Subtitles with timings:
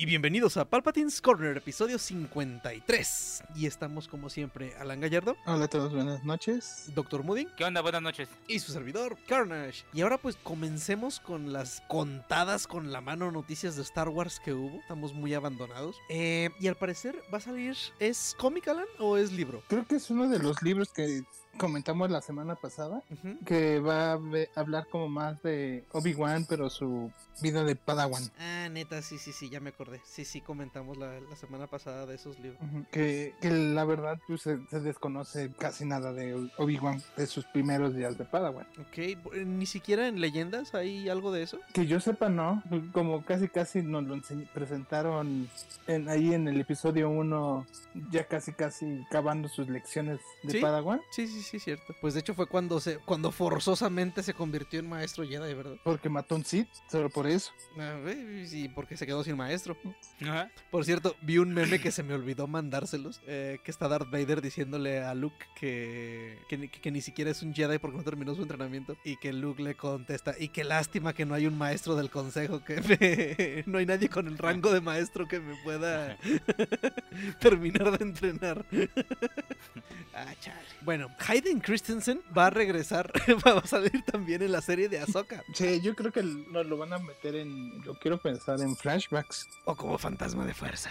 [0.00, 3.42] Y bienvenidos a Palpatine's Corner, episodio 53.
[3.56, 6.84] Y estamos como siempre, Alan Gallardo, Hola a todos, buenas noches.
[6.94, 7.24] Dr.
[7.24, 7.80] Moody ¿Qué onda?
[7.80, 8.28] Buenas noches.
[8.46, 9.82] y su servidor, Carnage.
[9.92, 14.52] Y ahora pues comencemos con las contadas con la mano noticias de Star Wars que
[14.52, 14.78] hubo.
[14.78, 15.96] Estamos muy abandonados.
[16.10, 19.64] Eh, y al parecer va a salir, ¿es cómic, Alan, o es libro?
[19.66, 21.24] Creo que es uno de los libros que
[21.56, 23.02] comentamos la semana pasada,
[23.44, 24.18] que va a
[24.56, 28.22] hablar como más de Obi-Wan, pero su vida de Padawan.
[28.38, 30.00] Ah, neta, sí, sí, sí, ya me acordé.
[30.04, 32.60] Sí, sí, comentamos la, la semana pasada de esos libros.
[32.90, 37.94] Que, que la verdad pues, se, se desconoce casi nada de Obi-Wan, de sus primeros
[37.94, 38.66] días de Padawan.
[38.78, 41.58] Ok, eh, ni siquiera en leyendas hay algo de eso.
[41.72, 42.62] Que yo sepa, no,
[42.92, 44.20] como casi casi nos lo
[44.52, 45.48] presentaron
[45.86, 47.66] en, ahí en el episodio 1,
[48.10, 50.60] ya casi casi acabando sus lecciones de Sí.
[50.60, 51.94] Padawan, Sí, sí, sí, cierto.
[52.00, 55.76] Pues de hecho fue cuando se, cuando forzosamente se convirtió en maestro Jedi, ¿verdad?
[55.84, 57.52] porque mató un Sith, solo por eso.
[57.78, 59.76] Ah, eh, Sí, porque se quedó sin maestro.
[60.22, 60.50] Ajá.
[60.70, 63.20] Por cierto, vi un meme que se me olvidó mandárselos.
[63.26, 67.42] eh, que está Darth Vader diciéndole a Luke que, que, ni- que ni siquiera es
[67.42, 68.96] un Jedi porque no terminó su entrenamiento.
[69.04, 72.64] Y que Luke le contesta, y qué lástima que no hay un maestro del consejo,
[72.64, 76.16] que me- no hay nadie con el rango de maestro que me pueda
[77.40, 78.64] terminar de entrenar.
[80.14, 80.58] ah, chale.
[80.82, 83.12] Bueno, Hayden Christensen va a regresar,
[83.46, 85.44] va a salir también en la serie de Ahsoka.
[85.52, 89.46] Sí, yo creo que nos lo van a meter en, yo quiero pensar en flashbacks.
[89.66, 90.90] O como fantasma de fuerza.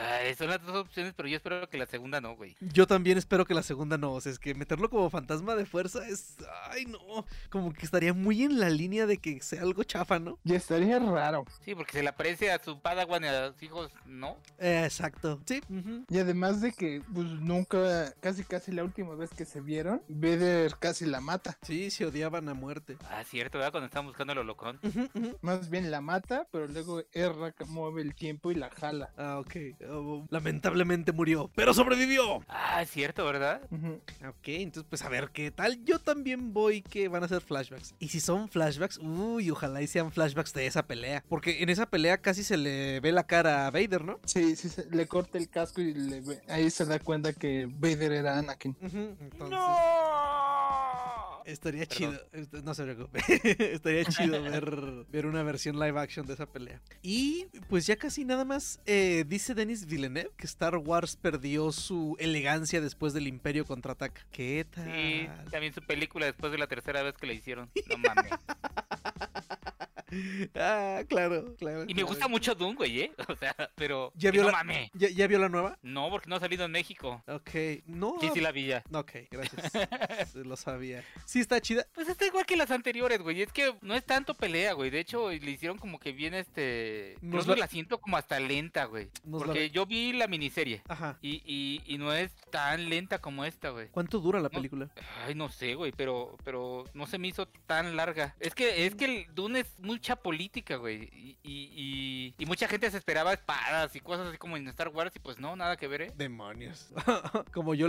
[0.00, 2.56] Ay, son las dos opciones, pero yo espero que la segunda no, güey.
[2.60, 4.12] Yo también espero que la segunda no.
[4.12, 6.36] O sea, es que meterlo como fantasma de fuerza es.
[6.70, 6.98] Ay, no.
[7.50, 10.38] Como que estaría muy en la línea de que sea algo chafa, ¿no?
[10.44, 11.44] Y estaría raro.
[11.64, 14.36] Sí, porque se le aparece a su padawan y a sus hijos, ¿no?
[14.58, 15.40] Eh, exacto.
[15.46, 15.60] Sí.
[16.08, 20.76] Y además de que, pues nunca, casi casi la última vez que se vieron, Vader
[20.78, 21.58] casi la mata.
[21.62, 22.96] Sí, se odiaban a muerte.
[23.10, 23.72] Ah, cierto, ¿verdad?
[23.72, 24.80] Cuando estaban buscando el holocron.
[24.82, 25.38] Ujú.
[25.42, 29.10] Más bien la mata, pero luego Erra mueve el tiempo y la jala.
[29.16, 29.75] Ah, ok.
[30.30, 32.42] Lamentablemente murió, pero sobrevivió.
[32.48, 33.60] Ah, es cierto, ¿verdad?
[34.26, 35.84] Ok, entonces pues a ver qué tal.
[35.84, 37.94] Yo también voy que van a ser flashbacks.
[37.98, 41.22] Y si son flashbacks, uy, ojalá y sean flashbacks de esa pelea.
[41.28, 44.18] Porque en esa pelea casi se le ve la cara a Vader, ¿no?
[44.24, 47.66] Sí, sí, se- le corta el casco y le ve- ahí se da cuenta que
[47.70, 48.76] Vader era Anakin.
[48.80, 49.76] Entonces, ¡No!
[51.46, 51.96] Estaría Perdón.
[51.96, 53.20] chido, este, no se preocupe,
[53.72, 56.80] estaría chido ver, ver una versión live action de esa pelea.
[57.02, 62.16] Y pues ya casi nada más, eh, dice Denis Villeneuve que Star Wars perdió su
[62.18, 64.26] elegancia después del Imperio contraataca.
[64.32, 64.92] ¿Qué tal?
[64.92, 67.70] Sí, también su película después de la tercera vez que la hicieron.
[67.88, 68.32] No mames.
[70.54, 71.82] ah, claro, claro.
[71.84, 72.06] Y me claro.
[72.08, 73.12] gusta mucho Doom, güey, ¿eh?
[73.28, 74.12] O sea, pero...
[74.16, 74.90] ¿Ya vio no la- mames.
[74.94, 75.78] ¿Ya, ya vio la nueva?
[75.82, 77.22] No, porque no ha salido en México.
[77.26, 77.50] Ok,
[77.86, 78.16] no.
[78.20, 78.84] Sí, sí la vi ya.
[78.92, 80.34] Ok, gracias.
[80.34, 81.04] Lo sabía.
[81.24, 81.86] Sí, está chida.
[81.94, 83.42] Pues está igual que las anteriores, güey.
[83.42, 84.90] Es que no es tanto pelea, güey.
[84.90, 87.16] De hecho, le hicieron como que bien este.
[87.20, 89.08] Nos Creo la- que la siento como hasta lenta, güey.
[89.24, 90.82] Nos la- Porque yo vi la miniserie.
[90.88, 91.18] Ajá.
[91.22, 93.88] Y, y, y no es tan lenta como esta, güey.
[93.88, 94.88] ¿Cuánto dura la película?
[95.26, 98.34] Ay, no sé, güey, pero, pero no se me hizo tan larga.
[98.40, 101.08] Es que, es que el Dune es mucha política, güey.
[101.12, 104.88] Y, y, y, y mucha gente se esperaba espadas y cosas así como en Star
[104.88, 106.12] Wars y pues no, nada que ver, ¿eh?
[106.16, 106.90] Demonios.
[107.52, 107.88] como, yo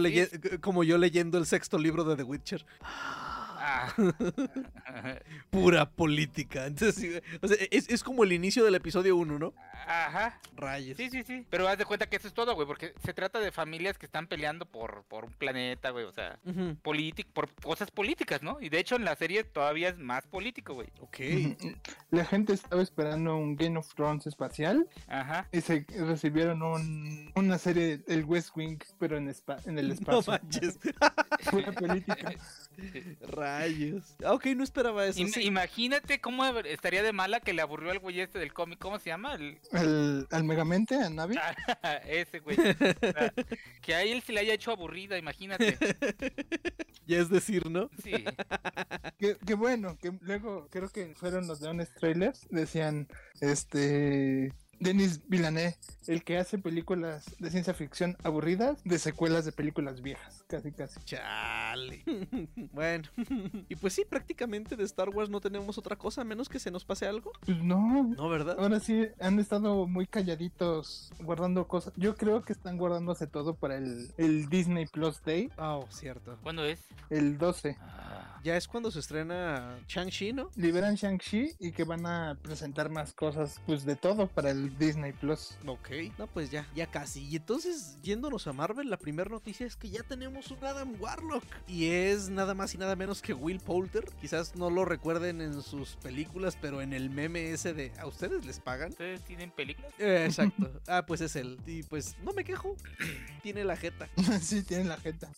[0.62, 2.66] como yo leyendo el sexto libro de The Witcher.
[3.60, 3.94] Ah.
[5.50, 6.66] Pura política.
[6.68, 9.54] Entonces, sí, o sea, es, es como el inicio del episodio 1, ¿no?
[9.88, 10.40] Ajá.
[10.56, 10.98] Rayos.
[10.98, 11.46] Sí, sí, sí.
[11.50, 14.06] Pero haz de cuenta que eso es todo, güey, porque se trata de familias que
[14.06, 16.40] están peleando por, por un planeta, güey, o sea,
[16.82, 18.58] polític, por cosas políticas, ¿no?
[18.62, 20.88] Y de hecho en la serie todavía es más político, güey.
[21.00, 21.18] Ok.
[22.12, 25.48] La gente estaba esperando un Game of Thrones espacial Ajá.
[25.52, 29.94] y se recibieron un- una serie, el West Wing, pero en, espa- en el No
[29.94, 30.34] espacio.
[30.34, 30.78] manches.
[31.52, 32.34] Pura política.
[33.60, 34.16] Rayos.
[34.24, 35.20] Ah, ok, no esperaba eso.
[35.20, 35.42] Im- sí.
[35.44, 39.10] Imagínate cómo estaría de mala que le aburrió al güey este del cómic, ¿cómo se
[39.10, 39.36] llama?
[39.36, 41.36] El- El, al Megamente, a Navi.
[42.08, 42.58] Ese güey.
[42.60, 43.34] O sea,
[43.82, 45.78] que a él se le haya hecho aburrida, imagínate.
[47.08, 47.90] Ya es decir, ¿no?
[48.04, 48.12] Sí.
[49.18, 53.08] Que, que bueno, que luego creo que fueron los de Honest Trailers, decían,
[53.40, 55.76] este, Denis Villeneuve,
[56.08, 61.00] el que hace películas de ciencia ficción aburridas de secuelas de películas viejas, casi casi.
[61.04, 62.04] Chale.
[62.74, 63.08] bueno.
[63.70, 66.72] y pues sí, prácticamente de Star Wars no tenemos otra cosa a menos que se
[66.72, 67.32] nos pase algo.
[67.46, 68.56] Pues no, No, ¿verdad?
[68.60, 71.94] ahora sí han estado muy calladitos guardando cosas.
[71.96, 76.38] Yo creo que están guardándose todo para el, el Disney Plus Day, Oh, cierto.
[76.44, 76.80] ¿Cuándo es?
[77.10, 77.78] el 12.
[77.80, 80.50] Ah, Ya es cuando se estrena Shang-Chi, ¿no?
[80.56, 85.14] Liberan Shang-Chi y que van a presentar más cosas, pues de todo para el Disney
[85.14, 85.58] Plus.
[85.66, 85.90] Ok.
[86.18, 87.24] No, pues ya, ya casi.
[87.28, 91.44] Y entonces, yéndonos a Marvel, la primera noticia es que ya tenemos un Adam Warlock.
[91.68, 94.06] Y es nada más y nada menos que Will Poulter.
[94.22, 98.46] Quizás no lo recuerden en sus películas, pero en el meme ese de ¿a ustedes
[98.46, 98.90] les pagan?
[98.92, 99.92] ¿Ustedes tienen películas?
[100.00, 100.72] Eh, exacto.
[100.88, 101.58] Ah, pues es él.
[101.66, 102.76] Y pues no me quejo.
[103.44, 104.10] Tiene la jeta.
[104.42, 105.32] sí, tienen la jeta.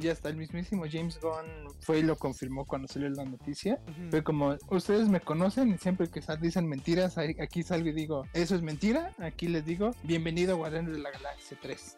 [0.00, 3.78] Y hasta el mismísimo James Gunn fue y lo confirmó cuando salió la noticia.
[3.88, 4.10] ujú.
[4.10, 8.24] Fue como, ustedes me conocen y siempre que sal- dicen mentiras, aquí salgo y digo,
[8.32, 9.12] eso es mentira.
[9.18, 11.96] Aquí les digo, bienvenido a Guardianes de la Galaxia 3.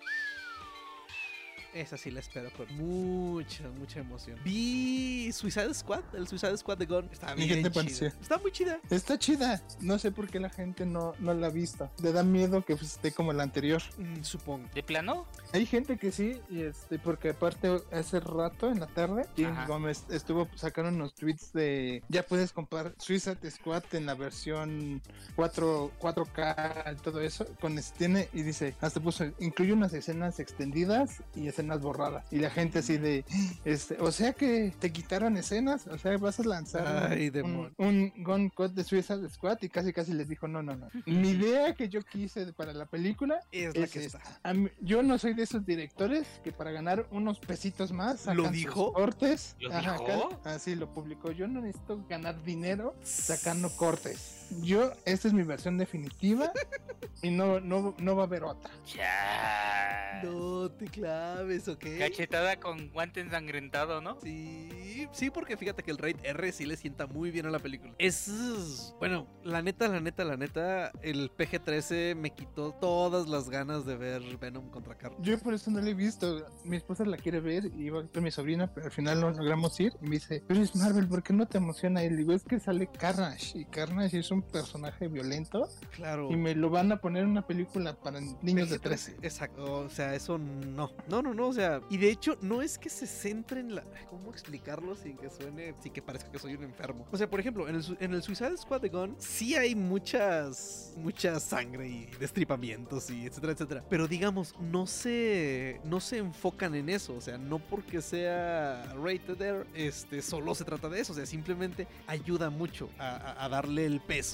[1.77, 4.39] Esa sí la espero con mucha, mucha emoción.
[4.43, 7.07] Vi Suicide Squad, el Suicide Squad de Gon.
[7.13, 7.71] Está ¿Y bien qué te chida.
[7.75, 8.07] pareció?
[8.09, 8.81] Está muy chida.
[8.89, 9.63] Está chida.
[9.81, 11.91] No sé por qué la gente no, no la ha visto.
[12.03, 13.83] Le da miedo que pues, esté como la anterior.
[13.99, 14.67] Mm, supongo.
[14.75, 15.27] ¿De plano?
[15.53, 19.69] Hay gente que sí, y este, porque aparte hace rato en la tarde, James.
[19.69, 25.03] Gómez estuvo sacando unos tweets de ya puedes comprar Suicide Squad en la versión
[25.35, 31.23] 4, 4K, todo eso, con este, tiene, y dice, hasta puso, incluye unas escenas extendidas
[31.35, 32.25] y escenas borradas.
[32.33, 33.25] Y la gente así de,
[33.65, 38.13] este, o sea que te quitaron escenas, o sea, vas a lanzar Ay, un, un
[38.23, 40.89] Gun Cut de Suicide Squad y casi casi les dijo, no, no, no.
[41.07, 44.19] Mi idea que yo quise para la película Es la que esta.
[44.19, 44.55] está.
[44.55, 48.45] Mí- yo no soy de esos directores que para ganar unos pesitos más sacan ¿Lo
[48.45, 48.93] sus dijo?
[48.93, 49.57] cortes.
[49.61, 50.05] ¿Lo Ajá, dijo?
[50.35, 51.33] acá- Así lo publicó.
[51.33, 54.36] Yo no necesito ganar dinero sacando cortes.
[54.63, 56.53] Yo, esta es mi versión definitiva
[57.23, 58.71] y no, no, no va a haber otra.
[58.95, 60.21] Ya.
[60.23, 61.85] No te claves, ¿ok?
[61.99, 64.19] Cachetada con guante ensangrentado, ¿no?
[64.23, 67.59] Sí, sí, porque fíjate que el Raid R sí le sienta muy bien a la
[67.59, 67.95] película.
[67.99, 68.95] Es.
[68.99, 73.97] Bueno, la neta, la neta, la neta, el PG-13 me quitó todas las ganas de
[73.97, 75.23] ver Venom contra Carnage.
[75.23, 76.47] Yo por eso no la he visto.
[76.65, 79.79] Mi esposa la quiere ver y iba con mi sobrina, pero al final no logramos
[79.81, 79.93] ir.
[80.01, 82.03] Y me dice, pero es Marvel, ¿por qué no te emociona?
[82.03, 83.59] Y le digo, es que sale Carnage.
[83.59, 86.31] Y Carnage es un personaje violento Claro.
[86.31, 89.17] y me lo van a poner en una película para niños de PG-13, 13.
[89.23, 90.91] Exacto, o sea, eso no.
[91.09, 93.83] No, no, no, o sea, y de hecho no es que se centre en la
[94.11, 97.07] ¿cómo explicarlo sin que suene, sin que parezca que soy un enfermo?
[97.13, 100.93] O sea, por ejemplo, en el, en el Suicide Squad de Gun sí hay muchas
[100.97, 106.89] mucha sangre y destripamientos y etcétera, etcétera, pero digamos, no se no se enfocan en
[106.89, 111.17] eso, o sea, no porque sea rated R, este solo se trata de eso, o
[111.17, 114.26] sea, simplemente ayuda mucho a, a- a darle el peso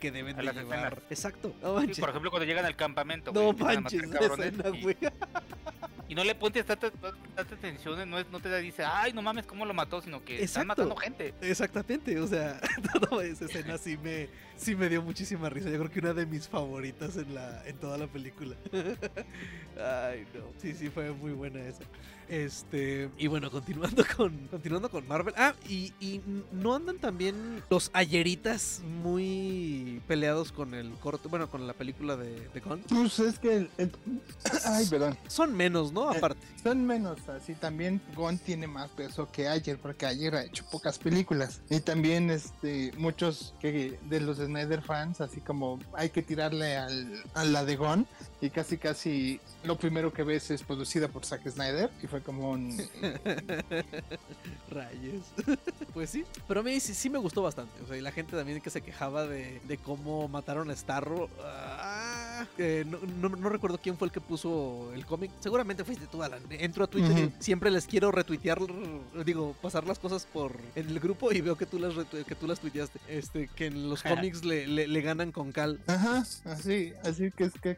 [0.00, 0.64] que deben de llevar.
[0.64, 0.92] escenas.
[1.10, 1.54] Exacto.
[1.62, 2.00] No Sí, manches.
[2.00, 3.32] por ejemplo, cuando llegan al campamento.
[3.32, 4.64] No manches, matar escena,
[6.08, 9.46] y- no le pones tanta, tanta atención, no, es- no te dice, ay, no mames,
[9.46, 10.82] cómo lo mató, sino que están Exacto.
[10.82, 11.34] matando gente.
[11.40, 12.60] Exactamente, o sea,
[13.10, 14.28] toda esa escena sí me,
[14.60, 15.70] sí me dio muchísima risa.
[15.70, 18.56] Yo creo que una de mis favoritas en la, en toda la película.
[19.78, 20.44] Ay, no.
[20.60, 21.84] Sí, sí, fue muy buena esa.
[22.28, 25.34] Este, y bueno, continuando con, continuando con Marvel.
[25.36, 26.20] Ah, y, y
[26.52, 32.48] no andan también los ayeritas muy peleados con el corto, bueno, con la película de,
[32.50, 32.82] de Gon.
[32.88, 33.90] Pues es que el, el-
[34.64, 35.16] Ay, perdón.
[35.26, 36.12] Son menos, ¿no?
[36.12, 36.46] Eh, Aparte.
[36.62, 40.98] Son menos, así también Gon tiene más peso que ayer, porque ayer ha hecho pocas
[40.98, 41.62] películas.
[41.68, 47.22] Y también este muchos que de los Snyder fans, así como hay que tirarle al,
[47.34, 48.06] a la de Gon,
[48.40, 52.50] y casi casi lo primero que ves es producida por Zack Snyder, y fue como
[52.50, 52.76] un...
[54.70, 55.24] Rayos.
[55.94, 56.24] pues sí.
[56.46, 57.80] Pero a mí sí, sí me gustó bastante.
[57.82, 61.28] O sea, y la gente también que se quejaba de, de cómo mataron a Starro.
[61.42, 62.29] ah,
[62.86, 65.30] no, no- no recuerdo quién fue el que puso el cómic.
[65.40, 66.42] Seguramente fuiste tú, Alan.
[66.50, 68.58] Entro a Twitter y siempre les quiero retuitear,
[69.24, 71.94] digo, pasar las cosas por en el grupo y veo que tú las,
[72.26, 72.98] que tú las tuiteaste.
[73.08, 75.80] Este, que en los cómics le, le- le ganan con cal.
[75.86, 77.74] Ajá, así, así que es que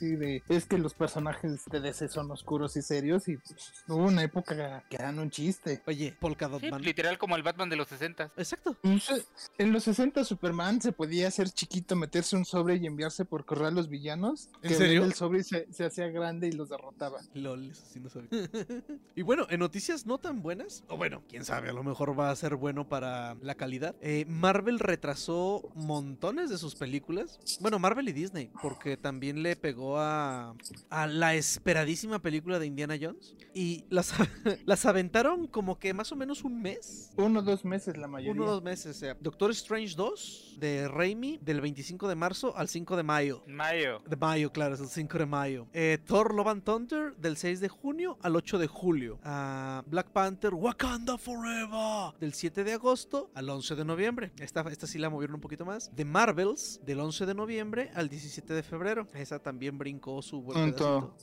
[0.00, 4.22] de, es que los personajes de DC son oscuros y serios y pues, hubo una
[4.22, 5.82] época que eran un chiste.
[5.86, 6.82] Oye, Polka Dot Sí, Man.
[6.82, 8.30] literal como el Batman de los 60.
[8.36, 8.76] Exacto.
[8.82, 9.26] Pues,
[9.58, 13.68] En los 60 Superman se podía hacer chiquito, meterse un sobre y enviarse por correo
[13.68, 14.48] a los villanos villanos.
[14.62, 15.04] ¿En que serio?
[15.04, 17.20] el sobre se, se hacía grande y los derrotaba.
[17.34, 18.28] Lol, eso sí no sabía.
[19.16, 22.30] y bueno, en noticias no tan buenas, o bueno, quién sabe, a lo mejor va
[22.30, 23.94] a ser bueno para la calidad.
[24.00, 27.38] eh, Marvel retrasó montones de sus películas.
[27.60, 30.56] Bueno, Marvel y Disney, porque también le pegó a,
[30.90, 33.36] a la esperadísima película de Indiana Jones.
[33.54, 34.12] Y las,
[34.66, 37.10] las aventaron como que más o menos un mes.
[37.16, 38.32] Uno o dos meses la mayoría.
[38.32, 38.96] Uno o dos meses.
[38.96, 43.42] o sea, Doctor Strange 2 de Raimi del 25 de marzo al 5 de mayo.
[43.46, 43.91] Mayo.
[44.00, 45.66] De mayo, claro, es el 5 de mayo.
[45.72, 49.18] Eh, Thor Love and Thunder del 6 de junio al 8 de julio.
[49.24, 54.32] Ah, Black Panther Wakanda Forever del 7 de agosto al 11 de noviembre.
[54.38, 55.90] Esta, esta sí la movieron un poquito más.
[55.94, 59.08] The Marvels del 11 de noviembre al 17 de febrero.
[59.14, 60.74] Esa también brincó su buen.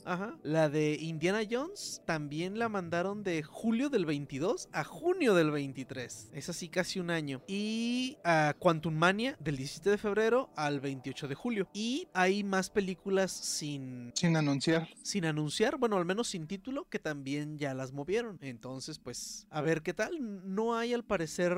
[0.04, 0.36] Ajá.
[0.42, 6.30] La de Indiana Jones también la mandaron de julio del 22 a junio del 23.
[6.32, 7.42] Es así casi un año.
[7.46, 11.68] Y a Quantum Mania del 17 de febrero al 28 de julio.
[11.72, 14.88] Y hay más películas sin, Sin anunciar.
[15.02, 18.38] sin anunciar, bueno, al menos sin título, que también ya las movieron.
[18.42, 20.18] Entonces, pues, a ver qué tal.
[20.54, 21.56] No hay al parecer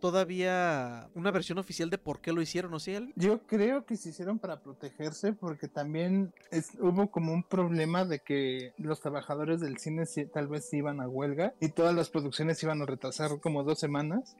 [0.00, 2.94] todavía una versión oficial de por qué lo hicieron, ¿o sí?
[2.94, 3.12] Ale?
[3.16, 8.18] Yo creo que se hicieron para protegerse porque también es- hubo como un problema de
[8.20, 12.80] que los trabajadores del cine tal vez iban a huelga y todas las producciones iban
[12.82, 14.36] a retrasar como dos semanas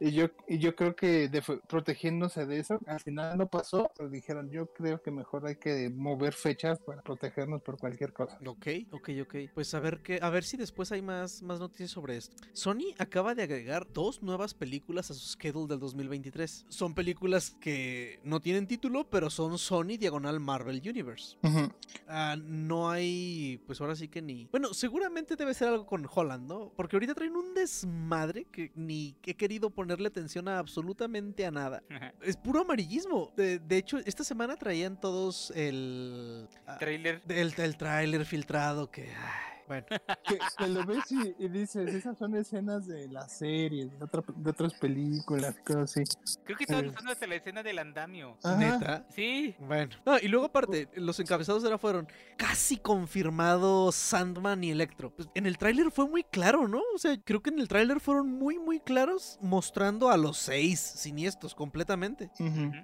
[0.00, 4.08] Y yo y yo creo que de- protegiéndose de eso al final no pasó pero
[4.08, 8.66] dijeron yo creo que mejor hay que mover fechas para protegernos por cualquier cosa Ok,
[8.92, 9.34] ok, ok.
[9.54, 12.36] Pues a ver qué, a ver si después hay más, más noticias sobre esto.
[12.52, 16.66] Sony acaba de agregar dos nuevas películas a su schedule del 2023.
[16.68, 21.36] Son películas que no tienen título, pero son Sony diagonal Marvel Universe.
[22.06, 24.46] Ah, no hay, pues ahora sí que ni.
[24.50, 26.72] Bueno, seguramente debe ser algo con Holland, ¿no?
[26.76, 31.82] Porque ahorita traen un desmadre que ni querido ponerle atención a absolutamente a nada.
[32.22, 33.32] Es puro amarillismo.
[33.36, 36.48] De, de hecho, esta semana traían todos el.
[36.64, 37.20] ah, Trailer.
[37.28, 39.08] el, el tráiler filtrado que...
[39.10, 39.86] ay, bueno,
[40.28, 44.22] que, que lo ves y, y dices esas son escenas de las series de, otra-
[44.34, 46.02] de otras películas cosas así
[46.44, 46.88] Creo que estaban Eh.
[46.88, 48.36] usando hasta la escena del andamio.
[48.42, 48.56] Ajá.
[48.56, 49.06] neta.
[49.14, 49.54] Sí.
[49.60, 49.94] Bueno.
[50.06, 55.10] No, y luego aparte, los encabezados ahora fueron casi confirmados Sandman y Electro.
[55.14, 56.80] Pues, en el tráiler fue muy claro, ¿no?
[56.94, 60.80] O sea, creo que en el tráiler fueron muy, muy claros mostrando a los seis
[60.80, 62.30] siniestros completamente.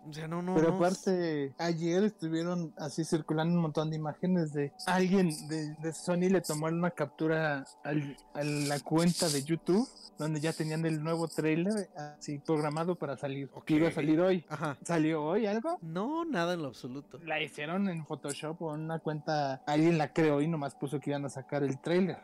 [0.09, 0.77] O sea, no, no, Pero no.
[0.77, 6.41] aparte, ayer estuvieron así circulando un montón de imágenes de alguien de, de Sony le
[6.41, 11.89] tomó una captura al- a la cuenta de YouTube donde ya tenían el nuevo trailer
[11.97, 13.49] así programado para salir.
[13.67, 14.45] Que iba a salir hoy.
[14.49, 14.77] Ajá.
[14.85, 15.79] ¿Salió hoy algo?
[15.83, 17.19] No, nada en lo absoluto.
[17.25, 21.11] La hicieron en Photoshop o en una cuenta, alguien la creó y nomás puso que
[21.11, 22.19] iban a sacar el trailer.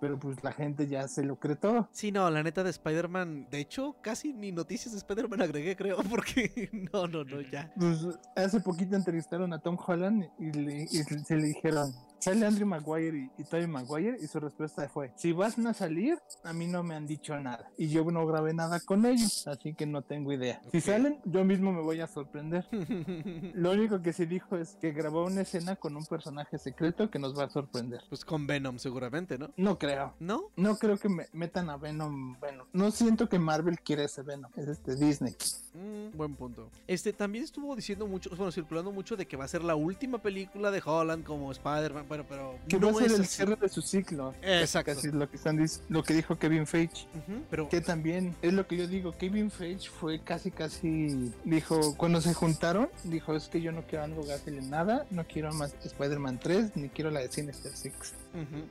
[0.00, 1.88] Pero pues la gente ya se lo todo.
[1.92, 3.48] Sí, no, la neta de Spider-Man.
[3.50, 7.72] De hecho, casi ni noticias de Spider-Man agregué, creo, porque no, no, no, ya.
[7.78, 8.06] Pues
[8.36, 13.18] hace poquito entrevistaron a Tom Holland y, le- y se le dijeron, sale Andrew Maguire
[13.18, 16.82] y, y Tobey Maguire y su respuesta fue, si van a salir, a mí no
[16.84, 17.70] me han dicho nada.
[17.76, 20.62] Y yo no grabé nada con ellos, así que no tengo idea.
[20.70, 22.66] Si salen, yo mismo me voy a sorprender.
[23.54, 27.18] Lo único que sí dijo es que grabó una escena con un personaje secreto que
[27.18, 28.02] nos va a sorprender.
[28.08, 29.50] pues con Venom seguramente, ¿no?
[29.56, 30.14] No creo.
[30.20, 30.50] ¿No?
[30.56, 32.38] No creo que me metan a Venom.
[32.38, 34.50] Bueno, no siento que Marvel quiera ese Venom.
[34.56, 35.34] Es este Disney.
[35.74, 36.70] Mm, buen punto.
[36.86, 40.18] Este también estuvo diciendo mucho, bueno, circulando mucho de que va a ser la última
[40.18, 43.36] película de Holland como Spider-Man, bueno, pero Que no va a ser es el así.
[43.36, 44.34] cierre de su ciclo.
[44.42, 44.92] Exacto.
[44.94, 47.06] Casi es lo que están lo que dijo Kevin Feige.
[47.14, 49.12] Ujú, pero Que también es lo que yo digo.
[49.16, 54.04] Kevin Feige fue casi casi dijo cuando se juntaron dijo es que yo no quiero
[54.04, 58.12] Andrew Garfield en nada, no quiero más Spider-Man 3 ni quiero la de Sinister Six.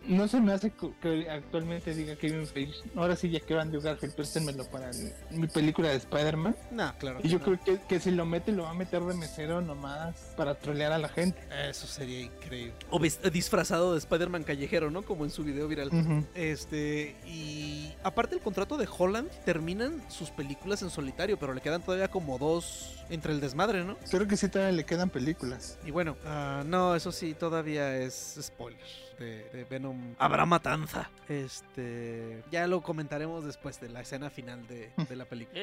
[0.07, 2.73] No se me hace que actualmente diga Kevin Feige.
[2.95, 6.55] Ahora sí ya quiero Andrew Garfield, préstenmelo para el- mi película de Spider-Man.
[6.71, 7.19] nah, claro.
[7.19, 7.45] Y que yo no.
[7.45, 10.91] creo que, que si lo mete lo va a meter de mesero nomás para trolear
[10.91, 11.39] a la gente.
[11.69, 12.73] Eso sería increíble.
[12.89, 15.03] O vis- disfrazado de Spider-Man callejero, ¿no?
[15.03, 15.91] Como en su video viral.
[16.33, 21.81] Este, y aparte el contrato de Holland, terminan sus películas en solitario, pero le quedan
[21.83, 23.97] todavía como dos entre el desmadre, ¿no?
[24.09, 25.77] Creo que sí todavía le quedan películas.
[25.85, 28.79] Y bueno, ah, no, eso sí, todavía es spoiler
[29.21, 30.15] de, de Venom.
[30.19, 31.09] Habrá matanza.
[31.29, 35.61] Este, ya lo comentaremos después de la escena final de, de la película.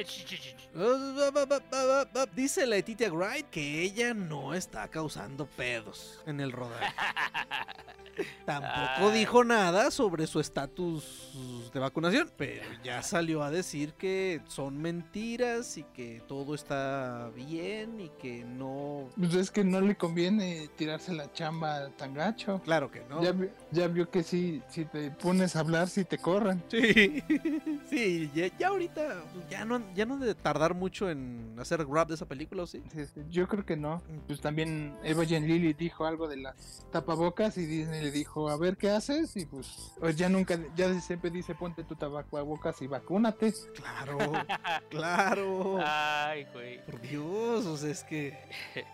[2.34, 6.86] Dice Letitia Wright que ella no está causando pedos en el rodaje.
[8.44, 9.18] Tampoco Ay.
[9.20, 15.76] dijo nada sobre su estatus de vacunación, pero ya salió a decir que son mentiras
[15.76, 19.08] y que todo está bien y que no...
[19.16, 22.60] Pues es que no le conviene tirarse la chamba tan gacho.
[22.64, 23.22] Claro que no.
[23.22, 26.62] Ya, vi- ya vio que sí, si te pones a hablar, si te corran.
[26.68, 27.22] Sí,
[27.90, 32.14] sí, ya, ya ahorita ya no, ya no de tardar mucho en hacer grab de
[32.14, 32.82] esa película, ¿o sí?
[32.92, 34.02] Sí, sí, Yo creo que no.
[34.26, 38.76] Pues también Imogen Lily dijo algo de las tapabocas y Disney le dijo, a ver
[38.76, 43.52] qué haces y pues, pues ya nunca, ya siempre dice ponte tu tapabocas y vacúnate.
[43.74, 44.18] Claro,
[44.90, 45.78] claro.
[45.84, 46.84] Ay, güey.
[46.84, 48.38] Por Dios, o sea, es que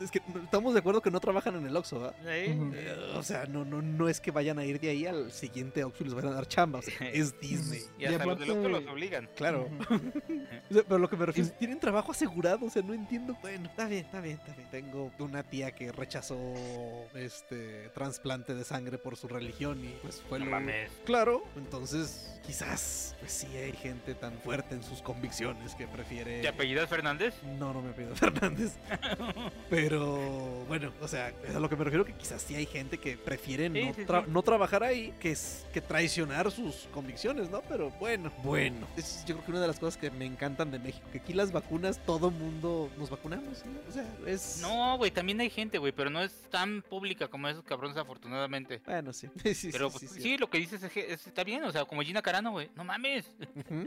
[0.01, 2.17] es que estamos de acuerdo que no trabajan en el Oxxo, ¿verdad?
[2.27, 2.57] ¿Eh?
[2.59, 2.73] Ujú.
[2.75, 5.83] Eh, O sea, no, no, no es que vayan a ir de ahí al siguiente
[5.85, 7.81] Oxxo y les vayan a dar chamba, o sea, es Disney.
[7.99, 9.29] Y hasta los del Oxxo aparte- los obligan.
[9.37, 9.69] Claro.
[10.71, 13.37] O sea, pero lo que me refiero es tienen trabajo asegurado, o sea, no entiendo.
[13.43, 14.69] Bueno, está bien, está bien, está bien.
[14.71, 16.37] Tengo una tía que rechazó
[17.15, 20.91] este trasplante de sangre por su religión y pues fue No lo mames.
[21.05, 26.49] Claro, entonces quizás pues sí hay gente tan fuerte en sus convicciones que prefiere ¿Te
[26.49, 27.35] apellidas Fernández?
[27.59, 28.73] no, no me pido Fernández.
[29.71, 32.99] Pero bueno, o sea, es a lo que me refiero que quizás sí hay gente
[32.99, 34.05] que prefiere Sí, no, sí.
[34.35, 37.63] No trabajar ahí que, es, que traicionar sus convicciones, ¿no?
[37.63, 38.87] Pero bueno, bueno.
[38.97, 41.33] Es yo creo que una de las cosas que me encantan de México, que aquí
[41.33, 43.81] las vacunas, todo mundo nos vacunamos, ¿no?
[43.89, 44.59] O sea, es...
[44.61, 48.83] No, güey, también hay gente, güey, pero no es tan pública como esos cabrones, afortunadamente.
[48.85, 49.29] Bueno, sí.
[49.55, 51.71] sí, Pero sí, pues, sí, sí, lo que dices es, que es- está bien, o
[51.71, 52.69] sea, como Gina Carano, güey.
[52.75, 53.27] No mames.
[53.55, 53.87] Ujú.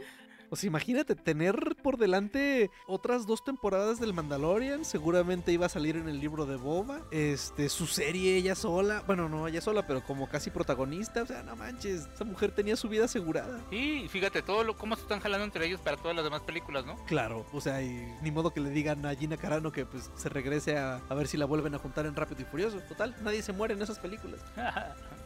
[0.49, 4.85] O sea, imagínate tener por delante otras dos temporadas del Mandalorian.
[4.85, 7.01] Seguramente iba a salir en el libro de Boba.
[7.11, 9.03] Este, su serie ella sola.
[9.05, 11.23] Bueno, no ella sola, pero como casi protagonista.
[11.23, 12.07] O sea, no manches.
[12.13, 13.59] Esa mujer tenía su vida asegurada.
[13.69, 16.85] Sí, fíjate, todo lo, cómo se están jalando entre ellos para todas las demás películas,
[16.85, 16.95] ¿no?
[17.05, 20.29] Claro, o sea, y ni modo que le digan a Gina Carano que pues se
[20.29, 22.79] regrese a, a ver si la vuelven a juntar en Rápido y Furioso.
[22.81, 24.41] Total, nadie se muere en esas películas.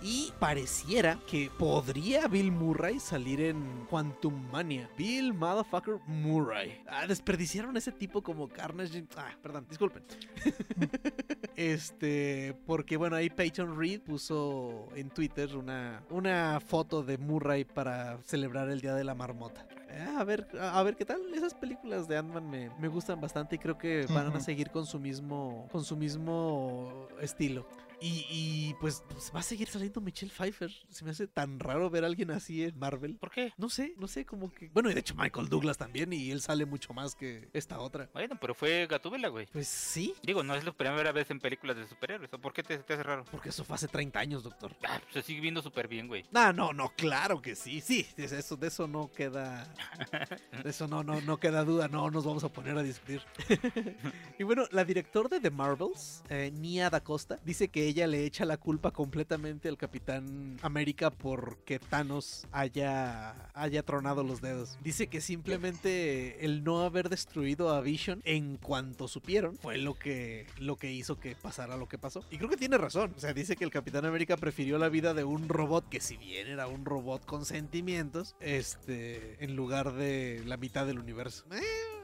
[0.00, 4.88] Y pareciera que podría Bill Murray salir en Quantum Mania.
[4.96, 6.80] Bill Motherfucker Murray.
[6.86, 9.04] Ah, desperdiciaron ese tipo como Carnage.
[9.16, 10.04] Ah, perdón, disculpen.
[11.56, 18.18] este, porque bueno, ahí Peyton Reed puso en Twitter una, una foto de Murray para
[18.22, 19.66] celebrar el Día de la Marmota.
[19.90, 21.20] Eh, a ver, a, a ver qué tal.
[21.34, 24.86] Esas películas de Ant-Man me, me gustan bastante y creo que van a seguir con
[24.86, 27.66] su mismo, con su mismo estilo.
[28.00, 30.70] Y, y, pues, pues, va a seguir saliendo Michelle Pfeiffer.
[30.88, 33.16] Se me hace tan raro ver a alguien así en Marvel.
[33.16, 33.52] ¿Por qué?
[33.56, 34.68] No sé, no sé, como que.
[34.68, 38.08] Bueno, y de hecho Michael Douglas también, y él sale mucho más que esta otra.
[38.12, 39.46] Bueno, pero fue Gatúbela, güey.
[39.46, 42.32] Pues sí, Digo, no es la primera vez en películas de superhéroes.
[42.32, 43.24] ¿o ¿Por qué te, te hace raro?
[43.30, 44.76] porque eso fue hace 30 años, doctor.
[44.86, 46.24] Ah, se sigue viendo súper bien, güey.
[46.34, 49.66] Ah, no, no, claro que sí, sí, de eso, de eso no queda,
[50.62, 53.22] de eso no, no, no queda duda, no nos vamos a poner a discutir.
[54.38, 58.24] y bueno, la directora de The Marvels, eh, Nia Da Costa, dice que ella le
[58.24, 64.78] echa la culpa completamente al Capitán América porque Thanos haya, haya tronado los dedos.
[64.82, 70.46] Dice que simplemente el no haber destruido a Vision en cuanto supieron fue lo que,
[70.58, 72.24] lo que hizo que pasara lo que pasó.
[72.30, 73.12] Y creo que tiene razón.
[73.16, 76.16] O sea, dice que el Capitán América prefirió la vida de un robot que si
[76.16, 81.44] bien era un robot con sentimientos, este, en lugar de la mitad del universo.
[81.52, 81.97] Eh,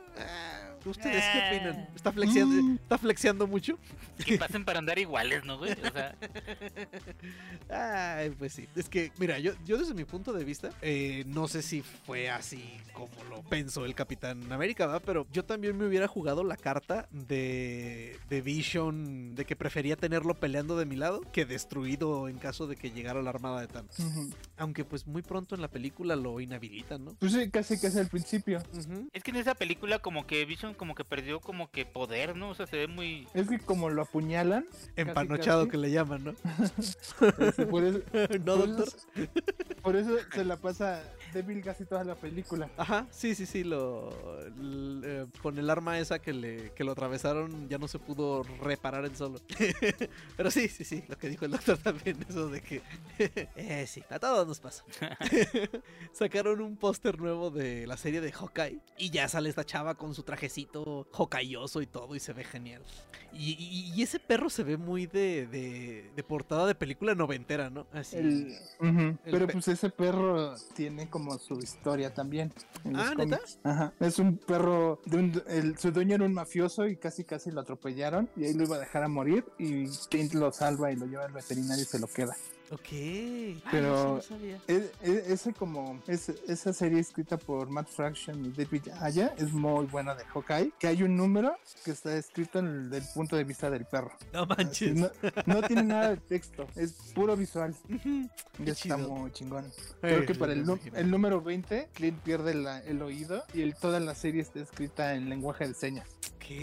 [0.86, 1.88] ¿Ustedes qué opinan?
[1.96, 2.74] ¿Está flexiando, Mm.
[2.74, 3.78] ¿Está flexiando mucho?
[4.26, 5.72] Que pasen para andar iguales, ¿no, güey?
[5.72, 6.14] O sea,
[7.70, 8.68] Ay, pues sí.
[8.76, 12.28] Es que, mira, yo, yo desde mi punto de vista, eh, no sé si fue
[12.30, 15.02] así como lo pensó el Capitán América, ¿verdad?
[15.04, 20.34] Pero yo también me hubiera jugado la carta de, de Vision, de que prefería tenerlo
[20.34, 23.96] peleando de mi lado que destruido en caso de que llegara la armada de Thanos.
[24.58, 27.14] Aunque pues muy pronto en la película lo inhabilitan, ¿no?
[27.14, 28.62] Pues sí, casi casi al principio.
[29.12, 32.50] Es que en esa película como que Vision como que perdió como que poder, ¿no?
[32.50, 33.26] O sea, se ve muy...
[33.32, 35.70] Es que como lo apuñalan, Empanochado casi.
[35.70, 36.34] que le llaman, ¿no?
[36.76, 38.00] este, por, eso,
[38.44, 38.88] no, por doctor.
[38.88, 39.28] eso-
[39.82, 42.70] por eso se la pasa débil casi toda la película.
[42.76, 44.10] Ajá, sí, sí, sí, lo,
[45.02, 49.04] eh, con el arma esa que le que lo atravesaron ya no se pudo reparar
[49.06, 49.40] el solo.
[50.36, 52.82] Pero sí, sí, sí, lo que dijo el doctor también, eso de que
[53.56, 54.84] eh, sí, a todos nos pasa.
[56.12, 60.14] Sacaron un póster nuevo de la serie de Hawkeye y ya sale esta chava con
[60.14, 62.82] su trajecito hawkeyoso y todo y se ve genial.
[63.32, 67.68] Y, y- y ese perro se ve muy de, de, de portada de película noventera,
[67.68, 67.86] ¿no?
[67.92, 68.16] Así.
[68.16, 68.56] El-
[69.24, 72.52] Pero pe- pues ese perro tiene como su historia también.
[72.94, 73.40] Ah, ¿neta?
[73.64, 73.92] Ajá.
[73.98, 77.60] Es un perro, de un, el- su dueño era un mafioso y casi casi lo
[77.62, 81.06] atropellaron y ahí lo iba a dejar a morir y Clint lo salva y lo
[81.06, 82.36] lleva al veterinario y se lo queda.
[82.74, 82.88] Ok.
[83.70, 84.60] Pero- eso no sabía.
[84.68, 89.52] E- e- ese como es- esa serie escrita por Matt Fraction y David Aya es
[89.52, 93.36] muy buena de Hawkeye que hay un número que está escrito en el, del punto
[93.36, 94.94] de vista del perro No Así, manches.
[94.96, 95.10] no,
[95.46, 98.08] no tiene nada de texto es puro visual Ujú.
[98.58, 102.80] y Qué está muy chingón creo que para el, el número 20 Clint pierde la-
[102.80, 106.06] el oído y el- toda la serie está escrita en lenguaje de señas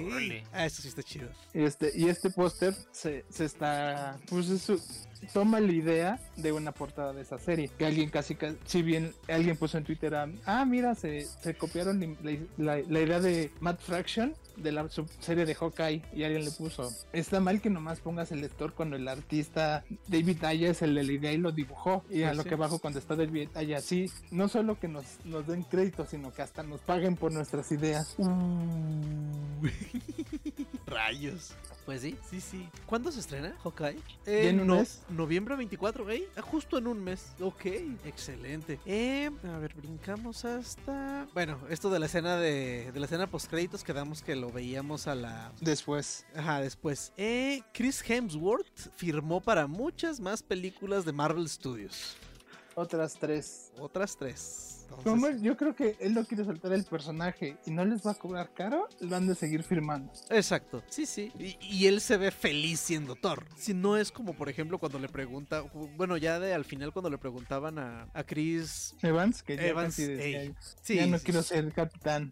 [0.06, 0.44] Órale.
[0.54, 1.30] Ah, eso sí está chido.
[1.54, 4.20] Este, y este póster se, se está.
[4.30, 4.82] Pues es su-
[5.34, 7.70] toma la idea de una portada de esa serie.
[7.78, 11.54] Que alguien casi, ca- si bien alguien puso en Twitter, ah, ah, mira, se, se
[11.56, 16.02] copiaron la, la- la idea de Matt Fraction de la subserie de Hawkeye.
[16.14, 20.44] Y alguien le puso, está mal que nomás pongas el lector cuando el artista David
[20.44, 22.04] Aya es el de la idea y lo dibujó.
[22.10, 25.48] Y a lo que abajo cuando está David Aya, sí, no solo que nos, nos
[25.48, 28.16] den crédito, sino que hasta nos paguen por nuestras ideas.
[30.91, 31.54] Rayos.
[31.86, 32.69] Pues sí, sí, sí.
[32.86, 33.97] ¿Cuándo se estrena Hawkeye?
[34.27, 35.01] ¿Ya en un no- mes?
[35.10, 36.27] Noviembre 24, ¿eh?
[36.38, 37.34] Ah, Justo en un mes.
[37.41, 37.65] Ok,
[38.06, 38.80] excelente.
[38.86, 41.27] Eh, a ver, brincamos hasta...
[41.34, 45.08] Bueno, esto de la escena de, de la escena post créditos quedamos que lo veíamos
[45.08, 45.51] a la...
[45.60, 46.25] Después.
[46.36, 47.13] Ajá, después.
[47.17, 52.15] Eh, Chris Hemsworth firmó para muchas más películas de Marvel Studios.
[52.75, 53.71] Otras tres.
[53.79, 54.77] Otras tres.
[54.84, 58.05] Entonces- Como él- yo creo que él no quiere soltar el personaje y no les
[58.05, 60.12] va a cobrar caro, lo han de seguir firmando.
[60.29, 61.31] Exacto, sí, sí.
[61.39, 63.45] Y, y él se ve feliz siendo Thor.
[63.55, 65.62] Si no es como, por ejemplo, cuando le pregunta,
[65.95, 68.93] bueno, ya de al final cuando le preguntaban a, a Chris.
[69.01, 70.55] Evans, que ya Evans, decía, ey.
[70.81, 71.49] Sí, ya no sí, quiero sí.
[71.49, 72.31] ser capitán.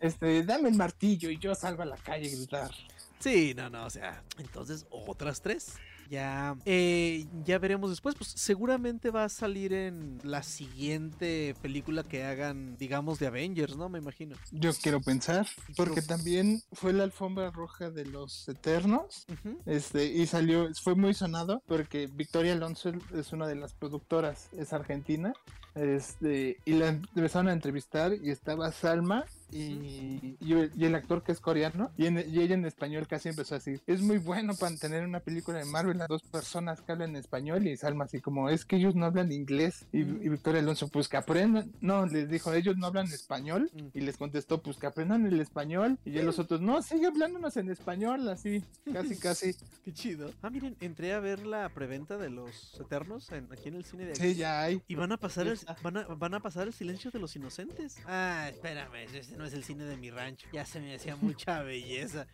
[0.00, 2.70] Este, dame el martillo y yo salgo a la calle a gritar.
[3.18, 5.74] Sí, no, no, o sea, entonces otras tres.
[6.08, 8.14] Ya, eh, ya veremos después.
[8.14, 13.88] Pues seguramente va a salir en la siguiente película que hagan, digamos, de Avengers, ¿no?
[13.88, 14.36] Me imagino.
[14.50, 19.26] Yo quiero pensar, porque también fue la alfombra roja de los Eternos.
[19.66, 24.72] Este, y salió, fue muy sonado porque Victoria Alonso es una de las productoras, es
[24.72, 25.32] argentina.
[25.74, 31.22] Este, y la empezaron a entrevistar y estaba Salma y, y el- y el actor
[31.22, 34.54] que es coreano y, en- y ella en español casi empezó así es muy bueno
[34.54, 38.20] para tener una película de Marvel las dos personas que hablan español y Salma así
[38.20, 42.06] como es que ellos no hablan inglés y, y Victoria Alonso pues que aprendan no
[42.06, 46.12] les dijo ellos no hablan español y les contestó pues que aprendan el español y
[46.12, 49.54] ya los otros no sigue hablándonos en español así casi casi.
[49.84, 50.30] Qué chido.
[50.42, 54.04] Ah, miren, entré a ver la preventa de los Eternos en- aquí en el cine
[54.04, 54.20] de aquí.
[54.20, 54.82] sí ya hay.
[54.88, 57.96] Y van a pasar el, van a, van a pasar el silencio de los inocentes.
[58.06, 59.06] Ah, espérame,
[59.38, 60.48] no es el cine de mi rancho.
[60.52, 62.26] Ya se me hacía mucha belleza.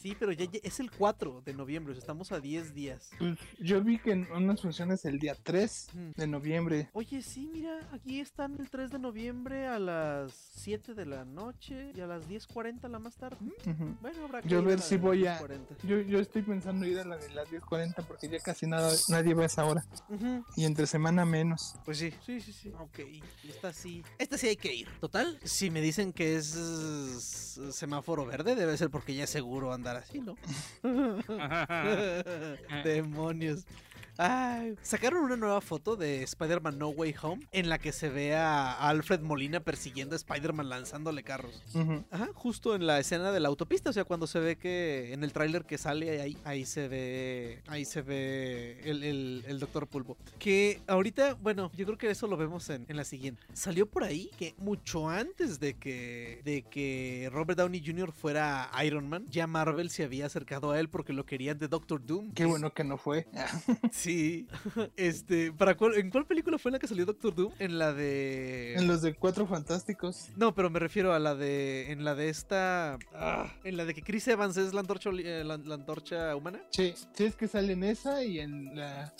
[0.00, 3.10] sí, pero ya, ya- es el 4 de noviembre, o sea, estamos a 10 días.
[3.18, 6.10] Pues, yo vi que en unas funciones el día 3 Mm.
[6.16, 6.88] de noviembre.
[6.92, 11.92] Oye, sí, mira, aquí están el 3 de noviembre a las 7 de la noche
[11.94, 13.38] y a las 10.40 la más tarde.
[14.00, 15.76] Bueno, habrá que Yo ir ver la si voy a- 10:40.
[15.84, 19.34] Yo, yo estoy pensando ir a la de las 10.40 porque ya casi nada, nadie
[19.34, 19.84] va a esa hora.
[20.56, 21.74] Y entre semana menos.
[21.84, 22.72] Pues sí, sí, sí, sí.
[22.78, 22.98] Ok,
[23.48, 24.02] esta sí.
[24.18, 24.88] Esta sí hay que ir.
[25.00, 29.72] Total, si me dicen que es eh, semáforo verde, debe ser porque ya es seguro
[29.72, 30.34] andar así, ¿no?
[32.84, 33.64] Demonios.
[34.20, 38.34] Ay, sacaron una nueva foto de Spider-Man No Way Home en la que se ve
[38.34, 41.62] a Alfred Molina persiguiendo a Spider-Man lanzándole carros.
[41.72, 42.04] Ujú.
[42.10, 45.22] Ajá, justo en la escena de la autopista, o sea, cuando se ve que en
[45.22, 49.86] el tráiler que sale ahí, ahí se ve, ahí se ve el, el, el Doctor
[49.86, 50.16] Pulpo.
[50.40, 53.46] Que ahorita, bueno, yo creo que eso lo vemos en, en la siguiente.
[53.52, 58.10] Salió por ahí que mucho antes de que, de que Robert Downey Jr.
[58.10, 62.04] fuera Iron Man, ya Marvel se había acercado a él porque lo querían de Doctor
[62.04, 62.32] Doom.
[62.32, 63.28] Qué bueno que no fue.
[63.92, 64.07] Sí,
[64.96, 67.52] este, ¿para cuál, ¿en cuál película fue en la que salió Doctor Doom?
[67.58, 68.74] En la de...
[68.74, 70.28] En los de Cuatro Fantásticos.
[70.36, 71.90] No, pero me refiero a la de.
[71.92, 72.98] En la de esta.
[73.14, 76.60] ah, en la de que Chris Evans es la antorcha, eh, la, la antorcha humana.
[76.70, 79.12] Sí, sí es que sale en esa y en la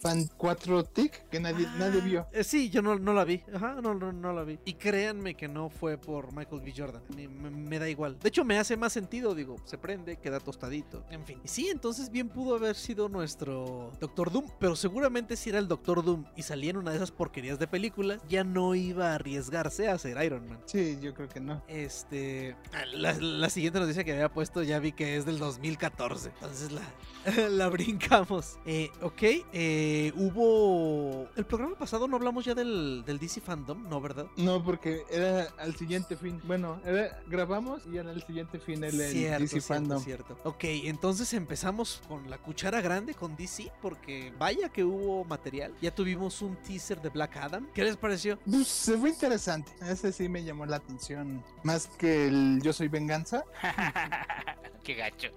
[0.00, 2.26] Fan 4 Tick que nadie, nadie Ah, vio.
[2.32, 3.42] eh, sí, yo no, no la vi.
[3.54, 4.58] Ajá, no, no, no la vi.
[4.64, 6.72] Y créanme que no fue por Michael B.
[6.76, 7.02] Jordan.
[7.14, 8.18] Me, me- me da igual.
[8.18, 9.34] De hecho, me hace más sentido.
[9.34, 11.04] Digo, se prende, queda tostadito.
[11.10, 11.40] En fin.
[11.44, 14.46] Y sí, entonces bien pudo haber sido nuestro Doctor Doom.
[14.58, 17.66] Pero seguramente si era el Doctor Doom y salía en una de esas porquerías de
[17.66, 20.60] películas, ya no iba a arriesgarse a ser Iron Man.
[20.66, 21.62] Sí, yo creo que no.
[21.68, 22.56] Este.
[22.72, 26.30] ah, La, la siguiente noticia que había puesto ya vi que es del 2014.
[26.30, 28.58] Entonces la, la brincamos.
[28.66, 29.22] Eh, ok.
[29.52, 31.28] eh, hubo.
[31.36, 34.26] El programa pasado no hablamos ya del, del DC Fandom, ¿no, verdad?
[34.36, 36.40] No, porque era al siguiente fin.
[36.44, 40.02] Bueno, era, grabamos y era el siguiente fin el, el cierto, DC cierto, Fandom.
[40.02, 40.38] cierto.
[40.44, 44.05] Ok, entonces empezamos con la cuchara grande con DC, porque
[44.38, 45.74] vaya que hubo material.
[45.80, 47.68] Ya tuvimos un teaser de Black Adam.
[47.74, 48.38] ¿Qué les pareció?
[48.40, 49.72] Pues se fue interesante.
[49.88, 51.42] Ese sí me llamó la atención.
[51.62, 53.44] Más que el Yo Soy Venganza.
[54.82, 55.28] Qué gacho.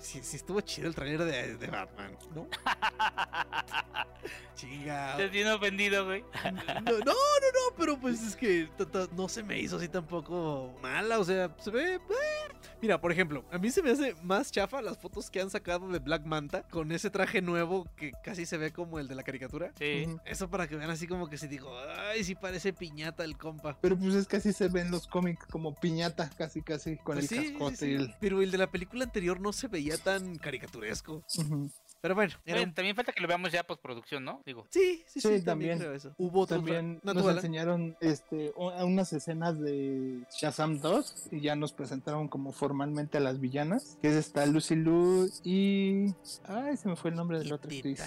[0.00, 2.46] Sí, sí estuvo chido el trailer de, de Batman, ¿no?
[4.54, 5.12] Chiga.
[5.12, 6.24] Estás bien ofendido, güey.
[6.44, 8.68] No, no, no, no, pero pues es que
[9.16, 11.94] no se me hizo así tampoco mala, o sea, se ve...
[11.94, 11.98] eh,
[12.80, 15.88] Mira, por ejemplo, a mí se me hace más chafa las fotos que han sacado
[15.88, 19.24] de Black Manta con ese traje nuevo que casi se ve como el de la
[19.24, 19.72] caricatura.
[19.78, 20.06] Sí.
[20.24, 21.72] Eso para que vean así como que si digo,
[22.10, 23.76] ay, sí parece piñata el compa.
[23.80, 27.32] Pero pues es que así se ven los cómics como piñata, casi casi, con Pues
[27.32, 27.86] el sí, sí, cascote sí.
[27.86, 28.14] y el.
[28.20, 31.22] Pero el de la película anterior no se veía tan caricaturesco.
[32.00, 34.40] Pero bueno, era Bueno, un- también falta que lo veamos ya postproducción, ¿no?
[34.46, 34.66] Digo.
[34.70, 35.78] sí, sí, sí, Sí, también, también.
[35.78, 36.14] creo eso.
[36.16, 37.36] Hubo También no, nos Alan.
[37.38, 43.40] enseñaron este, unas escenas de Shazam 2 y ya nos presentaron como formalmente a las
[43.40, 46.14] villanas, que es esta Lucy Liu y...
[46.44, 48.00] Ay, se me fue el nombre de la otra actriz.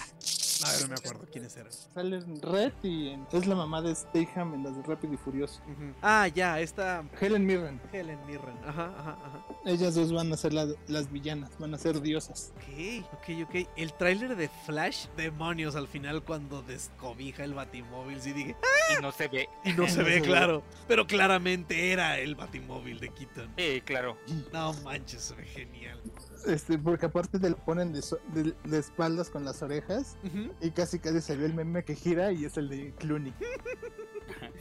[0.64, 1.72] A ver, no me acuerdo quiénes eran.
[1.72, 5.16] Sale en Red y en- es la mamá de Stayham en las de Rápido y
[5.16, 5.60] Furioso.
[6.02, 7.80] Ah, ya, esta Helen Mirren.
[7.92, 8.56] Helen Mirren.
[8.66, 9.46] Ajá, ajá, ajá.
[9.64, 12.52] Ellas dos van a ser la- las villanas, van a ser diosas.
[12.56, 13.68] Ok, ok, ok.
[13.76, 19.02] El tráiler de Flash, demonios, al final cuando descobija el Batimóvil, sí dije, "Ah", Y
[19.02, 19.48] no se ve.
[19.64, 20.22] y no se No ve se ve.
[20.22, 23.52] claro, pero claramente era el Batimóvil de Keaton.
[23.56, 24.16] Sí, claro.
[24.52, 26.00] No manches, genial.
[26.46, 30.16] Este, porque aparte te lo ponen de, so- de- de espaldas con las orejas
[30.60, 33.32] y casi casi se ve el meme que gira y es el de Clooney.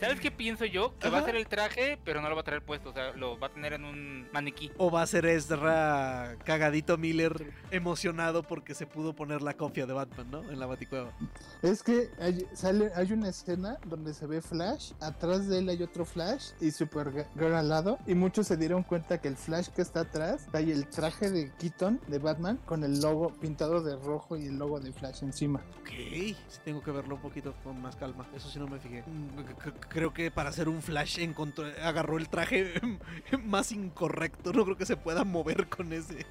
[0.01, 0.97] ¿Sabes qué pienso yo?
[0.97, 2.89] Que va a ser el traje, pero no lo va a traer puesto.
[2.89, 4.71] O sea, lo va a tener en un maniquí.
[4.77, 9.93] O va a ser Ezra cagadito Miller emocionado porque se pudo poner la cofia de
[9.93, 10.51] Batman, ¿no?
[10.51, 11.11] En la Baticueva.
[11.61, 15.83] Es que hay, sale, hay una escena donde se ve Flash, atrás de él hay
[15.83, 17.99] otro Flash y Supergirl al lado.
[18.07, 21.51] Y muchos se dieron cuenta que el Flash que está atrás trae el traje de
[21.59, 25.61] Keaton de Batman con el logo pintado de rojo y el logo de Flash encima.
[25.79, 28.25] Ok, sí tengo que verlo un poquito con más calma.
[28.35, 29.03] Eso sí no me fijé.
[29.93, 32.73] Creo que para hacer un Flash encontró, agarró el traje
[33.43, 34.53] más incorrecto.
[34.53, 36.25] No creo que se pueda mover con ese.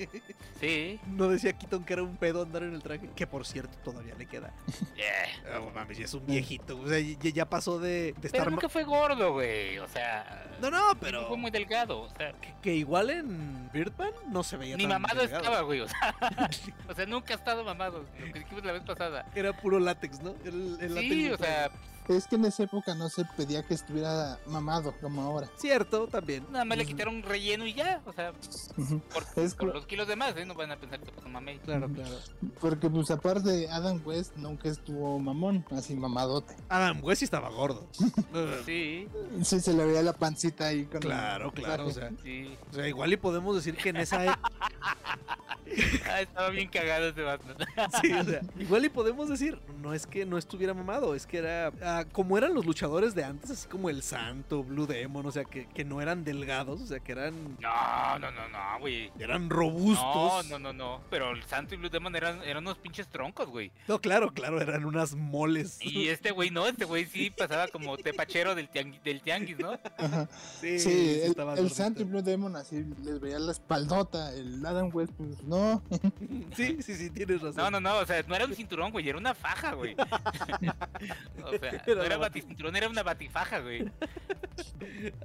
[0.59, 0.99] Sí.
[1.07, 3.11] No decía Keaton que era un pedo andar en el traje.
[3.15, 4.53] Que por cierto todavía le queda.
[4.97, 5.57] Yeah.
[5.57, 6.79] Ah, mames, ya es un viejito.
[6.81, 8.45] O sea, ya, ya pasó de, de Pero estar.
[8.47, 9.79] ma- nunca fue gordo, güey.
[9.79, 10.47] O sea.
[10.61, 11.29] No, no, pero.
[11.29, 12.01] Fue muy delgado.
[12.03, 12.33] O sea.
[12.33, 15.43] Que, que igual en Birdman no se veía Ni tan mamado delgado.
[15.45, 15.81] estaba, güey.
[15.81, 16.15] O sea,
[16.89, 18.05] o sea, nunca ha estado mamado.
[18.19, 19.27] Lo que dijimos la vez pasada.
[19.35, 20.35] Era puro látex, ¿no?
[20.45, 21.71] El, el látex Sí, del o sea.
[22.11, 25.49] Es que en esa época no se pedía que estuviera mamado como ahora.
[25.57, 26.45] Cierto, también.
[26.51, 28.01] nada más le quitaron un relleno y ya.
[28.05, 28.33] O sea,
[28.77, 28.99] Ujú.
[29.13, 30.45] por, Es por los kilos de más, ¿eh?
[30.45, 31.59] No van a pensar que pues mamé.
[31.61, 32.17] Claro, claro.
[32.61, 36.55] Porque pues aparte Adam West nunca estuvo mamón, así mamadote.
[36.69, 37.87] Adam West sí estaba gordo.
[38.67, 39.07] Sí,
[39.45, 42.57] Sí, se le veía la pancita ahí con el Claro, claro, o sea, sí.
[42.71, 44.31] o sea, igual y podemos decir que en esa e-
[46.11, 47.57] Ah, estaba bien cagado ese Batman.
[48.03, 51.39] sí, o sea, igual y podemos decir, no es que no estuviera mamado, es que
[51.39, 51.71] era
[52.05, 55.67] como eran los luchadores de antes, así como el Santo, Blue Demon, o sea, que,
[55.67, 59.11] que no eran delgados, o sea, que eran No, no, no, no, güey.
[59.19, 60.47] eran No, robustos.
[60.49, 61.01] no, no, no.
[61.11, 63.71] Pero el Santo y Blue Demon eran, eran unos pinches troncos, güey.
[63.89, 65.79] No, claro, claro, eran unas moles.
[65.81, 69.79] Y este güey no, este güey sí pasaba como tepachero del, tiangui- del tianguis, ¿no?
[69.99, 70.29] Ajá.
[70.61, 71.71] Sí, Sí, sí el, el.
[71.71, 75.83] Santo y Blue Demon así les veía la espaldota, el Adam West pues no.
[76.57, 77.57] Sí, sí, sí, tienes razón.
[77.57, 79.95] No, no, no, o sea, no era un cinturón, güey, era una faja, güey.
[81.45, 83.91] o sea, no era baticinturón, era una batifaja, güey.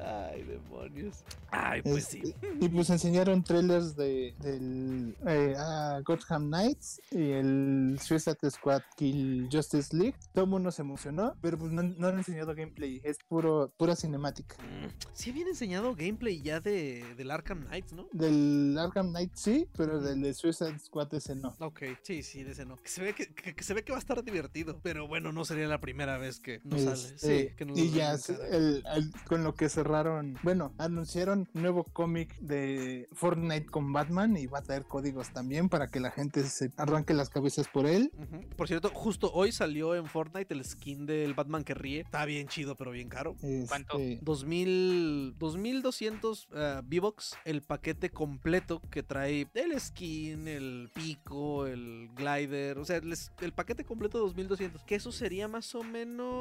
[0.01, 1.23] Ay, demonios.
[1.51, 2.35] Ay, pues Este, sí.
[2.61, 9.49] Y pues enseñaron trailers de del eh, ah, Gotham Knights y el Suicide Squad Kill
[9.51, 10.15] Justice League.
[10.33, 13.95] Todo el mundo se emocionó, pero pues no, no han enseñado gameplay, es puro pura
[13.95, 14.55] cinemática.
[14.63, 18.07] Mm, Sí habían enseñado gameplay ya de, del Arkham Knights, ¿no?
[18.11, 21.55] Del Arkham Knight sí, pero del de Suicide Squad ese no.
[21.59, 22.77] Ok, sí, sí, de ese no.
[22.83, 25.45] Se ve que, que- que se ve que va a estar divertido, pero bueno, no
[25.45, 26.93] sería la primera vez que no sale.
[27.15, 28.13] Este, Sí, que y ya
[28.51, 34.45] el- el- con lo que cerraron, bueno, anunciaron nuevo cómic de Fortnite con Batman y
[34.45, 38.11] va a traer códigos también para que la gente se arranque las cabezas por él.
[38.55, 42.01] Por cierto, justo hoy salió en Fortnite el skin del Batman que ríe.
[42.01, 43.35] Está bien chido, pero bien caro.
[43.67, 43.97] ¿Cuánto?
[43.97, 52.09] Este, 2000, 2200 eh, V-Bucks, el paquete completo que trae el skin, el pico, el
[52.15, 56.34] glider, o sea, el, el paquete completo 2200, que eso sería más o menos,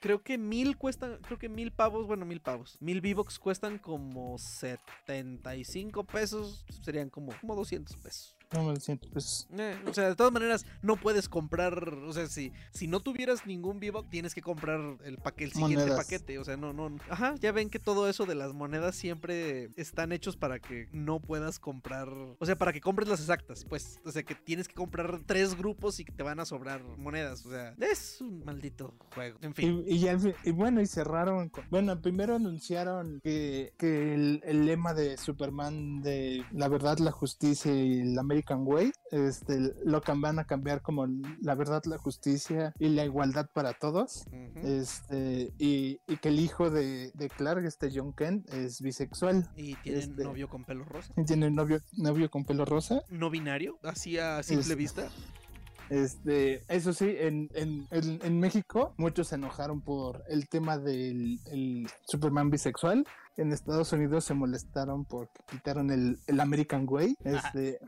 [0.00, 4.38] creo que mil cuestan, creo que mil pavos, bueno, mil pavos, mil V-Bucks cuestan como
[4.38, 8.35] 75 pesos, serían como, como 200 pesos.
[8.52, 11.88] No me siento, pues, Eh, o sea, de todas maneras, no puedes comprar.
[12.06, 15.78] O sea, si, si no tuvieras ningún V-Buck, tienes que comprar el, paque, el siguiente
[15.86, 15.98] Monedas.
[16.04, 16.38] paquete.
[16.38, 16.96] O sea, no, no.
[17.10, 21.20] Ajá, ya ven que todo eso de las monedas siempre están hechos para que no
[21.20, 22.08] puedas comprar.
[22.38, 23.98] O sea, para que compres las exactas, pues.
[24.04, 27.44] O sea, que tienes que comprar tres grupos y que te van a sobrar monedas.
[27.46, 29.38] O sea, es un maldito juego.
[29.42, 29.82] En fin.
[29.86, 31.48] Y, y ya al fin- y bueno, y cerraron.
[31.48, 37.10] con- bueno, primero anunciaron que, que el, el lema de Superman de la verdad, la
[37.12, 41.06] justicia y la American Way, este, lo van a cambiar como
[41.40, 44.26] la verdad, la justicia y la igualdad para todos.
[44.56, 49.48] Este, y, y que el hijo de, de Clark, este John Kent, es bisexual.
[49.56, 51.14] Y tiene este- novio con pelo rosa.
[51.16, 53.00] Y Tiene novio, novio con pelo rosa.
[53.08, 55.08] No binario, así a simple Es- vista.
[55.88, 61.38] Este, eso sí, en, en, en- en México muchos se enojaron por el tema del
[61.46, 63.06] el Superman bisexual.
[63.36, 67.16] En Estados Unidos se molestaron porque quitaron el, el American Way.
[67.22, 67.78] Este,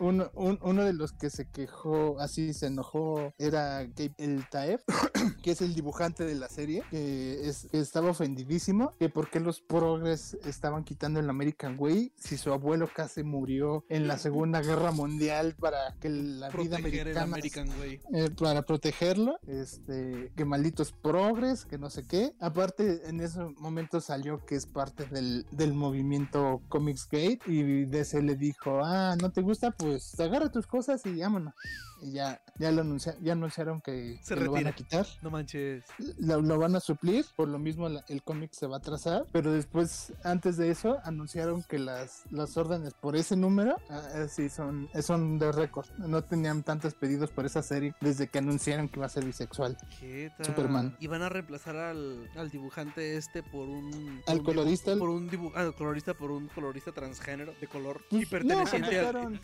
[0.00, 4.80] uno, un- uno de los que se quejó, así se enojó, era Gabe El Taeb,
[5.42, 9.40] que es el dibujante de la serie, que, es, que estaba ofendidísimo, que por qué
[9.40, 14.60] los progres estaban quitando el American Way si su abuelo casi murió en la Segunda
[14.62, 18.00] Guerra Mundial para que la vida Proteger el americana American Way.
[18.12, 22.32] eh, para protegerlo, este, que malditos progres, que no sé qué.
[22.40, 28.22] Aparte, en ese momento salió que es parte del, del movimiento Comics Gate y DC
[28.22, 29.70] le dijo, ah, ¿no te gusta?
[29.70, 29.87] Pues
[30.18, 31.54] agarra tus cosas y vámonos.
[32.00, 35.06] Y ya, ya lo anuncia- ya anunciaron que, Se que lo van a quitar.
[35.22, 35.84] No manches.
[36.18, 39.26] Lo, lo van a suplir, por lo mismo la- el cómic se va a trazar,
[39.32, 44.28] pero después, antes de eso, anunciaron que las, las órdenes por ese número, ah, eh,
[44.28, 45.86] sí, son, son de récord.
[45.98, 49.76] No tenían tantos pedidos por esa serie desde que anunciaron que iba a ser bisexual.
[50.00, 50.46] ¿Qué tal?
[50.46, 50.96] Superman.
[51.00, 54.20] Y van a reemplazar al, al dibujante este por un.
[54.24, 54.96] por Al un dibu- colorista.
[54.96, 58.02] Por un dibu- ah, al colorista por un colorista transgénero de color.
[58.10, 59.40] Pues, y perteneciente no, al.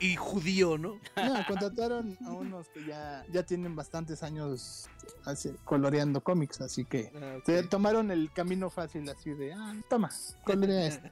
[0.00, 0.98] y judío, ¿no?
[1.16, 4.86] No, contrataron a unos que ya, ya tienen bastantes años
[5.64, 10.10] coloreando cómics, así que Ah, se tomaron el camino fácil así de, ah, toma,
[10.44, 11.08] colorea esto.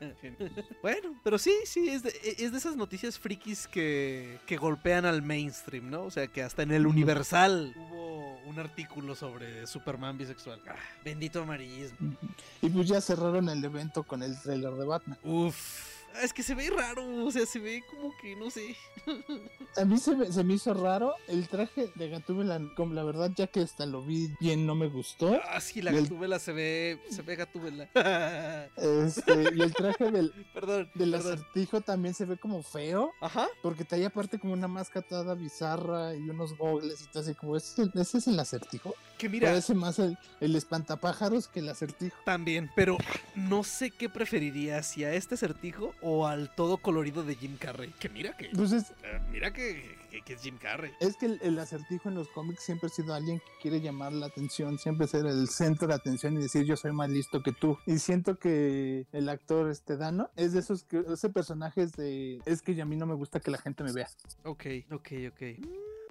[0.83, 5.22] bueno, pero sí, sí, es de, es de esas noticias frikis que, que golpean al
[5.22, 6.03] mainstream, ¿no?
[6.05, 6.87] O sea, que hasta en el.
[6.92, 10.61] Universal hubo un artículo sobre Superman bisexual.
[10.68, 12.16] Ah, bendito amarillismo.
[12.61, 15.18] Y pues ya cerraron el evento con el trailer de Batman.
[15.22, 15.92] Uf.
[16.22, 18.77] Es que se ve raro, o sea, se ve como que, no sé.
[19.77, 23.31] A mí se me, se me hizo raro el traje de Gatúbela, como la verdad
[23.35, 25.40] ya que hasta lo vi bien no me gustó.
[25.48, 27.88] Ah, sí, la el- gatúbela se ve, se ve gatúbela.
[28.77, 31.33] Este, y el traje del, perdón, del perdón.
[31.33, 33.46] acertijo también se ve como feo, Ajá.
[33.62, 37.57] porque traía aparte como una máscara toda bizarra y unos gogles y todo así como,
[37.57, 38.94] ¿ese, es el- ese es el acertijo?
[39.18, 42.16] Que mira, Parece más el, el espantapájaros que el acertijo.
[42.25, 42.96] también, pero
[43.35, 47.91] no sé qué preferiría, si a este acertijo o al todo colorido de Jim Carrey.
[47.99, 50.91] Que mira que, Pues es, eh, mira que, que- que es Jim Carrey.
[51.01, 54.12] es que el, el acertijo en los cómics siempre ha sido alguien que quiere llamar
[54.12, 57.53] la atención, siempre ser el centro de atención y decir yo soy más listo que
[57.53, 57.79] tú.
[57.87, 62.41] Y siento que el actor este Dano es de esos que ese personaje es de
[62.45, 64.09] es que a mí no me gusta que la gente me vea.
[64.45, 65.43] Ok, ok, ok.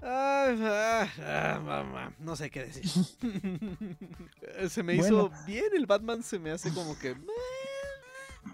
[0.03, 2.83] Ah, ah, ah, mamá, no sé qué decir.
[4.69, 7.15] Se me hizo bien el Batman, se me hace como que...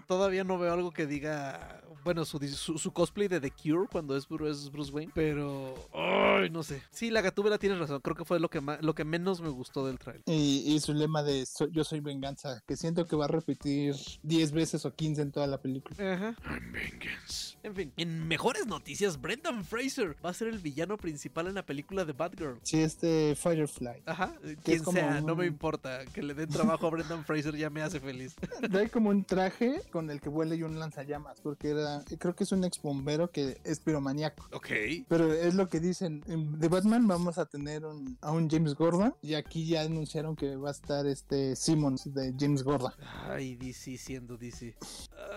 [0.06, 1.82] Todavía no veo algo que diga...
[2.08, 5.12] Bueno, su, su, su cosplay de The Cure cuando es Bruce, es Bruce Wayne.
[5.14, 5.74] Pero...
[5.92, 6.80] Ay, no sé.
[6.90, 8.00] Sí, la gatúbela tienes razón.
[8.00, 10.22] Creo que fue lo que, ma- lo que menos me gustó del trailer.
[10.24, 13.94] Y, y su lema de "So- yo soy venganza, que siento que va a repetir
[14.22, 15.96] 10 veces o 15 en toda la película.
[16.14, 16.34] Ajá.
[16.48, 17.58] I'm vengeance.
[17.62, 21.66] En fin, en mejores noticias, Brendan Fraser va a ser el villano principal en la
[21.66, 22.58] película de Batgirl.
[22.62, 24.04] Sí, este Firefly.
[24.06, 26.06] Ajá, quien sea, no me un- importa.
[26.06, 28.34] Que le den trabajo a Brendan Fraser ya me hace feliz.
[28.72, 32.44] Trae como un traje con el que vuela y un lanzallamas, porque era, creo que
[32.44, 34.46] es un ex bombero que es piromaníaco.
[34.52, 34.68] Ok.
[35.08, 36.22] Pero es lo que dicen.
[36.26, 39.14] En The Batman vamos a tener un- a un James Gordon.
[39.22, 42.92] Y aquí ya anunciaron que va a estar este Simmons de James Gordon.
[43.28, 44.76] Ay, DC siendo DC.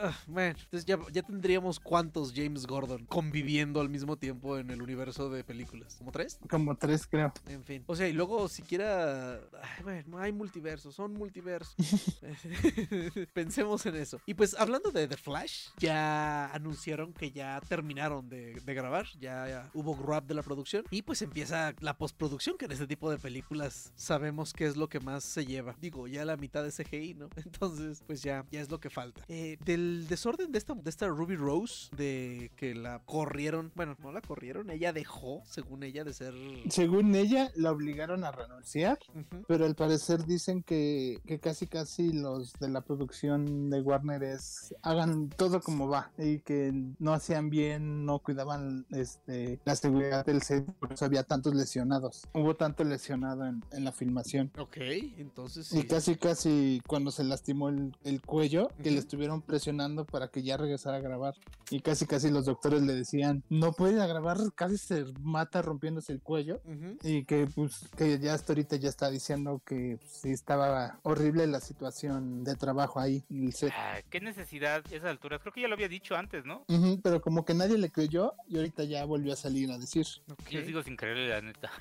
[0.04, 4.82] Ah, bueno, entonces ya, ya tendríamos cuántos James Gordon conviviendo al mismo tiempo en el
[4.82, 5.96] universo de películas.
[5.98, 6.40] ¿Como tres?
[6.50, 7.34] Como tres, creo.
[7.48, 7.84] En fin.
[7.88, 9.40] O sea, y luego siquiera...
[9.86, 11.76] Ay, hay multiversos, son multiversos.
[13.34, 14.20] Pensemos en eso.
[14.26, 19.48] Y pues hablando de The Flash, ya anunciaron que ya terminaron de, de grabar, ya,
[19.48, 23.10] ya hubo wrap de la producción y pues empieza la postproducción, que en este tipo
[23.10, 25.76] de películas sabemos qué es lo que más se lleva.
[25.82, 27.30] Digo, ya la mitad de CGI, ¿no?
[27.36, 29.24] Entonces, pues ya, ya es lo que falta.
[29.28, 34.12] Eh, del desorden de esta, de esta Ruby Rose, de que la corrieron, bueno, no
[34.12, 36.34] la corrieron, ella dejó, según ella, de ser...
[36.70, 39.00] Según ella, la obligaron a renunciar.
[39.48, 44.76] Pero al parecer dicen que, que casi casi los de la producción de Warner es
[44.82, 50.42] hagan todo como va y que no hacían bien, no cuidaban este la seguridad del
[50.42, 52.28] set, por eso había tantos lesionados.
[52.34, 54.52] Hubo tanto lesionado en, en la filmación.
[54.58, 54.78] Ok,
[55.18, 55.80] entonces sí.
[55.80, 58.92] Y casi casi cuando se lastimó el, el cuello, que Ujú.
[58.92, 61.36] le estuvieron presionando para que ya regresara a grabar.
[61.70, 65.62] Y casi casi los doctores le decían, no puede ir a grabar, casi se mata
[65.62, 66.62] rompiéndose el cuello.
[66.66, 66.98] Ujú.
[67.04, 71.48] Y que pues que ya hasta ahorita ya está diciendo que pues, sí estaba horrible
[71.48, 73.72] la situación de trabajo ahí en el set.
[73.76, 75.42] Ah, ¿Qué necesidad a esas alturas?
[75.42, 76.66] Creo que ya lo había dicho antes, ¿no?
[76.68, 80.06] Ujú, pero como que nadie le creyó y ahorita ya volvió a salir a decir.
[80.30, 80.50] Ok.
[80.50, 81.72] Yo sigo sin creerle, la neta.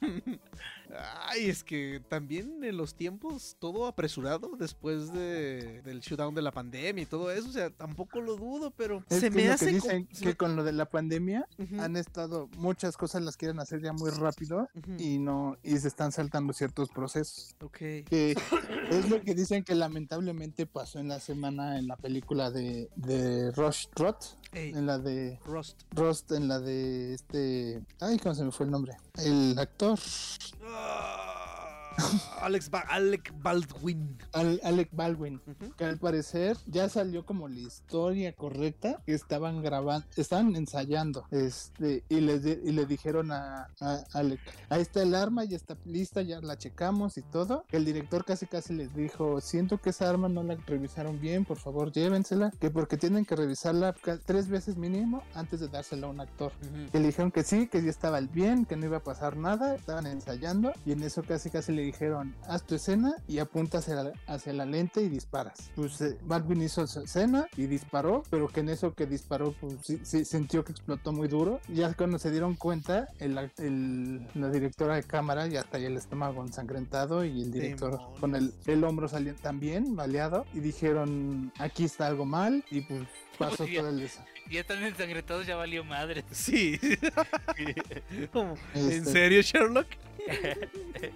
[1.26, 6.52] Ay, es que también en los tiempos todo apresurado después de, del shutdown de la
[6.52, 9.52] pandemia y todo eso, o sea, tampoco lo dudo, pero Es se que me lo
[9.52, 11.46] hace que dicen se que con lo de la pandemia
[11.78, 16.12] han estado muchas cosas las quieren hacer ya muy rápido y no y se están
[16.12, 17.54] saltando ciertos procesos.
[17.62, 17.78] Ok.
[17.78, 18.36] Que
[18.90, 23.50] es lo que dicen que lamentablemente pasó en la semana en la película de, de
[23.52, 25.82] Rush Trot, Ey, en la de Rust.
[25.92, 29.98] Rust, en la de este, ay, cómo se me fue el nombre, el actor
[30.86, 31.37] Ah,
[32.40, 34.16] Alex Ba- Alec Baldwin.
[34.32, 35.40] Al- Alec Baldwin.
[35.46, 35.72] Ujú.
[35.76, 42.04] que al parecer ya salió como la historia correcta que estaban grabando, estaban ensayando, este,
[42.08, 45.76] y le, di- y le dijeron a, a Alec, ahí está el arma, ya está
[45.84, 50.08] lista, ya la checamos y todo, el director casi casi les dijo, siento que esa
[50.08, 53.94] arma no la revisaron bien, por favor llévensela, que porque tienen que revisarla
[54.24, 56.52] tres veces mínimo antes de dársela a un actor.
[56.62, 56.90] Ujú.
[56.92, 59.74] Que le dijeron que sí, que ya estaba bien, que no iba a pasar nada,
[59.74, 63.94] estaban ensayando y en eso casi casi le dijeron, haz tu escena y apunta hacia
[64.02, 65.70] la, hacia la lente y disparas.
[65.74, 69.74] Pues eh, Baldwin hizo su escena y disparó, pero que en eso que disparó, pues
[69.82, 71.60] sí, sí sintió que explotó muy duro.
[71.68, 75.96] Ya cuando se dieron cuenta, el, ac- el- la directora de cámara ya traía el
[75.96, 78.20] estómago ensangrentado y el director Demonios.
[78.20, 83.02] con el, el hombro salió también baleado y dijeron, aquí está algo mal y pues
[83.38, 86.24] pasó todo el desa- Ya están ensangrentados, ya valió madre.
[86.30, 86.78] Sí.
[87.56, 89.86] ¿En Este- serio, Sherlock?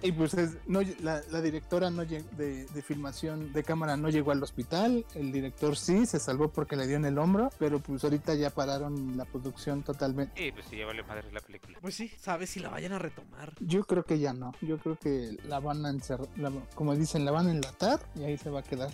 [0.00, 4.30] Y pues es- no, la, la directora no de, de filmación de cámara no llegó
[4.30, 8.04] al hospital, el director sí, se salvó porque le dio en el hombro, pero pues
[8.04, 10.40] ahorita ya pararon la producción totalmente.
[10.40, 11.78] Sí, pues sí, ya valió madre la película.
[11.80, 13.52] Pues sí, sabes si la vayan a retomar.
[13.58, 17.24] Yo creo que ya no, yo creo que la van a encerrar, la- como dicen,
[17.24, 18.90] la van a enlatar y ahí se va a quedar.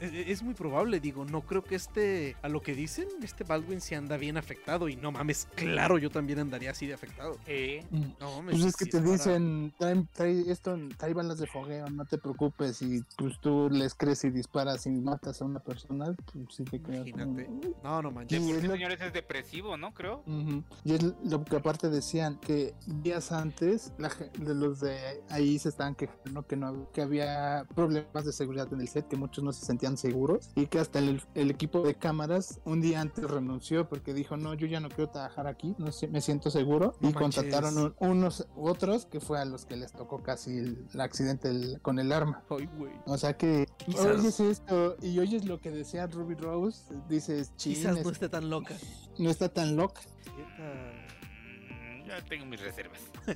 [0.00, 3.96] Es, muy probable, digo, no creo que este, a lo que dicen, este Baldwin se
[3.96, 7.38] anda bien afectado y no mames, claro, yo también andaría así de afectado.
[7.46, 7.82] Eh,
[8.20, 8.56] No mames.
[8.56, 12.80] Pues es que te dicen, trae, trae esto, trae balas de fogueo, no te preocupes,
[12.82, 16.80] y pues tú les crees y disparas y matas a una persona, pues sí te
[16.80, 17.10] quedas.
[17.10, 17.74] como- Imagínate.
[17.82, 18.40] No, no manches.
[18.40, 19.92] Es sí, lo- señores, es depresivo, ¿no?
[19.94, 20.22] Creo.
[20.26, 20.62] Ujú.
[20.84, 24.96] Y es lo que aparte decían que días antes la, los de
[25.30, 29.16] ahí se estaban quejando que no que había problemas de seguridad en el set, que
[29.16, 33.00] muchos no se sentían seguros y que hasta el, el equipo de cámaras un día
[33.00, 36.50] antes renunció porque dijo no yo ya no quiero trabajar aquí, no sé, me siento
[36.50, 37.96] seguro No y contrataron manches.
[38.00, 41.78] un- unos u otros que fue a los que les tocó casi el, el accidente
[41.82, 42.42] con el arma.
[42.50, 42.92] Ay, güey.
[43.06, 47.74] O sea que Quizás- oyes esto y oyes lo que decía Ruby Rose, dices, "Chin,
[47.74, 48.74] Quizás no esté tan loca.
[49.18, 50.00] no está tan loca.
[52.06, 53.00] Yo tengo mis reservas.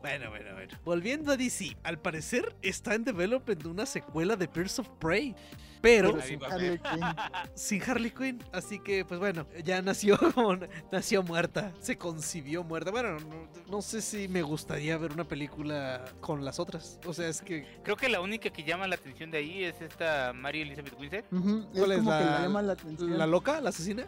[0.00, 0.78] Bueno, bueno, bueno.
[0.82, 5.34] Volviendo a DC, al parecer está en development una secuela de Birds of Prey,
[5.82, 6.78] pero sin Harley.
[6.78, 7.00] Quinn.
[7.54, 8.42] sin Harley Quinn.
[8.50, 10.58] Así que, pues bueno, ya nació como
[10.90, 12.90] nació muerta, se concibió muerta.
[12.90, 16.98] Bueno, no, no sé si me gustaría ver una película con las otras.
[17.04, 19.80] O sea, es que Creo que la única que llama la atención de ahí es
[19.82, 21.24] esta Mary Elizabeth Winstead.
[21.30, 23.18] Ujú, Es ¿Cuál es como que la- llama la atención.
[23.18, 24.06] la loca, la asesina.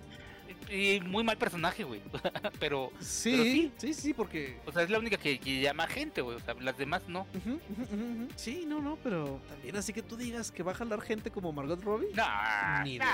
[0.73, 2.01] Y muy mal personaje, güey.
[2.61, 3.73] Pero, Sí, Pero sí.
[3.77, 6.37] sí, sí, porque o sea, es la única que, que llama gente, güey.
[6.37, 7.27] O sea, las demás no.
[8.37, 11.53] Sí, no, no, pero también así que tú digas que va a jalar gente como
[11.53, 12.09] Margot Robbie.
[12.15, 13.05] Nah, Ni de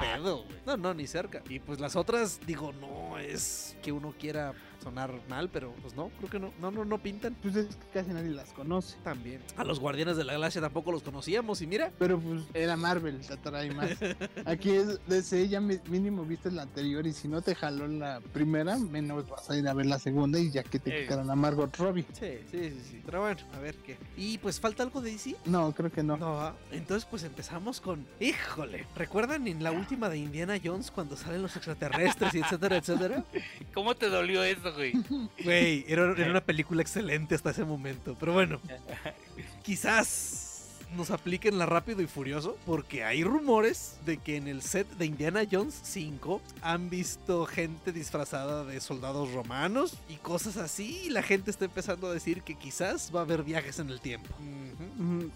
[0.00, 0.58] pedo, güey.
[0.66, 1.42] No, no, ni cerca.
[1.48, 4.52] Y pues las otras, digo, no es que uno quiera
[4.86, 6.52] sonar mal, pero pues no, creo que no.
[6.60, 7.34] No, no, no pintan.
[7.42, 8.96] Pues es que casi nadie las conoce.
[9.02, 9.40] También.
[9.56, 11.90] A los Guardianes de la Galaxia tampoco los conocíamos y mira.
[11.98, 13.90] Pero pues era Marvel, te atrae más.
[14.46, 18.76] Aquí es DC, ya mínimo viste la anterior y si no te jaló la primera,
[18.78, 21.02] menos vas a ir a ver la segunda y ya que te Eh.
[21.02, 22.04] quitaron a Margot Robbie.
[22.12, 23.02] Sí, sí, sí, sí.
[23.04, 23.96] Pero bueno, a ver qué.
[24.16, 25.34] Y pues falta algo de DC.
[25.46, 26.16] No, creo que no.
[26.16, 31.16] No, ah, entonces pues empezamos con, híjole, ¿recuerdan en la última de Indiana Jones cuando
[31.16, 33.24] salen los extraterrestres y etcétera, etcétera?
[33.74, 34.92] ¿Cómo te dolió eso, güey?
[35.44, 38.16] Güey, era, era una película excelente hasta ese momento.
[38.18, 38.60] Pero bueno,
[39.62, 40.46] quizás
[40.94, 45.06] nos apliquen la rápido y furioso, porque hay rumores de que en el set de
[45.06, 51.02] Indiana Jones 5 han visto gente disfrazada de soldados romanos y cosas así.
[51.04, 54.00] Y la gente está empezando a decir que quizás va a haber viajes en el
[54.00, 54.34] tiempo.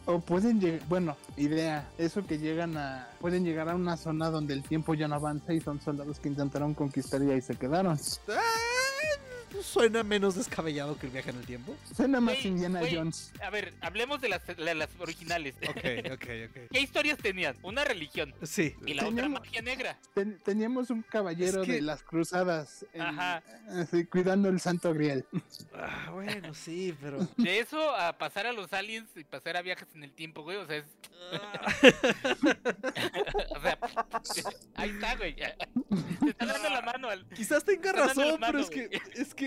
[0.07, 4.55] O pueden llegar, bueno, idea, eso que llegan a, pueden llegar a una zona donde
[4.55, 7.99] el tiempo ya no avanza y son soldados que intentaron conquistar y ahí se quedaron.
[8.29, 8.80] Ah,
[9.51, 11.77] pues, suena menos descabellado que el viaje en el tiempo.
[11.95, 13.33] Suena más Indiana Jones.
[13.43, 15.55] A ver, hablemos de las, de las originales.
[15.69, 15.77] Ok,
[16.13, 16.69] ok, ok.
[16.71, 17.57] ¿Qué historias tenían?
[17.63, 18.75] Una religión Sí.
[18.87, 19.99] y la otra magia negra.
[20.15, 23.43] Ten- teníamos un caballero Es que- de las cruzadas en- Ajá.
[23.69, 25.25] así, cuidando el santo grial.
[25.75, 27.19] Ah, bueno, sí, pero.
[27.37, 30.57] De eso a pasar a los aliens y pasar a viajes en el tiempo, güey.
[30.59, 30.85] O sea, es.
[33.57, 33.79] o sea,
[34.75, 35.35] ahí está, güey.
[35.35, 37.27] Te está dando la mano al.
[37.29, 38.87] Quizás tenga razón, pero mano, es que.
[38.87, 39.01] güey.
[39.15, 39.40] Es que.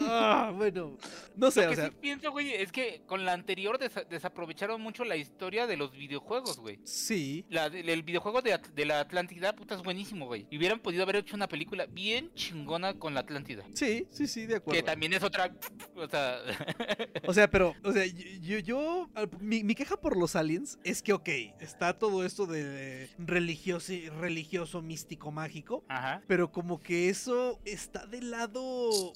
[0.00, 0.96] Ah, bueno.
[1.36, 1.88] No sé, Lo o que sea.
[1.88, 5.92] sí pienso, güey, es que con la anterior desa- desaprovecharon mucho la historia de los
[5.92, 6.78] videojuegos, güey.
[6.84, 7.44] Sí.
[7.48, 10.46] La, el videojuego de, de la Atlántida, puta, es buenísimo, güey.
[10.50, 13.64] Y hubieran podido haber hecho una película bien chingona con la Atlántida.
[13.74, 14.78] Sí, sí, sí, de acuerdo.
[14.80, 15.54] Que también es otra.
[15.96, 16.38] O sea.
[17.26, 19.08] O sea, pero, o sea, yo, yo
[19.40, 21.28] mi, mi queja por los aliens es que, ok,
[21.60, 26.22] está todo esto de religioso, religioso, místico, mágico, Ajá.
[26.26, 29.09] pero como que eso está del lado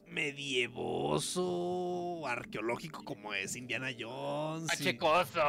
[1.24, 4.64] medievoso, arqueológico, como es Indiana Jones.
[4.64, 5.40] y- Pachecoso.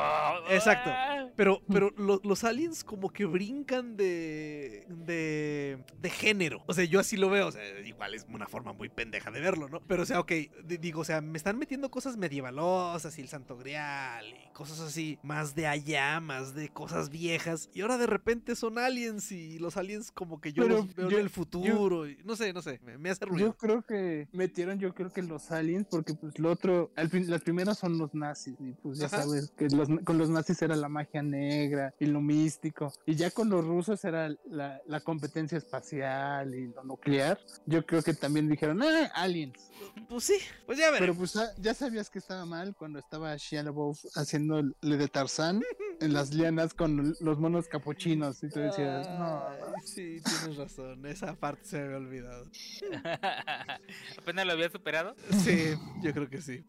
[0.50, 0.90] Exacto.
[0.94, 1.28] Ah.
[1.36, 5.78] Pero, pero lo- los aliens como que brincan de, de.
[6.02, 6.64] de género.
[6.68, 7.48] O sea, yo así lo veo.
[7.48, 9.82] O sea, igual es una forma muy pendeja de verlo, ¿no?
[9.88, 10.32] Pero, o sea, ok,
[10.64, 14.80] di- digo, o sea, me están metiendo cosas medievalosas y el Santo Grial y cosas
[14.80, 17.70] así, más de allá, más de cosas viejas.
[17.74, 21.10] Y ahora de repente son aliens y los aliens como que yo Pero los veo
[21.10, 22.08] yo- en el futuro.
[22.08, 23.48] y no sé, no sé, me, me hace ruido.
[23.48, 27.30] Yo creo que metieron, yo creo que los aliens, porque pues lo otro, al fin,
[27.30, 29.24] las primeras son los nazis, y pues ya Ajá.
[29.24, 33.32] sabes que los, con los nazis era la magia negra y lo místico, y ya
[33.32, 37.40] con los rusos era la, la competencia espacial y lo nuclear.
[37.66, 39.72] Yo creo que también dijeron, ah, aliens.
[40.08, 41.00] Pues sí, pues ya veremos.
[41.00, 45.08] Pero pues ah, ya sabías que estaba mal cuando estaba Shia LaBeouf haciendo le de
[45.08, 45.62] Tarzán
[46.00, 49.44] en las lianas con los monos capuchinos, y tú decías, no.
[49.84, 51.06] Sí, tienes razón.
[51.06, 52.46] Esa parte se me había olvidado.
[54.18, 55.16] Apenas lo había superado.
[55.44, 56.64] Sí, yo creo que sí.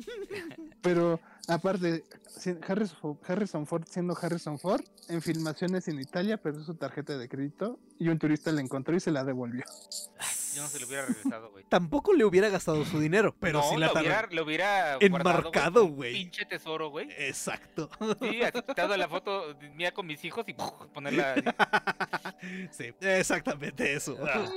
[0.83, 2.05] Pero aparte,
[2.67, 7.79] Harrison, Harrison Ford siendo Harrison Ford, en filmaciones en Italia perdió su tarjeta de crédito
[7.99, 9.65] y un turista la encontró y se la devolvió.
[10.55, 11.65] Yo no se lo hubiera regresado, güey.
[11.69, 15.43] Tampoco le hubiera gastado su dinero, pero no, sí la lo hubiera, lo hubiera Enmarcado,
[15.53, 16.15] guardado, güey.
[16.15, 17.09] un Pinche tesoro, güey.
[17.19, 17.91] Exacto.
[18.21, 20.71] Sí, así quitado la foto mía con mis hijos y ¡puf!
[20.95, 21.35] ponerla.
[21.35, 21.45] así.
[22.71, 24.17] Sí, exactamente eso.
[24.27, 24.49] Ah.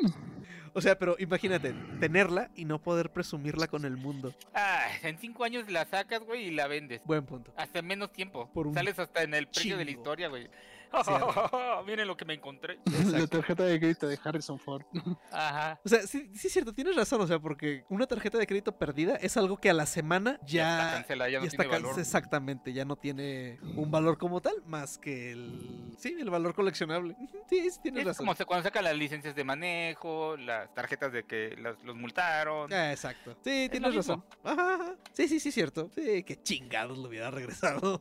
[0.74, 4.34] O sea, pero imagínate, tenerla y no poder presumirla con el mundo.
[4.54, 7.02] Ay, en cinco años la sacas, güey, y la vendes.
[7.06, 7.54] Buen punto.
[7.58, 8.50] Hasta en menos tiempo.
[8.54, 10.50] Por un Sales hasta en el precio de la historia, güey.
[11.86, 12.80] Miren lo que me encontré.
[13.12, 14.84] La tarjeta de crédito de Harrison Ford.
[15.32, 15.80] Ajá.
[15.84, 18.72] O sea, sí, sí es cierto, tienes razón, o sea, porque una tarjeta de crédito
[18.78, 20.78] perdida es algo que a la semana Ya ya...
[20.80, 22.00] está cancelada, ya no ya está tiene valor.
[22.00, 25.94] Exactamente, ya no tiene un valor como tal, más que el...
[25.98, 27.16] Sí, el valor coleccionable.
[27.50, 28.26] Sí, sí tienes Es razón.
[28.26, 32.72] como se- cuando sacan las licencias de manejo, las tarjetas de que las- los multaron.
[32.74, 33.36] Ah, exacto.
[33.44, 34.24] Sí, Es tienes razón.
[34.44, 34.96] Ajá, ajá.
[35.14, 35.90] Sí, sí, sí, cierto.
[35.96, 38.00] Sí, qué chingados lo hubiera regresado.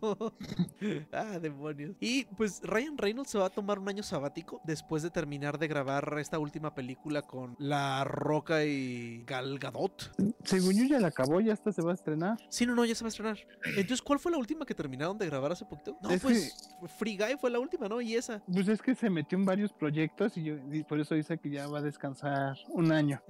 [1.12, 1.96] ah, demonios.
[2.00, 5.66] Y pues Ryan Reynolds se va a tomar un año sabático después de terminar de
[5.66, 10.12] grabar esta última película con La Roca y Gal Gadot.
[10.44, 12.38] Según yo ya la acabó, ya hasta se va a estrenar.
[12.48, 13.36] Sí, no, no, ya se va a estrenar.
[13.64, 15.98] Entonces, ¿cuál fue la última que terminaron de grabar hace poquito?
[16.00, 16.54] No, Es pues
[16.98, 18.00] Free Guy fue la última, ¿no?
[18.00, 18.44] Y esa.
[18.46, 21.50] Pues es que se metió en varios proyectos y, yo, y por eso dice que
[21.50, 23.20] ya va a descansar un año.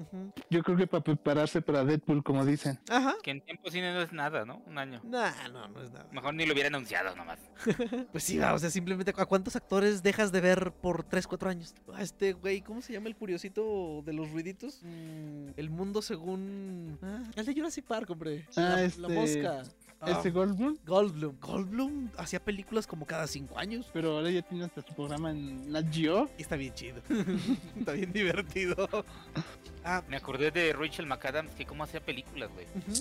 [0.50, 2.78] Yo creo que para prepararse para Deadpool, como dicen.
[2.90, 3.14] Ajá.
[3.22, 4.62] Que en tiempo cine no es nada, ¿no?
[4.66, 5.00] Un año.
[5.04, 6.06] Nah, no, no es nada.
[6.12, 7.38] Mejor ni lo hubiera anunciado nomás.
[8.12, 11.48] Pues sí, va, o sea, simplemente ¿a cuántos actores dejas de ver por 3, 4
[11.50, 11.72] años?
[11.94, 14.80] Ah, Este güey, ¿cómo se llama el curiosito de los ruiditos?
[14.82, 16.98] Mm, el mundo según...
[17.00, 18.44] Ah, el de Jurassic Park, hombre.
[18.56, 19.62] Ah, la, la este- mosca.
[20.00, 21.36] Ah, Este Goldblum, Goldblum.
[21.40, 23.88] Goldblum hacía películas como cada 5 años.
[23.92, 26.28] pero ahora ya tiene hasta su programa en Nat Geo.
[26.36, 27.00] Y está bien chido.
[27.78, 28.88] está bien divertido.
[29.84, 32.66] Ah, Me acordé de Rachel McAdams, que cómo hacía películas, güey.
[32.76, 32.92] Ujú.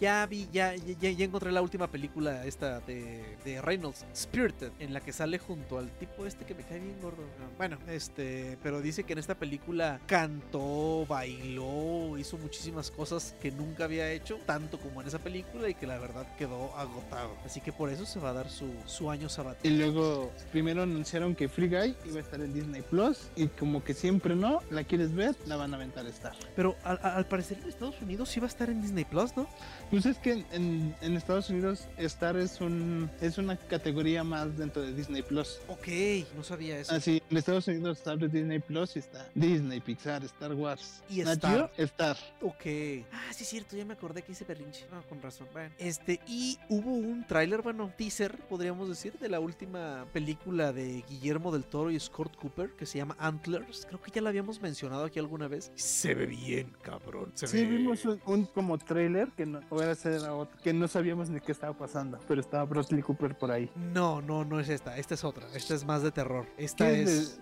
[0.00, 4.92] Ya vi, ya, ya, ya encontré la última película esta de, de Reynolds, Spirited, en
[4.92, 7.22] la que sale junto al tipo este que me cae bien gordo.
[7.40, 13.52] Ah, Bueno, este, pero dice que en esta película cantó, bailó, hizo muchísimas cosas que
[13.52, 17.36] nunca había hecho, tanto como en esa película, y que la verdad quedó agotado.
[17.44, 19.72] Así que por eso se va a dar su, su año Y sabático.
[19.74, 23.28] luego primero anunciaron que Free Guy iba a estar en Disney Plus.
[23.36, 26.34] Y como que siempre no, la quieres ver, la van a aventar a estar.
[26.56, 29.46] Pero al, al parecer en Estados Unidos sí va a estar en Disney Plus, ¿no?
[29.90, 34.82] Pues es que en, en Estados Unidos Star es un es una categoría más dentro
[34.82, 35.60] de Disney Plus.
[35.68, 35.88] Ok,
[36.36, 36.94] no sabía eso.
[36.94, 41.02] Así, en Estados Unidos está de Disney Plus y está Disney, Pixar, Star Wars.
[41.08, 41.70] Y Star.
[41.76, 42.16] Star.
[42.40, 43.06] Ok.
[43.12, 44.86] Ah, sí es cierto, ya me acordé que hice berrinche.
[44.92, 45.48] Ah, con razón.
[45.52, 45.74] Bueno.
[45.78, 51.52] Este, y hubo un tráiler, bueno, teaser, podríamos decir, de la última película de Guillermo
[51.52, 53.86] del Toro y Scott Cooper, que se llama Antlers.
[53.86, 55.70] Creo que ya la habíamos mencionado aquí alguna vez.
[55.92, 57.30] Se ve bien, cabrón.
[57.34, 57.76] Se Sí, ve...
[57.76, 61.52] vimos un, un como trailer que no, era era otro, que no sabíamos ni qué
[61.52, 63.70] estaba pasando, pero estaba Bradley Cooper por ahí.
[63.92, 64.96] No, no, no es esta.
[64.96, 65.46] Esta es otra.
[65.54, 66.46] Esta es más de terror.
[66.56, 67.40] Esta ¿Quién es...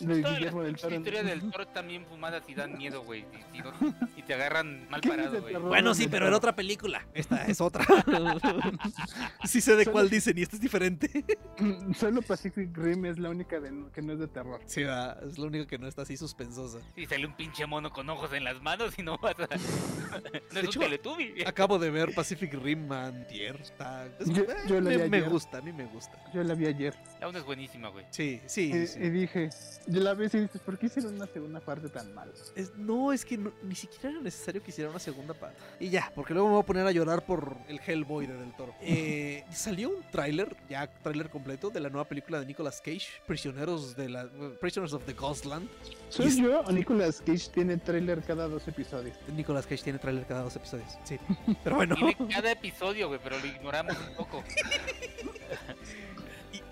[0.00, 0.94] de, de Guillermo del Toro?
[0.96, 3.24] historias del Toro también fumadas y dan miedo, güey.
[3.52, 3.62] Y, y
[4.16, 5.54] y te agarran mal ¿Qué es parado, güey.
[5.56, 6.36] Bueno, sí, pero en Toro?
[6.38, 7.06] otra película.
[7.14, 7.84] Esta es otra.
[9.44, 11.24] sí sé de cuál dicen y esta es diferente.
[11.98, 14.60] Solo Pacific Rim es la única de- que no es de terror.
[14.66, 16.78] Sí, va, es lo único que no está así suspensosa.
[16.96, 19.46] Y sale un pinche mono con ojos en las manos y no vas a...
[20.52, 21.42] no es hecho, un Teletubby.
[21.46, 23.56] Acabo de ver Pacific Rim Antier.
[23.60, 24.06] Está...
[24.18, 25.28] es- Yo- yo la me, vi me ayer.
[25.30, 26.22] gusta, a mí me gusta.
[26.34, 28.04] Yo la vi ayer La una es buenísima, güey.
[28.10, 28.98] Sí, sí, y, sí.
[29.00, 29.50] y dije,
[29.86, 32.32] yo la vi y dices, ¿por qué hicieron una segunda parte tan mala?
[32.54, 35.58] Es- no, es que no- ni siquiera era necesario que hiciera una segunda parte.
[35.80, 38.52] Y ya, porque luego me voy a poner a llorar por el Hellboy de Del
[38.54, 38.74] Toro.
[38.80, 43.96] Eh, salió un tráiler, ya tráiler completo, de la nueva película de Nicolas Cage, Prisioneros
[43.96, 44.28] de la
[44.60, 45.68] Prisoners of the Ghostland.
[46.08, 49.16] ¿Soy yo o Nicolas Cage tiene trailer cada dos episodios?
[49.34, 50.98] Nicolas Cage tiene tráiler cada dos episodios.
[51.04, 51.18] Sí.
[51.64, 51.94] Pero bueno.
[51.94, 54.42] Tiene cada episodio, güey, pero lo ignoramos un poco.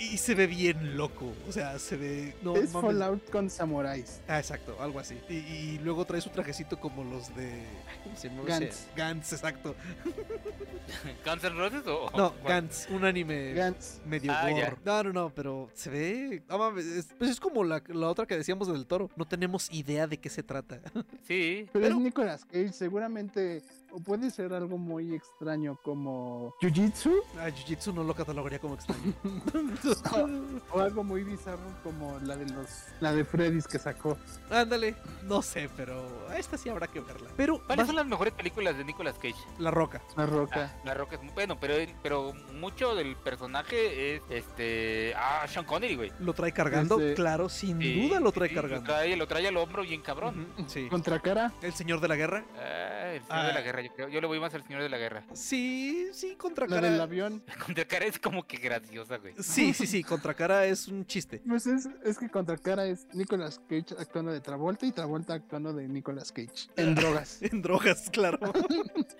[0.00, 1.32] Y, se ve bien loco.
[1.48, 2.34] O sea, se ve.
[2.42, 2.92] No, es mames.
[2.92, 4.20] Fallout con samuráis.
[4.26, 5.18] Ah, exacto, algo así.
[5.28, 7.62] Y, y luego trae su trajecito como los de.
[8.04, 8.42] ¿Cómo se llama?
[8.46, 8.86] Gantz.
[8.96, 9.74] Gantz, exacto.
[11.24, 12.10] ¿Guns N' Roses o...?
[12.16, 12.48] No, cuál?
[12.54, 13.52] Gantz, un anime.
[13.52, 14.00] Gantz.
[14.04, 14.76] medio Ah, gore.
[14.84, 16.42] No, no, no, pero se ve.
[16.48, 19.10] no mames, es, pues es como la, la otra que decíamos del toro.
[19.16, 20.80] No tenemos idea de qué se trata.
[21.26, 21.68] Sí.
[21.72, 23.62] Pero, Pero- es Nicolas Cage, seguramente,
[23.92, 29.12] o puede ser algo muy extraño como Jiu-Jitsu, Ah, Jiu-Jitsu no lo catalogaría como extraño.
[30.72, 32.68] o algo muy bizarro como la de los,
[33.00, 34.16] la de Freddy's que sacó.
[34.50, 36.04] Ándale, no sé, pero
[36.36, 37.30] esta sí habrá que verla.
[37.36, 39.34] Pero ¿Cuáles son las mejores películas de Nicolas Cage?
[39.58, 40.00] La Roca.
[40.16, 40.72] La roca.
[40.74, 45.64] Ah, la Roca es muy bueno, pero pero mucho del personaje es este ah Sean
[45.64, 46.12] Connery, güey.
[46.20, 48.80] Lo trae cargando, Este- claro, sin Sí, duda lo trae sí, cargando.
[48.80, 50.46] Lo trae, lo trae al hombro bien cabrón.
[50.58, 50.88] Ujú, Sí.
[50.88, 51.52] Contra cara.
[51.62, 52.44] El señor de la guerra.
[52.56, 53.46] Ah, el señor Ah.
[53.46, 54.08] de la guerra, yo creo.
[54.08, 55.24] Yo le voy más al señor de la guerra.
[55.32, 56.90] Sí, sí, contra La cara.
[56.90, 57.42] del avión.
[57.66, 59.34] Contra cara es como que graciosa, güey.
[59.40, 61.42] Sí, sí, sí, contra cara es un chiste.
[61.46, 65.72] Pues es, es que contra cara es Nicolas Cage actuando de Travolta y Travolta actuando
[65.72, 66.68] de Nicolas Cage.
[66.76, 67.38] En drogas.
[67.42, 68.38] En drogas, claro.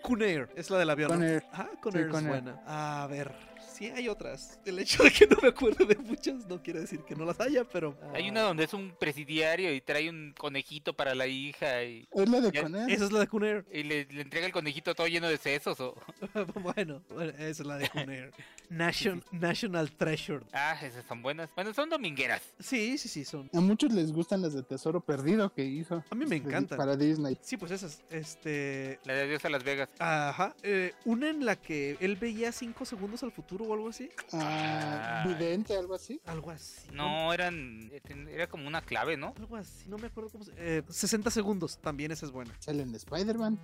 [0.02, 1.10] Conair, es la del avión.
[1.10, 1.44] Conair.
[1.52, 2.28] Ah, Conair es Conair.
[2.42, 2.62] buena.
[2.66, 3.34] A ver,
[3.80, 4.60] sí hay otras.
[4.66, 7.40] El hecho de que no me acuerdo de muchas no quiere decir que no las
[7.40, 7.96] haya, pero.
[8.14, 12.28] Hay una donde es un presidiario y trae un conejito para la hija y, Es
[12.28, 12.90] la de Conan.
[12.90, 13.64] Esa es la de Conair.
[13.72, 15.80] y le, le entrega el conejito todo lleno de sesos.
[15.80, 15.96] O...
[16.60, 18.30] bueno, bueno, esa es la de Conair.
[18.70, 20.44] Nation, National Treasure.
[20.52, 21.50] Ah, esas son buenas.
[21.54, 22.40] Bueno, son domingueras.
[22.58, 23.50] Sí, sí, sí, son.
[23.52, 26.02] A muchos les gustan las de Tesoro Perdido que hizo.
[26.08, 26.78] A mí me de- encantan.
[26.78, 27.36] Para Disney.
[27.42, 28.02] Sí, pues esas.
[28.10, 28.98] Este.
[29.04, 29.88] La de Adiós a Las Vegas.
[29.98, 30.54] Ajá.
[30.62, 34.08] eh, una en la que él veía cinco segundos al futuro o algo así.
[34.32, 35.28] Ah, Ah.
[35.28, 36.20] vidente, algo así.
[36.26, 36.88] Algo así.
[36.92, 37.90] No, eran.
[38.30, 39.34] Era como una clave, ¿no?
[39.36, 40.52] Algo así, no me acuerdo cómo se...
[40.56, 42.54] eh, 60 segundos, también esa es buena.
[42.60, 43.58] Sale en Spider-Man.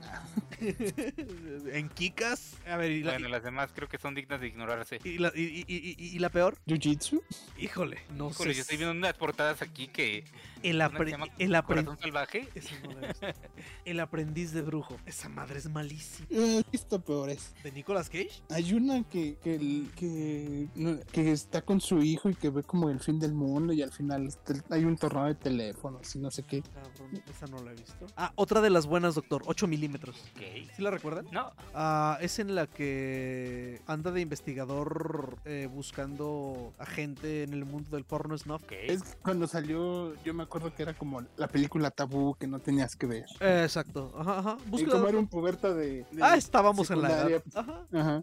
[0.61, 2.55] en Kikas.
[2.67, 4.96] A ver, ¿y la, Bueno, las demás creo que son dignas de ignorarse.
[5.05, 6.57] Y, la, y- y- y- la peor?
[6.67, 7.23] Jiu-Jitsu.
[7.59, 8.57] Híjole, no Híjole, sé.
[8.57, 10.25] yo estoy viendo unas portadas aquí que.
[10.63, 12.49] El, que apre- el, apre- Corazón Salvaje.
[13.85, 14.97] El aprendiz de brujo.
[15.07, 16.27] Esa madre es malísima.
[16.31, 17.55] He visto peores.
[17.63, 18.31] ¿De Nicolas Cage?
[18.51, 20.69] Hay una que, que, que,
[21.13, 23.93] que está con su hijo y que ve como el fin del mundo y al
[23.93, 26.63] final este- hay un tornado de teléfonos y no sé qué.
[26.63, 28.07] Cabrón, esa no la he visto.
[28.17, 29.43] Ah, otra de las buenas, doctor.
[29.47, 30.17] 8 milímetros.
[30.75, 31.27] ¿Sí la recuerdan?
[31.33, 34.86] No, Ah, es en la que anda de investigador
[35.45, 38.63] eh, buscando a gente en el mundo del porno snuff.
[38.63, 38.73] ok.
[38.73, 42.59] Es que cuando salió, yo me acuerdo que era como la película tabú que no
[42.59, 43.27] tenías que ver.
[43.41, 44.59] Eh, exacto, ajá, ajá.
[44.67, 45.21] Y Búsquela, como era doctor.
[45.21, 46.05] un puberta de...
[46.11, 47.43] de Ah, estábamos en la edad.
[47.55, 47.87] Ajá.
[47.93, 48.23] Ajá.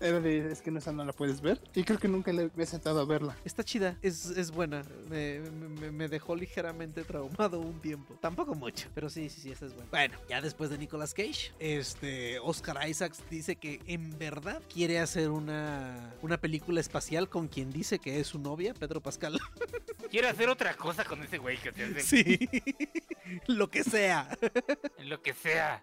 [0.00, 1.60] Era de, es que no, esa no la puedes ver.
[1.74, 3.36] Y creo que nunca le he sentado a verla.
[3.44, 4.82] Está chida, es, es buena.
[5.10, 8.14] Me, me- me dejó ligeramente traumado un tiempo.
[8.20, 9.90] Tampoco mucho, pero sí, sí, sí, esta es buena.
[9.90, 15.30] Bueno, ya después de Nicolas Cage, este Oscar Isaacs dice que en verdad quiere hacer
[15.30, 19.38] una, una película espacial con quien dice que es su novia, Pedro Pascal.
[20.10, 22.48] Quiero hacer otra cosa con ese güey que te hace sí,
[23.48, 24.28] lo que sea.
[25.04, 25.82] lo que sea.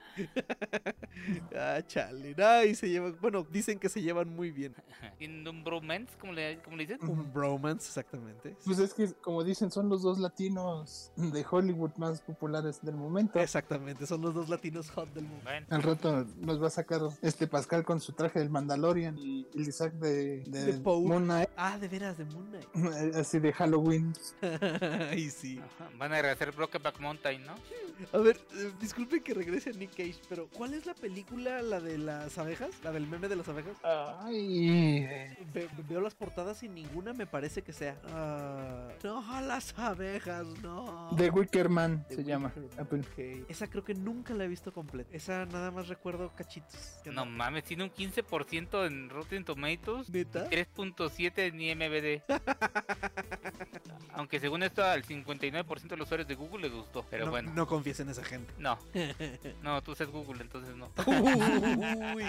[1.53, 2.33] Ah, chale.
[2.37, 4.73] No, y se llevan, bueno, dicen que se llevan muy bien.
[5.17, 6.13] ¿Tienen un bromance?
[6.19, 7.09] ¿Cómo le, cómo le dicen?
[7.09, 8.55] Un bromance, exactamente.
[8.63, 13.39] Pues es que, como dicen, son los dos latinos de Hollywood más populares del momento.
[13.39, 15.41] Exactamente, son los dos latinos hot del mundo.
[15.43, 19.47] Bueno, Al rato nos va a sacar este Pascal con su traje del Mandalorian y
[19.53, 21.07] el Isaac de, de, De Poe.
[21.07, 23.15] Moon Knight, Ah, de veras, de Moon Knight.
[23.15, 24.13] así de Halloween.
[25.09, 25.59] Ay, sí.
[25.59, 27.45] ajá, van a hacer Brokeback Mountain.
[27.45, 27.55] ¿no?
[28.13, 31.79] A ver, eh, disculpe que regrese a Nick Cage, pero ¿cuál es la película, la
[31.79, 32.69] de las abejas?
[32.83, 33.75] ¿La del meme de las abejas?
[33.83, 35.05] Ay,
[35.53, 37.97] Ve- veo las portadas y ninguna me parece que sea.
[38.09, 41.09] Ah, no, las abejas, no.
[41.17, 42.51] The Wicker Man The se llama.
[42.55, 43.05] Man.
[43.49, 45.09] Esa creo que nunca la he visto completa.
[45.15, 46.99] Esa nada más recuerdo cachitos.
[47.03, 49.90] ¿Qué No mames, tiene un 15% en Rotten Tomatoes.
[50.09, 50.49] ¿Neta?
[50.49, 52.21] 3.7 en IMBD.
[54.13, 57.05] Aunque según esto al 59% de los usuarios de Google les gustó.
[57.09, 58.53] Pero no, bueno, no confíes en esa gente.
[58.59, 58.77] no.
[59.63, 60.89] No, tú usas Google, entonces no.
[62.15, 62.23] Uy.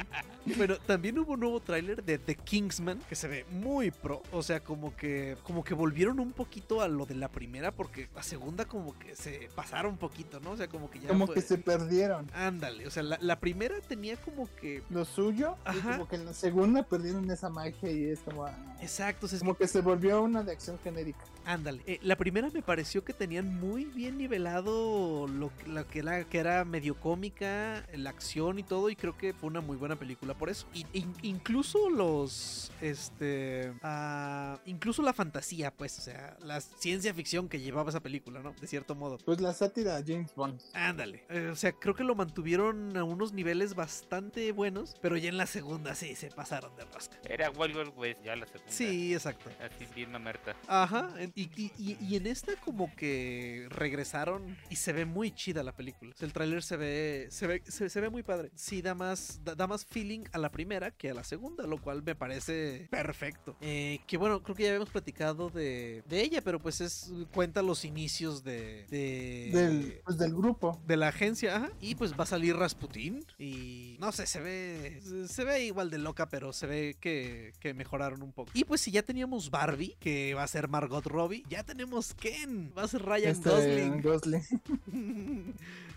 [0.57, 4.23] Bueno, también hubo un nuevo tráiler de The Kingsman que se ve muy pro.
[4.33, 8.09] O sea, como que como que volvieron un poquito a lo de la primera porque
[8.15, 10.51] la segunda como que se pasaron un poquito, ¿no?
[10.53, 12.29] O sea, como que ya Como fue- que se perdieron.
[12.35, 16.25] Ándale, o sea, la, la primera tenía como que Lo suyo, y como que en
[16.27, 18.44] la segunda perdieron esa magia y es como.
[18.46, 21.20] ah, exacto, es Como que se volvió una de acción genérica.
[21.44, 21.82] Ándale.
[21.86, 26.24] Eh, la primera me pareció que tenían muy bien nivelado lo, que- la que, era,
[26.24, 29.96] que era medio cómica, la acción y todo, y creo que fue una muy buena
[29.96, 30.66] película por eso.
[30.74, 32.70] Y, in- incluso los.
[32.80, 33.72] Este.
[33.82, 38.55] ah, incluso la fantasía, pues, o sea, la ciencia ficción que llevaba esa película, ¿no?
[38.61, 39.18] De cierto modo.
[39.24, 40.61] Pues la sátira de James Bond.
[40.74, 41.24] Ándale.
[41.28, 45.36] Eh, o sea, creo que lo mantuvieron a unos niveles bastante buenos, pero ya en
[45.36, 47.16] la segunda sí se pasaron de rasca.
[47.28, 48.72] Era Wild Wild West ya la segunda.
[48.72, 49.51] Sí, exacto.
[49.61, 50.55] Así bien mamerta.
[50.66, 55.62] Ajá, y, y- y- y en esta como que regresaron y se ve muy chida
[55.62, 56.12] la película.
[56.14, 58.51] O sea, el tráiler se ve, se ve, se, se ve muy padre.
[58.55, 61.80] Sí, da más, da, da más feeling a la primera que a la segunda, lo
[61.80, 63.57] cual me parece perfecto.
[63.61, 67.62] Eh, que bueno, creo que ya habíamos platicado de, de ella, pero pues es cuenta
[67.62, 70.80] los inicios de, de Del, pues del grupo.
[70.86, 71.72] de la agencia, ajá.
[71.80, 73.24] Y pues va a salir Rasputin.
[73.38, 75.01] Y no sé, se ve.
[75.28, 78.51] Se ve igual de loca, pero se ve que, que mejoraron un poco.
[78.55, 82.72] Y pues si ya teníamos Barbie, que va a ser Margot Robbie, ya tenemos Ken.
[82.76, 84.03] Va a ser Ryan Este, Gosling.
[84.03, 84.43] Gosling.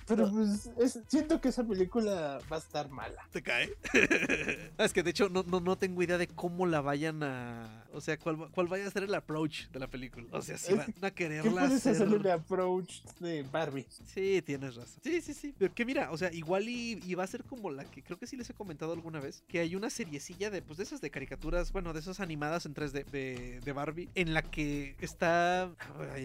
[0.07, 3.27] Pero pues es- siento que esa película va a estar mala.
[3.31, 3.75] ¿Te cae?
[4.77, 7.86] es que de hecho no, no, no tengo idea de cómo la vayan a.
[7.91, 10.27] O sea, cuál, cuál vaya a ser el approach de la película.
[10.31, 11.93] O sea, si van a ¿Qué quererla puedes hacer.
[11.93, 13.88] hacerle de approach de Barbie?
[14.13, 14.99] Sí, tienes razón.
[15.03, 15.55] Sí, sí, sí.
[15.57, 18.19] Pero que mira, o sea, igual y, y va a ser como la que creo
[18.19, 21.01] que sí les he comentado alguna vez, que hay una seriecilla de, pues, de esas
[21.01, 25.71] de caricaturas, bueno, de esas animadas en 3D de, de Barbie, en la que está,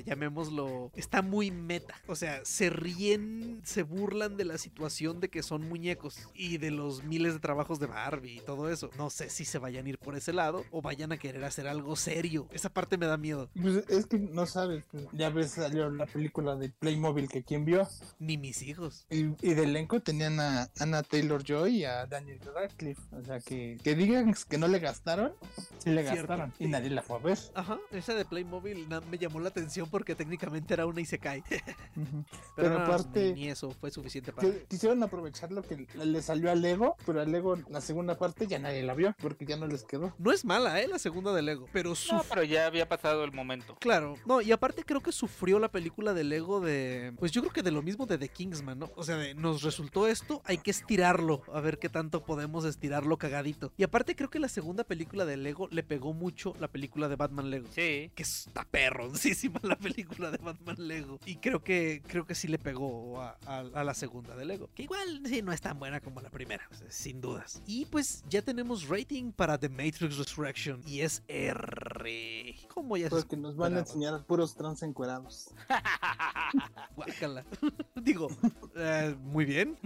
[0.04, 1.94] llamémoslo, está muy meta.
[2.06, 6.70] O sea, se ríen, se burlan de la situación de que son muñecos y de
[6.70, 8.90] los miles de trabajos de Barbie y todo eso.
[8.98, 11.66] No sé si se vayan a ir por ese lado o vayan a querer hacer
[11.66, 12.46] algo serio.
[12.52, 13.48] Esa parte me da miedo.
[13.60, 14.84] Pues es que no sabes.
[14.90, 17.88] pues, Ya ves, salió la película de Playmobil que quien vio.
[18.18, 19.06] Ni mis hijos.
[19.08, 23.00] Y, y de elenco tenían a Anna Taylor Joy y a Daniel Radcliffe.
[23.12, 25.32] O sea, que, que digan que no le gastaron,
[25.78, 26.28] sí le Cierto.
[26.28, 26.52] gastaron.
[26.58, 27.38] Y nadie la fue a ver.
[27.54, 31.40] Ajá, esa de Playmobil na- me llamó la atención porque técnicamente era una Isekai.
[31.96, 32.24] Ujú.
[32.24, 34.48] Pero, Pero no, aparte- ni, ni eso fue suficiente para.
[34.50, 38.46] Que quisieron aprovechar lo que le salió a Lego, pero a Lego la segunda parte
[38.46, 40.14] ya nadie la vio porque ya no les quedó.
[40.18, 40.88] No es mala, ¿eh?
[40.88, 41.66] La segunda de Lego.
[41.72, 42.24] Pero No, sufrió.
[42.28, 43.76] pero ya había pasado el momento.
[43.80, 47.12] Claro, no, y aparte creo que sufrió la película de Lego de.
[47.18, 48.90] Pues yo creo que de lo mismo de The Kingsman, ¿no?
[48.96, 53.16] O sea, de nos resultó esto, hay que estirarlo, a ver qué tanto podemos estirarlo
[53.18, 53.72] cagadito.
[53.76, 57.16] Y aparte creo que la segunda película de Lego le pegó mucho la película de
[57.16, 57.68] Batman Lego.
[57.74, 58.10] Sí.
[58.14, 61.18] que está perroncísima la película de Batman Lego.
[61.26, 64.70] Y creo que creo que sí le pegó a, a- a la segunda de Lego.
[64.74, 67.62] Que igual sí no es tan buena como la primera, sin dudas.
[67.66, 70.82] Y pues ya tenemos rating para The Matrix Resurrection.
[70.86, 72.56] Y es R.
[72.72, 75.52] ¿Cómo ya Porque nos van a enseñar puros trans encuerados.
[76.96, 77.44] Guácala.
[77.96, 78.28] Digo,
[78.76, 79.76] eh, muy bien.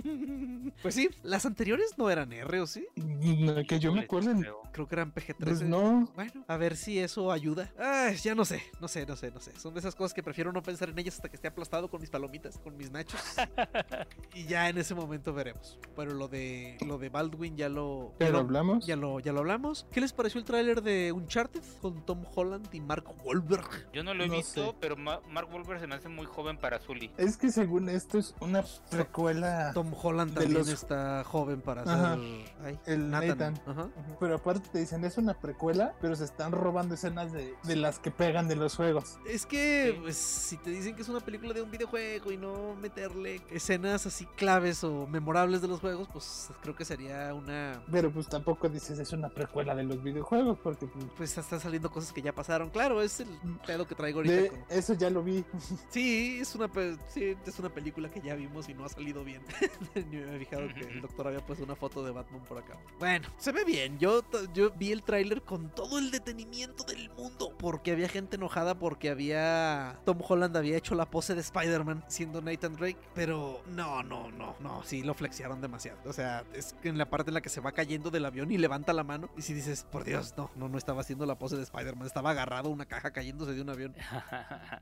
[0.82, 2.86] Pues sí, las anteriores no eran R, ¿o sí?
[2.96, 4.32] No, Que yo me acuerdo.
[4.72, 4.88] creo.
[4.88, 5.34] Que eran PG-13.
[5.44, 6.08] Pues no.
[6.14, 7.72] Bueno, a ver si eso ayuda.
[7.78, 9.58] Ay, ya no sé, no sé, no sé, no sé.
[9.58, 12.00] Son de esas cosas que prefiero no pensar en ellas hasta que esté aplastado con
[12.00, 13.20] mis palomitas, con mis nachos.
[14.34, 15.78] y ya en ese momento veremos.
[15.96, 18.86] Pero lo de lo de Baldwin ya lo ya lo, hablamos.
[18.86, 19.86] ya lo ya lo hablamos.
[19.90, 23.90] ¿Qué les pareció el tráiler de Uncharted con Tom Holland y Mark Wahlberg?
[23.92, 24.76] Yo no lo he No visto, sé.
[24.80, 27.10] pero Ma- Mark Wahlberg se me hace muy joven para Zully.
[27.16, 29.72] Es que según esto es una precuela.
[29.74, 32.16] Tom Holland también los- está joven para Ajá.
[32.16, 33.60] ser ay, El Nathan.
[33.66, 33.88] Ajá.
[34.20, 37.98] Pero aparte te dicen, es una precuela, pero se están robando escenas de, de las
[37.98, 39.18] que pegan de los juegos.
[39.26, 40.00] Es que, Sí.
[40.02, 44.06] pues, si te dicen que es una película de un videojuego y no meterle escenas
[44.06, 47.82] así claves o memorables de los juegos, pues creo que sería una.
[47.90, 51.90] Pero pues tampoco dices, es una precuela de los videojuegos, porque pues, Pues están saliendo
[51.90, 52.63] cosas que ya pasaron.
[52.70, 53.28] Claro, es el
[53.66, 54.34] pedo que traigo ahorita.
[54.34, 55.44] de con- eso ya lo vi.
[55.90, 56.70] Sí, es una.
[56.70, 59.42] pe- sí, es una película que ya vimos y no ha salido bien.
[59.94, 62.76] Ni me he fijado que el doctor había puesto una foto de Batman por acá.
[62.98, 63.98] Bueno, se ve bien.
[63.98, 67.52] Yo, yo vi el tráiler con todo el detenimiento del mundo.
[67.58, 69.98] Porque había gente enojada porque había...
[70.04, 72.98] Tom Holland había hecho la pose de Spider-Man siendo Nathan Drake.
[73.14, 74.82] Pero no, no, no, no.
[74.84, 75.98] Sí, lo flexiaron demasiado.
[76.04, 78.58] O sea, es en la parte en la que se va cayendo del avión y
[78.58, 79.28] levanta la mano.
[79.36, 82.06] Y si dices, por Dios, no, no, no estaba haciendo la pose de Spider-Man.
[82.06, 83.94] Estaba agarrado a una caja cayéndose de un avión.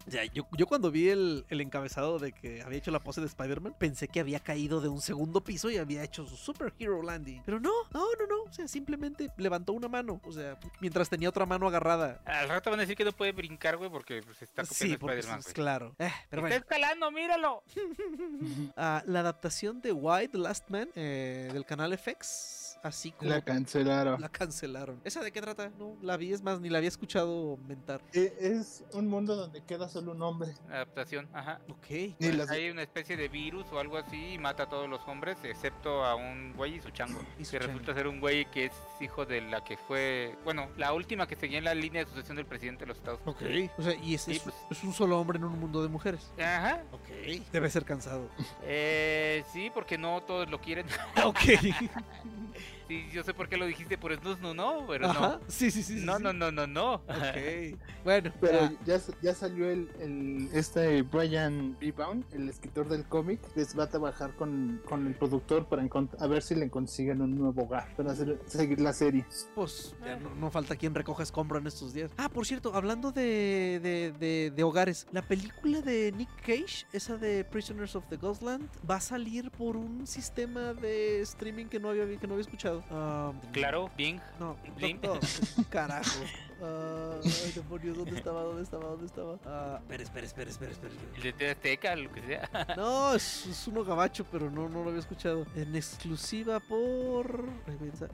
[0.06, 3.26] Ya, yo, yo cuando vi el, el encabezado de que había hecho la pose de
[3.26, 7.42] Spider-Man, pensé que había caído de un segundo piso y había hecho su superhero landing.
[7.44, 8.42] Pero no, no, no, no.
[8.50, 10.20] O sea, simplemente levantó una mano.
[10.24, 12.20] O sea, mientras tenía otra mano agarrada.
[12.24, 14.92] Al rato van a decir que no puede brincar, güey, porque pues, está copiando Sí,
[14.92, 15.94] Spider-Man, es claro.
[15.98, 16.56] Eh, pero Está bueno.
[16.56, 17.62] escalando, míralo.
[18.76, 22.78] Ah, la adaptación de Why the Last Man eh, del canal FX.
[22.82, 24.20] Así como La cancelaron.
[24.20, 25.00] la cancelaron.
[25.04, 25.70] ¿Esa de qué trata?
[25.78, 28.00] No, la vi, es más, ni la había escuchado mentar.
[28.12, 30.52] Eh, Es un mundo donde queda solo un hombre.
[30.68, 31.60] Adaptación, ajá.
[31.68, 32.14] Ok.
[32.20, 35.36] Las- Hay una especie de virus o algo así y mata a todos los hombres,
[35.44, 37.20] excepto a un güey y su chango.
[37.38, 37.72] Y su que chango.
[37.72, 41.36] resulta ser un güey que es hijo de la que fue, bueno, la última que
[41.36, 43.42] seguía en la línea de sucesión del presidente de los Estados Ok.
[43.42, 43.70] Unidos.
[43.78, 44.54] O sea, y es, Sí, es- pues.
[44.70, 46.30] es un solo hombre en un mundo de mujeres.
[46.38, 46.82] Ajá.
[46.92, 47.08] Ok.
[47.52, 48.28] Debe ser cansado.
[48.64, 50.86] Eh, sí, porque no todos lo quieren.
[51.24, 51.38] ok.
[52.88, 55.40] sí, yo sé por qué lo dijiste por Snus, no, no, pero Ajá.
[55.48, 55.98] Sí, sí, sí.
[56.00, 56.16] sí, no.
[56.18, 56.22] sí.
[56.24, 56.94] No, no, no, no, no.
[56.94, 57.78] Ok.
[58.04, 61.92] Bueno, Pero ya, ya salió el, el- este Brian B.
[61.92, 65.82] Bound, el escritor del cómic, les va a trabajar con, con el productor para
[66.18, 69.24] a ver si le consiguen un nuevo hogar para hacer, seguir la serie.
[69.54, 72.10] pues ya no, no falta quien recoja escombro en estos días.
[72.16, 77.16] Ah, por cierto, hablando de, de, de- de hogares, la película de Nick Cage, esa
[77.16, 81.90] de Prisoners of the Ghostland, va a salir por un sistema de streaming que no
[81.90, 82.71] había, que no había escuchado.
[82.90, 84.20] Ah, Claro, Bing.
[84.38, 85.20] No, doctor,
[85.70, 86.20] carajo.
[86.62, 88.42] Ah, ay, demonios, ¿dónde estaba?
[88.42, 88.84] ¿Dónde estaba?
[88.84, 89.38] ¿Dónde estaba?
[89.44, 90.94] Ah, espera, espera, espera, espera, espera.
[91.16, 92.48] El de Azteca, lo que sea.
[92.76, 95.44] No, es, es uno gabacho, pero no, no lo había escuchado.
[95.54, 97.44] En exclusiva por.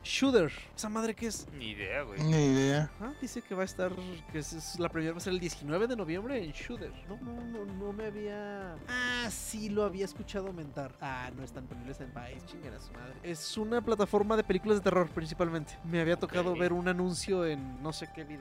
[0.03, 0.51] Shooter.
[0.75, 1.47] ¿Esa madre qué es?
[1.53, 2.23] Ni idea, güey.
[2.23, 2.91] Ni idea.
[3.01, 3.93] Ah, dice que va a estar.
[4.33, 6.93] Que es, es la primera va a ser el 19 de noviembre en Shooter.
[7.09, 8.75] No, no, no, no me había.
[8.89, 10.95] Ah, sí, lo había escuchado mentar.
[11.01, 13.15] Ah, no están disponibles en Vice, chingada su madre.
[13.23, 15.79] Es una plataforma de películas de terror, principalmente.
[15.85, 18.38] Me había tocado ver un anuncio en no sé qué video.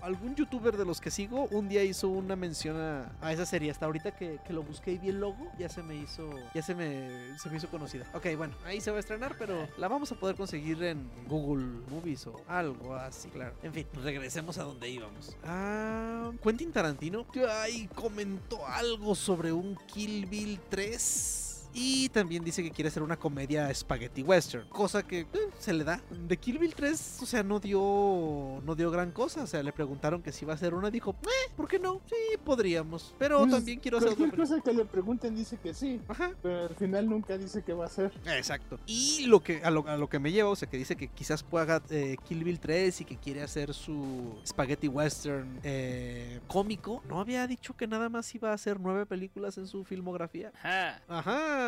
[0.00, 3.70] Algún youtuber de los que sigo un día hizo una mención a, a esa serie.
[3.70, 6.30] Hasta ahorita que, que lo busqué y vi el logo, ya se me hizo.
[6.54, 8.06] Ya se me, se me hizo conocida.
[8.14, 11.64] Ok, bueno, ahí se va a estrenar, pero la vamos a poder conseguir en Google
[11.90, 13.54] Movies o algo así, claro.
[13.62, 15.36] En fin, regresemos a donde íbamos.
[15.44, 21.47] Ah, Quentin Tarantino ay, comentó algo sobre un Kill Bill 3.
[21.80, 25.26] Y también dice que quiere hacer una comedia spaghetti western, cosa que eh,
[25.58, 26.00] se le da.
[26.26, 29.72] De Kill Bill 3, o sea, no dio no dio gran cosa, o sea, le
[29.72, 32.00] preguntaron que si iba a hacer una, dijo, eh, ¿por qué no?
[32.06, 34.58] Sí, podríamos, pero Pues, también quiero hacer otra Cualquier película".
[34.62, 37.84] cosa que le pregunten dice que sí, Ajá, pero al final nunca dice que va
[37.84, 38.12] a hacer.
[38.26, 38.78] Exacto.
[38.86, 41.08] Y lo que a lo, a lo que me lleva, o sea, que dice que
[41.08, 46.40] quizás pueda haga eh, Kill Bill 3 y que quiere hacer su spaghetti western eh,
[46.46, 47.02] cómico.
[47.08, 50.52] No había dicho que nada más iba a hacer nueve películas en su filmografía.
[50.62, 51.02] Ajá.
[51.08, 51.67] Ajá.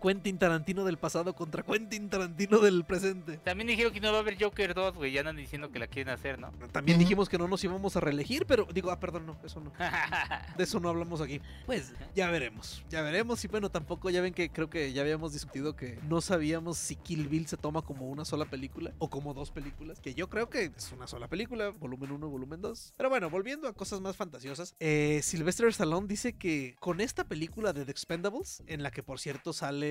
[0.00, 3.36] Quentin Tarantino del pasado contra Quentin Tarantino del presente.
[3.38, 5.12] También dijeron que no va a haber Joker 2, güey.
[5.12, 6.50] Ya andan diciendo que la quieren hacer, ¿no?
[6.72, 9.72] También dijimos que no nos íbamos a reelegir, pero digo, ah, perdón, no, eso no.
[10.56, 11.40] De eso no hablamos aquí.
[11.66, 12.82] Pues ya veremos.
[12.88, 13.44] Ya veremos.
[13.44, 16.96] Y bueno, tampoco ya ven que creo que ya habíamos discutido que no sabíamos si
[16.96, 20.00] Kill Bill se toma como una sola película o como dos películas.
[20.00, 22.94] Que yo creo que es una sola película, volumen 1, volumen 2.
[22.96, 24.74] Pero bueno, volviendo a cosas más fantasiosas.
[24.80, 29.20] Eh, Sylvester Stallone dice que con esta película de The Expendables, en la que por
[29.20, 29.89] cierto sale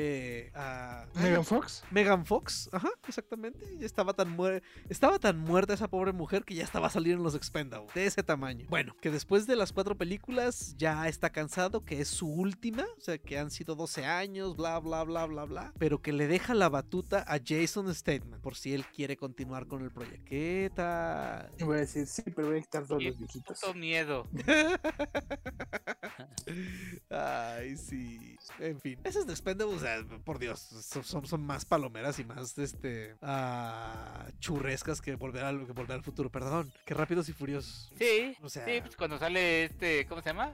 [0.56, 1.06] a...
[1.16, 1.84] Megan Fox.
[1.92, 3.60] Megan Fox, ajá, exactamente.
[3.80, 7.14] Ya estaba tan muer- estaba tan muerta esa pobre mujer que ya estaba a salir
[7.14, 8.66] en los Expendables, de ese tamaño.
[8.70, 13.02] Bueno, que después de las cuatro películas ya está cansado, que es su última, o
[13.02, 16.54] sea, que han sido 12 años, bla, bla, bla, bla, bla, pero que le deja
[16.54, 20.24] la batuta a Jason Statham por si él quiere continuar con el proyecto.
[20.26, 21.52] ¿Qué tal?
[21.60, 23.60] Voy a decir, sí, pero voy a quitar todos los viejitos.
[23.60, 24.28] Puto miedo.
[27.10, 28.38] Ay, sí.
[28.60, 30.60] En fin, esas de Expendables, sea, por Dios,
[31.04, 36.30] son, más palomeras y más, este, ah, churrescas que volver, al, que volver al futuro.
[36.30, 37.92] Perdón, qué rápidos y furiosos.
[37.98, 38.36] Sí.
[38.42, 40.54] O sea- Sí, pues cuando sale este, ¿cómo se llama?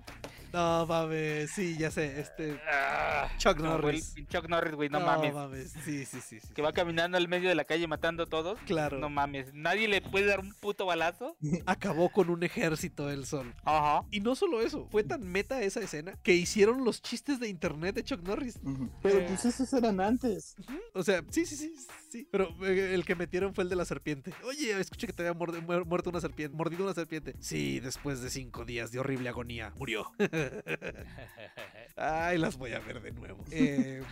[0.54, 4.16] No mames, sí, ya sé, este, Ah, Chuck Norris.
[4.30, 5.72] Chuck Norris, güey, no, mames.
[5.84, 6.54] Sí, sí, sí, sí.
[6.54, 8.58] Que va caminando al medio de la calle matando a todos.
[8.66, 9.54] Claro, No mames.
[9.54, 11.36] Nadie le puede dar un puto balazo.
[11.66, 13.54] acabó con un ejército el sol.
[13.66, 14.06] Ajá.
[14.12, 17.96] Y no solo eso, fue tan meta esa escena que hicieron los chistes de internet
[17.96, 18.60] de Chuck Norris.
[19.02, 19.30] Pero Eh.
[19.30, 20.56] pues esos eran antes.
[20.94, 21.74] O sea, sí, sí, sí,
[22.10, 22.28] sí.
[22.32, 24.34] Pero eh, el que metieron fue el de la serpiente.
[24.44, 27.36] Oye, escuché que te había muerto una serpiente, mordido una serpiente.
[27.40, 30.12] Sí, después de cinco días de horrible agonía, murió.
[31.98, 33.44] Ay, las voy a ver de nuevo.
[33.52, 34.04] Eh,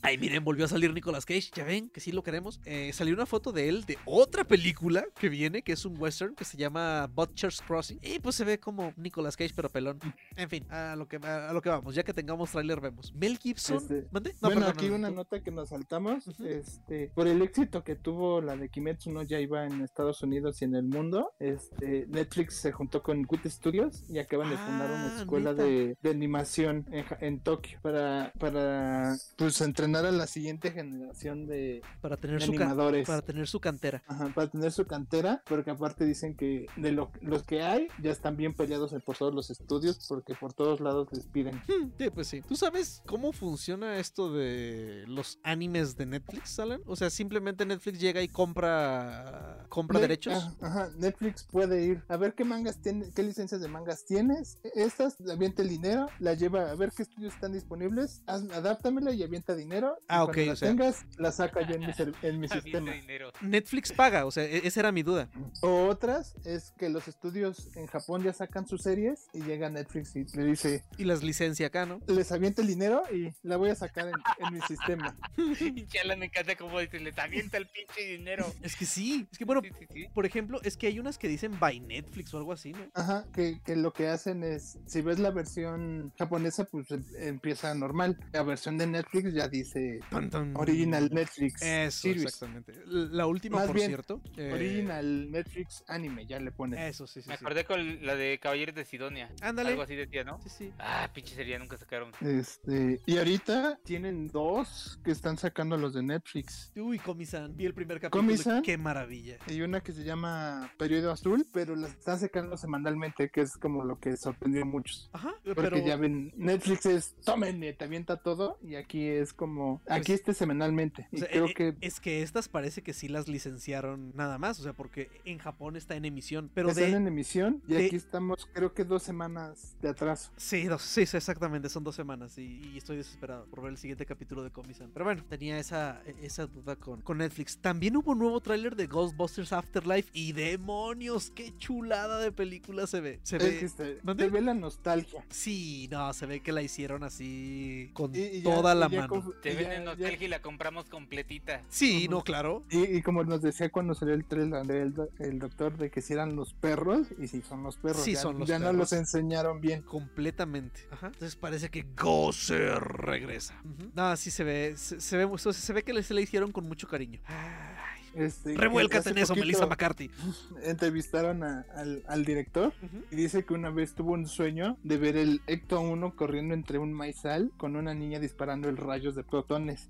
[0.00, 1.50] ay, miren, volvió a salir Nicolas Cage.
[1.54, 2.60] Ya ven que sí lo queremos.
[2.64, 6.34] Eh, salió una foto de él de otra película que viene, que es un western
[6.34, 7.98] que se llama Butcher's Crossing.
[8.02, 9.98] Y pues se ve como Nicolas Cage, pero pelón.
[10.36, 11.94] En fin, a lo que, a lo que vamos.
[11.94, 13.12] Ya que tengamos tráiler, vemos.
[13.12, 13.76] Mel Gibson.
[13.76, 14.36] Este, ¿Mande?
[14.40, 17.96] No, bueno, perdón, aquí no, una nota que nos saltamos, este, por el éxito que
[17.96, 22.54] tuvo la de Kimetsu no Yaiba en Estados Unidos y en el mundo, este, Netflix
[22.56, 26.86] se juntó con Good Studios y acaban de fundar una Ah, escuela de, de animación
[27.20, 32.50] en, Tokio para, para, pues, entrenar a la siguiente generación de, Para de tener su
[32.52, 33.06] animadores.
[33.06, 34.02] para tener su cantera.
[34.06, 38.10] Ajá, para tener su cantera, porque aparte dicen que de lo, los que hay ya
[38.12, 41.56] están bien peleados por todos los estudios, porque por todos lados les piden.
[41.68, 42.40] Hmm, Sí, pues sí.
[42.42, 46.80] ¿Tú sabes cómo funciona esto de los animes de Netflix, Alan?
[46.86, 50.32] O sea, simplemente Netflix llega y compra compra derechos.
[50.36, 54.58] ah, Ajá, Netflix puede ir a ver qué mangas tiene, qué licencias de mangas tienes.
[54.74, 59.12] Estas, le avienta el dinero, la lleva a ver qué estudios están disponibles, haz- adáptamela
[59.12, 59.96] y avienta dinero.
[60.00, 61.86] y Ah, cuando ok, la o sea- tengas, la saca yo en mi,
[62.22, 62.92] en sistema.
[62.92, 63.32] dinero.
[63.40, 65.28] Netflix paga, o sea, e- esa era mi duda.
[65.62, 70.14] O otras es que los estudios en Japón ya sacan sus series y llega Netflix
[70.14, 72.00] y le dice, Y las licencia acá, ¿no?
[72.06, 75.16] les avienta el dinero y la voy a sacar en, en mi sistema.
[75.58, 78.52] Pinche Alan, me encanta cómo dice, les avienta el pinche dinero.
[78.62, 79.26] Es que sí.
[79.30, 80.06] Es que bueno, Sí, sí, sí.
[80.14, 82.86] por ejemplo, es que hay unas que dicen by Netflix o algo así, ¿no?
[82.94, 87.74] Ajá, que, que lo que hacen es, si ves la versión japonesa, pues em- empieza
[87.74, 88.18] normal.
[88.32, 90.56] La versión de Netflix ya dice Tan, tan.
[90.56, 92.24] Original Netflix Eso, Series.
[92.24, 92.72] exactamente.
[92.86, 94.20] La última, Más por bien, cierto.
[94.36, 96.78] eh, Original Netflix Anime, ya le ponen.
[96.78, 97.28] Eso, sí, sí.
[97.28, 97.44] Me sí.
[97.44, 99.30] acordé con la de Caballeros de Sidonia.
[99.40, 99.70] Ándale.
[99.70, 100.40] Algo así decía, ¿no?
[100.42, 100.72] Sí, sí.
[100.78, 102.12] Ah, pinche sería, nunca sacaron.
[102.20, 106.72] Este, y ahorita tienen dos que están sacando los de Netflix.
[106.74, 107.54] Uy, Comisan.
[107.54, 108.22] Vi el primer capítulo.
[108.22, 108.62] Comi-san.
[108.62, 109.36] Qué maravilla.
[109.46, 113.84] Y una que se llama Periodo Azul, pero las están sacando semanalmente, que es como
[113.84, 115.10] lo que sorprendió a muchos.
[115.12, 115.34] Ajá.
[115.44, 120.06] Porque Pero ya ven, Netflix es, tomen, te avienta todo, y aquí es como, aquí
[120.06, 121.06] Pues, este semanalmente.
[121.12, 124.38] O Y sea, creo eh, que Es que estas parece que sí las licenciaron nada
[124.38, 126.96] más, o sea, porque en Japón está en emisión, pero están de...
[126.96, 130.32] en emisión, y de- aquí estamos, creo que dos semanas de atraso.
[130.38, 133.78] Sí, dos, sí, sí, exactamente, son dos semanas y, y estoy desesperado por ver el
[133.78, 134.90] siguiente capítulo de Comisan.
[134.92, 137.58] Pero bueno, tenía esa, esa duda con, con Netflix.
[137.58, 143.00] También hubo un nuevo tráiler de Ghostbusters Afterlife y demonios, qué chulada de película se
[143.00, 143.20] ve.
[143.22, 143.68] Se ve...
[143.68, 145.24] se, ve la nostalgia.
[145.30, 149.32] Sí, no, se ve que la hicieron así con Y, y ya- toda la mano.
[149.42, 151.62] Te y venden ya- nostalgia ya- y la compramos completita.
[151.68, 152.62] Sí, no, claro.
[152.70, 156.00] Y, y como nos decía cuando salió el trailer del do- el doctor de que
[156.00, 158.66] si eran los perros, y si son los perros, Sí ya, son los ya no
[158.66, 158.78] perros.
[158.78, 159.82] los enseñaron bien.
[159.82, 160.80] Completamente.
[160.92, 161.08] Ajá.
[161.08, 163.60] Entonces parece que Gozer regresa.
[163.64, 163.90] Ujú.
[163.94, 164.74] No, sí se ve.
[164.76, 167.20] Se, se ve, se, se ve que se le hicieron con mucho cariño.
[167.24, 167.73] Ay,
[168.16, 170.10] Este, revuélcate en eso, Melissa McCarthy.
[170.64, 173.04] Entrevistaron a- al, al director Ujú.
[173.10, 176.78] y dice que una vez tuvo un sueño de ver el Ecto 1 corriendo entre
[176.78, 179.88] un maizal con una niña disparando el rayos de protones.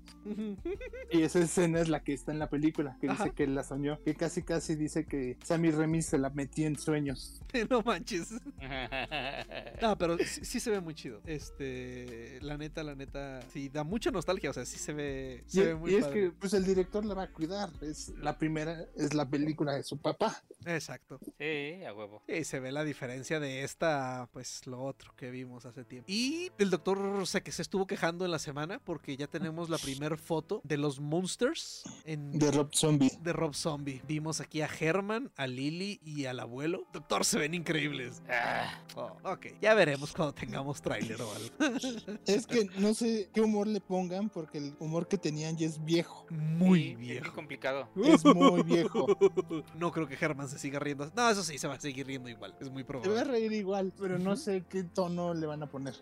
[1.11, 3.25] Y esa escena es la que está en la película, que Ajá.
[3.25, 6.77] dice que la soñó, que casi casi dice que Sammy Remy se la metía en
[6.77, 7.41] sueños.
[7.69, 8.33] no manches.
[9.81, 11.21] No, pero sí, sí se ve muy chido.
[11.25, 14.49] Este, la neta, la neta, sí da mucha nostalgia.
[14.49, 16.21] O sea, sí se ve, se Y, ve muy y es padre.
[16.21, 19.83] que pues el director la va a cuidar, es la primera, es la película de
[19.83, 20.43] su papá.
[20.65, 21.19] Exacto.
[21.37, 22.23] sí, a huevo.
[22.27, 26.05] Y se ve la diferencia de esta, pues lo otro que vimos hace tiempo.
[26.09, 29.77] Y el doctor sé que se estuvo quejando en la semana porque ya tenemos la
[29.77, 33.11] primera foto de los Monsters en, De Rob Zombie.
[33.21, 34.01] de Rob Zombie.
[34.07, 36.87] Vimos aquí a Herman, a Lily y al abuelo.
[36.93, 38.21] Doctor, se ven increíbles.
[38.29, 41.49] Ah, Oh, ok, ya veremos cuando tengamos tráiler o algo.
[42.25, 45.83] Es que no sé qué humor le pongan porque el humor que tenían ya es
[45.83, 46.25] viejo.
[46.29, 47.33] Muy sí, Es muy viejo.
[47.35, 47.89] complicado.
[48.13, 49.05] Es muy viejo.
[49.75, 51.11] No creo que Herman se siga riendo.
[51.15, 52.55] No, eso sí, se va a seguir riendo igual.
[52.59, 53.23] Es muy Se va a probable.
[53.25, 55.93] reír igual, pero no sé qué tono le van a poner.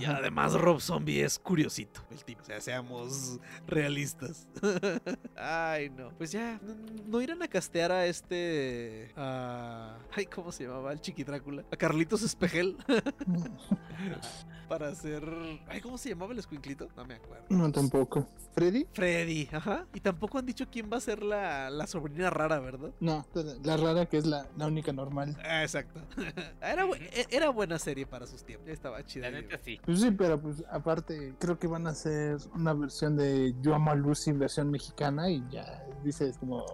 [0.00, 2.42] Y además Rob Zombie es curiosito, el tipo.
[2.42, 4.46] O sea, seamos realistas.
[5.36, 6.10] Ay, no.
[6.18, 6.74] Pues ya, no,
[7.06, 9.12] no irán a castear a este...
[9.16, 10.92] a- Ay, ¿cómo se llamaba?
[10.92, 11.64] El Chiqui Drácula.
[11.70, 12.76] A Carlitos Espejel.
[14.68, 15.22] para hacer...
[15.68, 16.88] Ay, ¿cómo se llamaba el escuinclito?
[16.96, 17.44] No me acuerdo.
[17.50, 18.26] No, tampoco.
[18.52, 18.86] ¿Freddy?
[18.92, 19.86] Freddy, ajá.
[19.94, 22.90] Y tampoco han dicho quién va a ser la, la sobrina rara, ¿verdad?
[23.00, 23.24] No,
[23.62, 25.36] la rara que es la, la única normal.
[25.44, 26.00] Ah, exacto.
[26.60, 28.68] Era, bu- e- era buena serie para sus tiempos.
[28.68, 29.30] Estaba chida.
[29.30, 29.80] La neta sí.
[29.84, 33.90] Pues sí, pero pues aparte creo que van a hacer una versión de Yo amo
[33.90, 36.64] a Lucy versión mexicana y ya dices como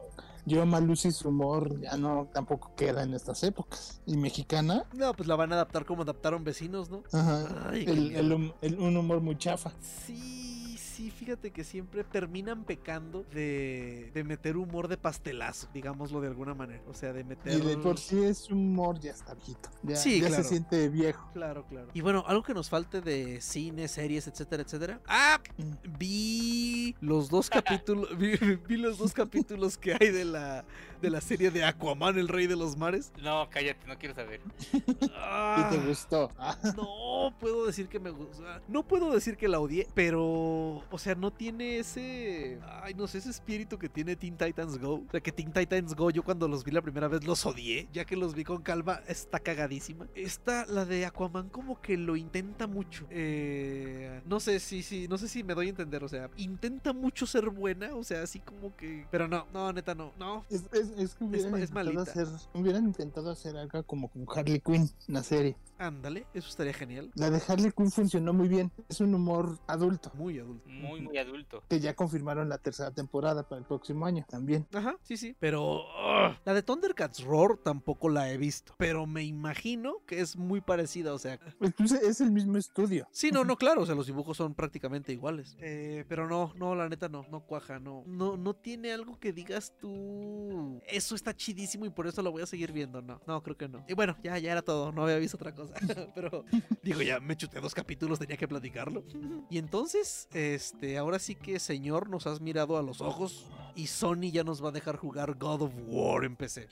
[0.45, 4.01] Yo Malusi su humor ya no tampoco queda en estas épocas.
[4.07, 7.03] Y mexicana, No, pues la van a adaptar como adaptaron vecinos, ¿no?
[7.13, 9.71] ajá, Ay, el- un humor muy chafa.
[9.81, 10.62] Sí,
[10.93, 16.55] sí, fíjate que siempre terminan pecando de, de meter humor de pastelazo, digámoslo de alguna
[16.55, 16.83] manera.
[16.89, 17.53] O sea, de meter...
[17.53, 19.71] Y de por sí es humor ya está viejito.
[19.83, 20.43] Ya, Sí, ya claro.
[20.43, 21.29] se siente viejo.
[21.33, 21.89] Claro, claro.
[21.95, 25.01] Y bueno, algo que nos falte de cine, series, etcétera, etcétera.
[25.07, 25.41] ¡Ah!
[25.57, 25.99] Mm.
[25.99, 28.37] Vi los dos capítulos, vi,
[28.69, 30.65] vi los dos capítulos que hay de la,
[31.03, 33.13] de la serie de Aquaman, el rey de los mares.
[33.23, 34.41] No, cállate, no quiero saber.
[34.73, 36.31] ¿Y Ah, te gustó?
[36.39, 38.63] Ah, no puedo decir que me gusta.
[38.69, 43.19] No puedo decir que la odié, pero, o sea, no tiene ese, ay, no sé,
[43.19, 44.95] ese espíritu que tiene Teen Titans Go.
[45.07, 47.89] O sea, que Teen Titans Go, yo cuando los vi la primera vez los odié,
[47.93, 50.07] ya que los vi con calma, está cagadísima.
[50.15, 53.07] Esta, la de Aquaman, como que lo intenta mucho.
[53.11, 56.93] Eh, no sé si, si, no sé si me doy a entender, o sea, intenta
[56.93, 60.45] mucho ser buena, o sea, así como que, pero no, no, neta, no, no.
[60.51, 64.61] Es, es, es que hubieran, es intentado hacer, hubieran intentado hacer algo como con Harley
[64.61, 65.57] Quinn, la serie.
[65.79, 67.11] Ándale, eso estaría genial.
[67.15, 68.71] La de Harley Quinn funcionó muy bien.
[68.89, 70.13] Es un humor adulto.
[70.15, 70.69] Muy adulto.
[70.69, 71.65] Muy, muy adulto.
[71.69, 74.67] Que ya confirmaron la tercera temporada para el próximo año también.
[74.73, 75.37] Ajá, sí, sí.
[75.41, 78.75] Pero ugh, la de Thundercats Roar tampoco la he visto.
[78.79, 81.15] Pero me imagino que es muy parecida.
[81.15, 83.09] O sea, Incluso es el mismo estudio.
[83.11, 83.83] sí, no, no, claro.
[83.83, 85.57] O sea, los dibujos son prácticamente iguales.
[85.59, 88.05] Eh, pero no, no, la neta no, no cuaja, no.
[88.07, 90.81] No, no tiene algo que digas tú.
[90.89, 93.01] Eso está chidísimo y por eso lo voy a seguir viendo.
[93.03, 93.85] No, no, creo que no.
[93.89, 94.93] Y bueno, ya, ya era todo.
[94.93, 95.75] No había visto otra cosa.
[96.15, 96.45] pero
[96.83, 99.05] digo, ya me chuté dos capítulos, tenía que platicarlo.
[99.51, 103.47] Y entonces, este, ahora sí que, señor, nos has mirado a los ojos.
[103.75, 106.69] Y Sony ya nos va a dejar jugar God of War en PC.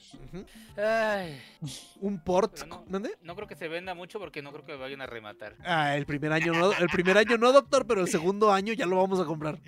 [0.76, 1.40] Ay,
[2.00, 2.66] Un port.
[2.66, 2.84] No.
[2.86, 3.16] ¿Dónde?
[3.22, 5.56] no creo que se venda mucho porque no creo que vayan a rematar.
[5.64, 8.86] Ah, el primer año no, el primer año no, doctor, pero el segundo año ya
[8.86, 9.58] lo vamos a comprar.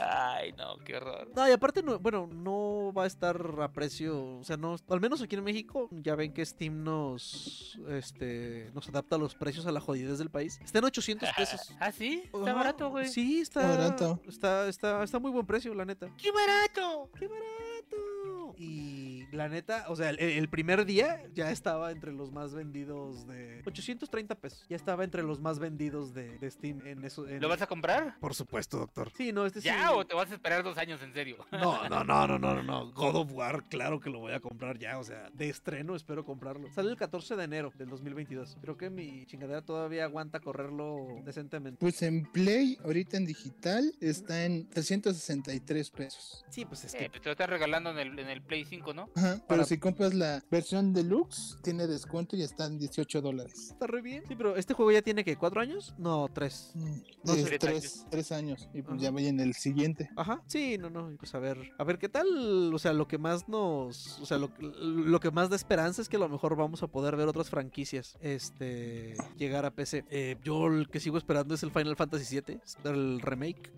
[0.00, 1.30] Ay, no, qué horror.
[1.34, 5.00] No, y aparte, no, bueno, no va a estar a precio, o sea, no, al
[5.00, 9.72] menos aquí en México, ya ven que Steam nos, este, nos adapta los precios a
[9.72, 10.60] la jodidez del país.
[10.62, 11.72] Está en 800 pesos.
[11.80, 13.08] Ah, sí, está Ajá, barato, güey.
[13.08, 14.20] Sí, está Está barato.
[14.28, 16.08] Está, está, está muy buen precio, la neta.
[16.16, 17.10] ¡Qué barato!
[17.18, 18.54] ¡Qué barato!
[18.56, 19.03] Y
[19.34, 23.62] la neta, o sea, el, el primer día ya estaba entre los más vendidos de
[23.66, 24.64] 830 pesos.
[24.68, 27.26] Ya estaba entre los más vendidos de, de Steam en eso.
[27.28, 28.18] en- ¿Lo vas a comprar?
[28.20, 29.10] Por supuesto, doctor.
[29.16, 29.66] Sí, no, este sí.
[29.66, 31.36] ¿Ya o te vas a esperar dos años, en serio?
[31.52, 32.92] No, no, no, no, no, no, no.
[32.92, 34.98] God of War, claro que lo voy a comprar ya.
[34.98, 36.70] O sea, de estreno espero comprarlo.
[36.72, 38.56] Sale el 14 de enero del 2022.
[38.60, 41.78] Creo que mi chingadera todavía aguanta correrlo decentemente.
[41.80, 46.44] Pues en Play, ahorita en digital, está en 363 pesos.
[46.50, 47.10] Sí, pues es Eh, que.
[47.10, 49.08] pues te lo estás regalando en el, en el Play 5, ¿no?
[49.24, 53.70] Ajá, pero Para- si compras la versión deluxe, tiene descuento y está en 18 dólares.
[53.72, 54.22] Está re bien.
[54.28, 55.94] Sí, pero este juego ya tiene que cuatro años?
[55.98, 56.72] No, tres.
[56.74, 58.68] Mm, No tres, tres años.
[58.74, 59.02] Y pues Ajá.
[59.02, 60.10] ya voy en el siguiente.
[60.16, 63.18] Ajá, sí, no, no, pues a ver, a ver qué tal, o sea, lo que
[63.18, 66.56] más nos, o sea, lo, lo que más da esperanza es que a lo mejor
[66.56, 70.04] vamos a poder ver otras franquicias, este, llegar a PC.
[70.10, 73.72] Eh, yo el que sigo esperando es el Final Fantasy VII, el remake.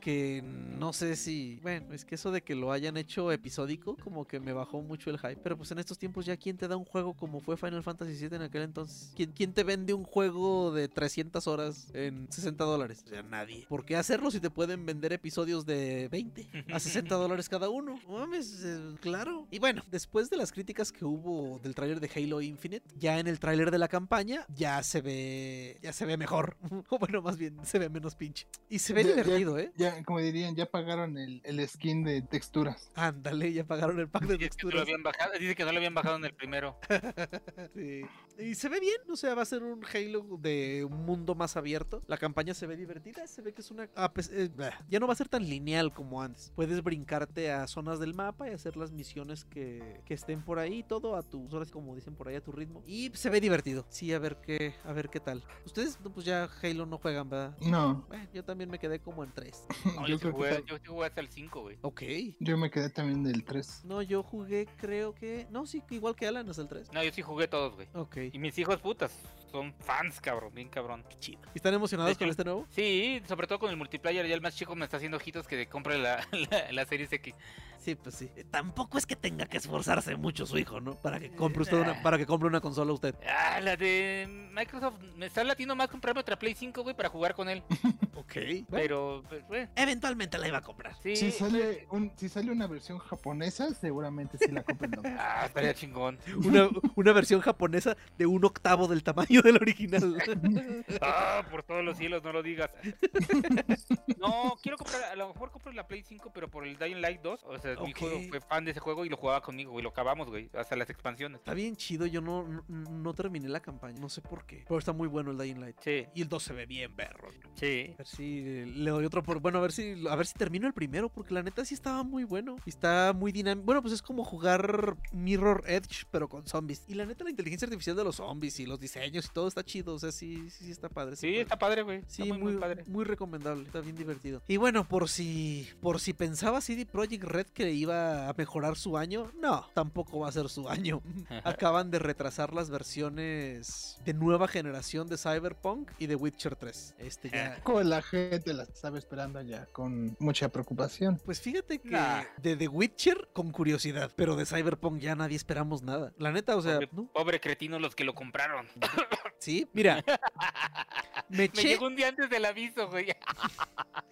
[0.00, 1.58] Que no sé si.
[1.62, 5.10] Bueno, es que eso de que lo hayan hecho episódico, como que me bajó mucho
[5.10, 5.36] el hype.
[5.42, 8.12] Pero pues en estos tiempos, ya quién te da un juego como fue Final Fantasy
[8.16, 9.12] VII en aquel entonces.
[9.16, 13.02] ¿Quién, quién te vende un juego de 300 horas en 60 dólares?
[13.06, 13.66] O sea, nadie.
[13.68, 17.98] ¿Por qué hacerlo si te pueden vender episodios de 20 a 60 dólares cada uno?
[18.08, 19.46] No mames, eh, claro.
[19.50, 23.26] Y bueno, después de las críticas que hubo del tráiler de Halo Infinite, ya en
[23.26, 25.78] el tráiler de la campaña ya se ve.
[25.82, 26.56] Ya se ve mejor.
[26.88, 28.46] o bueno, más bien, se ve menos pinche.
[28.70, 29.72] Y se ve Ya- ya- divertido, ¿eh?
[29.76, 32.90] Ya, como dirían, ya pagaron el, el skin de texturas.
[32.94, 35.02] Ándale, ya pagaron el pack de Dice que, no lo texturas.
[35.02, 36.78] bajado, dice que no lo habían bajado en el primero.
[37.74, 38.02] Sí.
[38.38, 41.56] Y se ve bien, o sea, va a ser un Halo de un mundo más
[41.56, 42.02] abierto.
[42.06, 43.88] La campaña se ve divertida, se ve que es una...
[43.96, 44.50] ah, pues, eh,
[44.88, 46.52] ya no va a ser tan lineal como antes.
[46.54, 50.84] Puedes brincarte a zonas del mapa y hacer las misiones que, que estén por ahí,
[50.84, 52.82] todo a tus horas, como dicen por ahí, a tu ritmo.
[52.86, 53.86] Y se ve divertido.
[53.88, 55.42] Sí, a ver qué, a ver qué tal.
[55.66, 57.56] Ustedes, no, pues ya Halo no juegan, ¿verdad?
[57.60, 59.66] No, Bueno, yo también me quedé como en 3.
[59.84, 61.78] No, yo yo, creo jugué, yo jugué hasta el 5, güey.
[61.82, 62.02] Ok.
[62.40, 63.82] yo me quedé también del 3.
[63.84, 65.46] No, yo jugué, creo que...
[65.50, 66.92] No, sí, igual que Alan, es el 3.
[66.92, 67.88] No, yo sí jugué todos, güey.
[67.94, 68.16] Ok.
[68.32, 69.12] Y mis hijos putas
[69.50, 71.04] son fans, cabrón, bien cabrón.
[71.20, 71.40] Chido.
[71.54, 72.66] ¿Están emocionados hecho- con este nuevo?
[72.70, 75.66] Sí, sobre todo con el multiplayer, ya el más chico me está haciendo ojitos que
[75.66, 77.34] compre la, la, la Series X.
[77.78, 78.28] Sí, pues sí.
[78.50, 80.94] Tampoco es que tenga que esforzarse mucho su hijo, ¿no?
[80.96, 83.14] Para que compre usted una, para que compre una consola usted.
[83.26, 87.34] Ah, la de Microsoft, me está latiendo más comprarme otra Play 5, güey, para jugar
[87.34, 87.62] con él.
[88.18, 88.34] Ok.
[88.68, 90.92] Pero, pues, güey, eventualmente la iba a comprar.
[91.02, 91.14] sí.
[91.16, 94.90] Si sale, un, si sale una versión japonesa, seguramente sí la compren.
[95.18, 96.18] Ah, estaría chingón.
[96.44, 100.16] Una, una versión japonesa de un octavo del tamaño del original.
[101.00, 102.70] Ah, por todos los cielos, no lo digas.
[104.18, 107.20] No, quiero comprar, a lo mejor compro la Play 5, pero por el Dying Light
[107.22, 107.40] 2.
[107.44, 109.82] O sea, mi hijo fue fan de ese juego y lo jugaba conmigo, güey.
[109.82, 110.50] Lo acabamos, güey.
[110.54, 111.38] Hasta las expansiones.
[111.38, 114.64] Está bien chido, yo no, no, no terminé la campaña, no sé por qué.
[114.66, 115.76] Pero está muy bueno el Dying Light.
[115.80, 117.28] Sí, Y el 2 se ve bien, perro.
[117.54, 117.90] sí.
[117.94, 119.40] A ver si le doy otro por.
[119.40, 120.06] Bueno, a ver si.
[120.08, 121.08] A ver si termino el primero.
[121.08, 122.56] Porque la neta sí estaba muy bueno.
[122.66, 123.66] Y está muy dinámico.
[123.66, 126.84] Bueno, pues es como jugar Mirror Edge, pero con zombies.
[126.88, 129.64] Y la neta, la inteligencia artificial de los zombies y los diseños y todo está
[129.64, 129.94] chido.
[129.94, 131.16] O sea, sí, sí, sí está padre.
[131.16, 132.02] Sí, está padre, güey.
[132.06, 132.84] Sí, muy, muy, muy padre.
[132.86, 134.42] muy recomendable, está bien divertido.
[134.48, 138.96] Y bueno, por si por si pensaba CD Projekt Red que iba a mejorar su
[138.96, 141.02] año, no, tampoco va a ser su año.
[141.44, 146.94] Acaban de retrasar las versiones de nueva generación de Cyberpunk y de Witcher 3.
[146.98, 151.20] Este ya Como la gente la estaba esperando ya con mucha preocupación.
[151.24, 152.22] Pues fíjate que Nah.
[152.42, 156.12] de The Witcher con curiosidad, pero de Cyberpunk ya nadie esperamos nada.
[156.18, 157.06] La neta, o sea, Pobre, ¿no?
[157.12, 158.66] pobre cretino los que lo compraron.
[159.38, 160.04] Sí, mira.
[161.30, 163.06] Me Me eché, llegó un día antes del aviso, güey.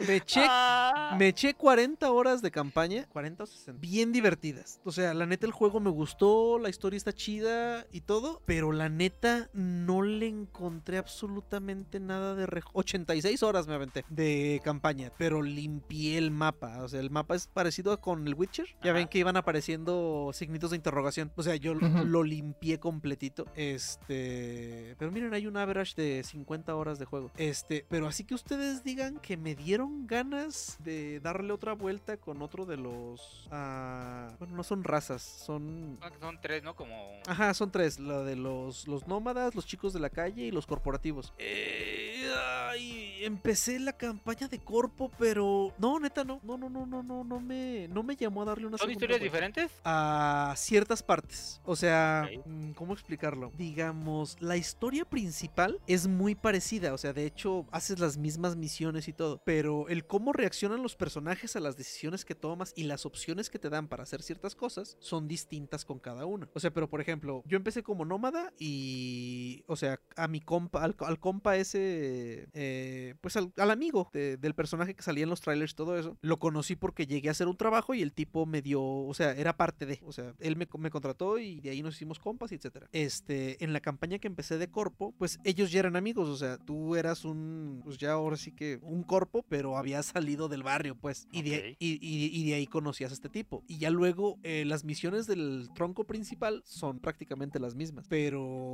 [0.06, 1.16] me eché Ah.
[1.18, 4.80] Me eché 40 horas de campaña, 40 o 60, bien divertidas.
[4.84, 8.70] O sea, la neta el juego me gustó, la historia está chida y todo, pero
[8.70, 12.44] la neta no le encontré absolutamente nada de...
[12.46, 16.82] re- 86 horas me aventé de campaña, pero limpié el mapa.
[16.82, 18.66] O sea, el mapa es parecido con el Witcher.
[18.82, 18.92] Ya Ajá.
[18.92, 21.32] ven que iban apareciendo signitos de interrogación.
[21.36, 23.46] O sea, yo lo limpié completito.
[23.54, 24.95] Este...
[24.98, 27.30] Pero miren, hay un average de 50 horas de juego.
[27.36, 32.40] Este, pero así que ustedes digan que me dieron ganas de darle otra vuelta con
[32.42, 33.48] otro de los...
[33.50, 35.98] ah, bueno, no son razas, son...
[36.00, 36.74] Que Son tres, ¿no?
[36.74, 37.20] Como.
[37.26, 40.66] Ajá, son tres, la de los, los nómadas, los chicos de la calle y los
[40.66, 41.32] corporativos.
[41.38, 42.26] Eh,
[42.70, 47.24] ay, empecé la campaña de corpo, pero no, neta no, no, no, no, no, no,
[47.24, 49.72] no me, no me llamó a darle una ¿Son historias vuelta diferentes?
[49.84, 51.60] a ciertas partes.
[51.64, 53.52] O sea, mm, ¿cómo explicarlo?
[53.56, 56.94] Digamos, la historia principal es muy parecida.
[56.94, 59.42] O sea, de hecho, haces las mismas misiones y todo.
[59.44, 63.58] Pero el cómo reaccionan los personajes a las decisiones que tomas y las opciones que
[63.58, 66.48] te dan para hacer ciertas cosas son distintas con cada una.
[66.54, 69.64] O sea, pero por ejemplo, yo empecé como nómada y.
[69.66, 72.48] O sea, a mi compa, al, compa ese.
[72.52, 76.16] eh, pues al, amigo de- del personaje que salía en los trailers y todo eso.
[76.20, 78.82] Lo conocí porque llegué a hacer un trabajo y el tipo me dio.
[78.82, 80.00] O sea, era parte de.
[80.04, 82.88] O sea, él me, me contrató y de ahí nos hicimos compas, y etcétera.
[82.92, 86.28] Este, en la campaña que empecé de corpo, pues ellos ya eran amigos.
[86.28, 87.80] O sea, tú eras un.
[87.82, 91.26] Pues ya ahora sí que un corpo, pero habías salido del barrio, pues.
[91.32, 91.76] Y de, Ok.
[91.78, 93.64] y, y- y de ahí conocías a este tipo.
[93.66, 98.06] Y ya luego eh, las misiones del tronco principal son prácticamente las mismas.
[98.08, 98.72] Pero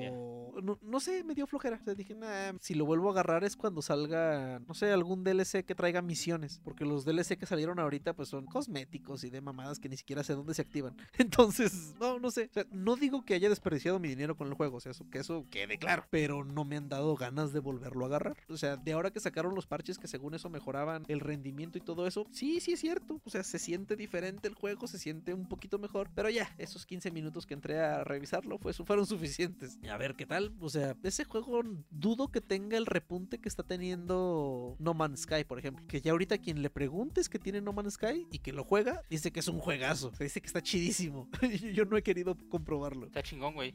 [0.62, 1.78] no, no sé, me dio flojera.
[1.80, 5.22] O sea, dije, nah, si lo vuelvo a agarrar es cuando salga, no sé, algún
[5.22, 6.60] DLC que traiga misiones.
[6.64, 10.24] Porque los DLC que salieron ahorita, pues son cosméticos y de mamadas que ni siquiera
[10.24, 10.96] sé dónde se activan.
[11.18, 12.48] Entonces, no, no sé.
[12.50, 14.78] O sea, no digo que haya desperdiciado mi dinero con el juego.
[14.78, 15.91] O sea, eso, que eso quede claro.
[16.10, 18.36] Pero no me han dado ganas de volverlo a agarrar.
[18.48, 21.80] O sea, de ahora que sacaron los parches que según eso mejoraban el rendimiento y
[21.80, 23.20] todo eso, sí, sí es cierto.
[23.24, 26.10] O sea, se siente diferente el juego, se siente un poquito mejor.
[26.14, 29.78] Pero ya, esos 15 minutos que entré a revisarlo fue, fueron suficientes.
[29.82, 30.52] Y a ver qué tal.
[30.60, 35.44] O sea, ese juego dudo que tenga el repunte que está teniendo No Man's Sky,
[35.44, 35.84] por ejemplo.
[35.86, 39.02] Que ya ahorita quien le preguntes que tiene No Man's Sky y que lo juega,
[39.10, 40.08] dice que es un juegazo.
[40.08, 41.28] O sea, dice que está chidísimo.
[41.74, 43.06] Yo no he querido comprobarlo.
[43.06, 43.74] Está chingón, güey.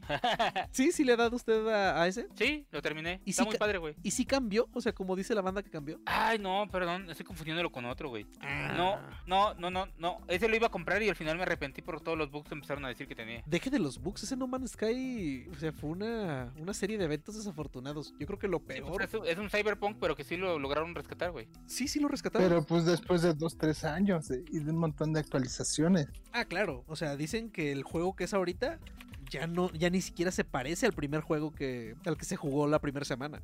[0.72, 2.26] Sí, sí le ha dado usted a, a ese.
[2.34, 3.20] sí, lo terminé.
[3.24, 3.94] ¿Y Está si muy padre, güey.
[4.02, 6.00] Y sí cambió, o sea, como dice la banda que cambió.
[6.06, 8.24] Ay, no, perdón, estoy confundiéndolo con otro, güey.
[8.76, 9.22] No, Ah.
[9.26, 10.18] no, no, no, no.
[10.28, 12.54] Ese lo iba a comprar y al final me arrepentí por todos los bugs que
[12.54, 13.42] empezaron a decir que tenía.
[13.46, 17.04] Deje de los bugs, ese No Man's Sky, o sea, fue una, una serie de
[17.04, 18.14] eventos desafortunados.
[18.18, 18.92] Yo creo que lo Sí, peor.
[18.92, 21.48] pues, es, un- es un cyberpunk, pero que sí lo lograron rescatar, güey.
[21.66, 22.48] Sí, sí lo rescataron.
[22.48, 26.08] Pero pues después de dos, tres años de- y de un montón de actualizaciones.
[26.32, 26.84] Ah, claro.
[26.86, 28.78] O sea, dicen que el juego que es ahorita
[29.30, 32.66] ya no, ya ni siquiera se parece al primer juego que, al que se jugó
[32.66, 33.42] la primera semana.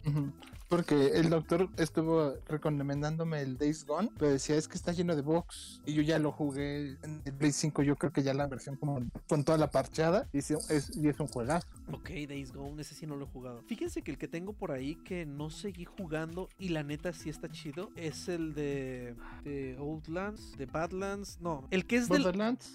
[0.69, 5.23] Porque el doctor estuvo recomendándome el Days Gone, pero decía es que está lleno de
[5.23, 5.81] bugs.
[5.87, 8.77] Y yo ya lo jugué en el Play 5, yo creo que ya la versión
[8.77, 10.29] como con toda la parchada.
[10.33, 11.69] Y sí, es, y es un juegazo.
[11.93, 13.63] Ok, Days Gone, ese sí no lo he jugado.
[13.67, 17.29] Fíjense que el que tengo por ahí que no seguí jugando y la neta sí
[17.29, 21.39] está chido es el de, de Outlands, de Badlands.
[21.41, 22.25] No, el que es del.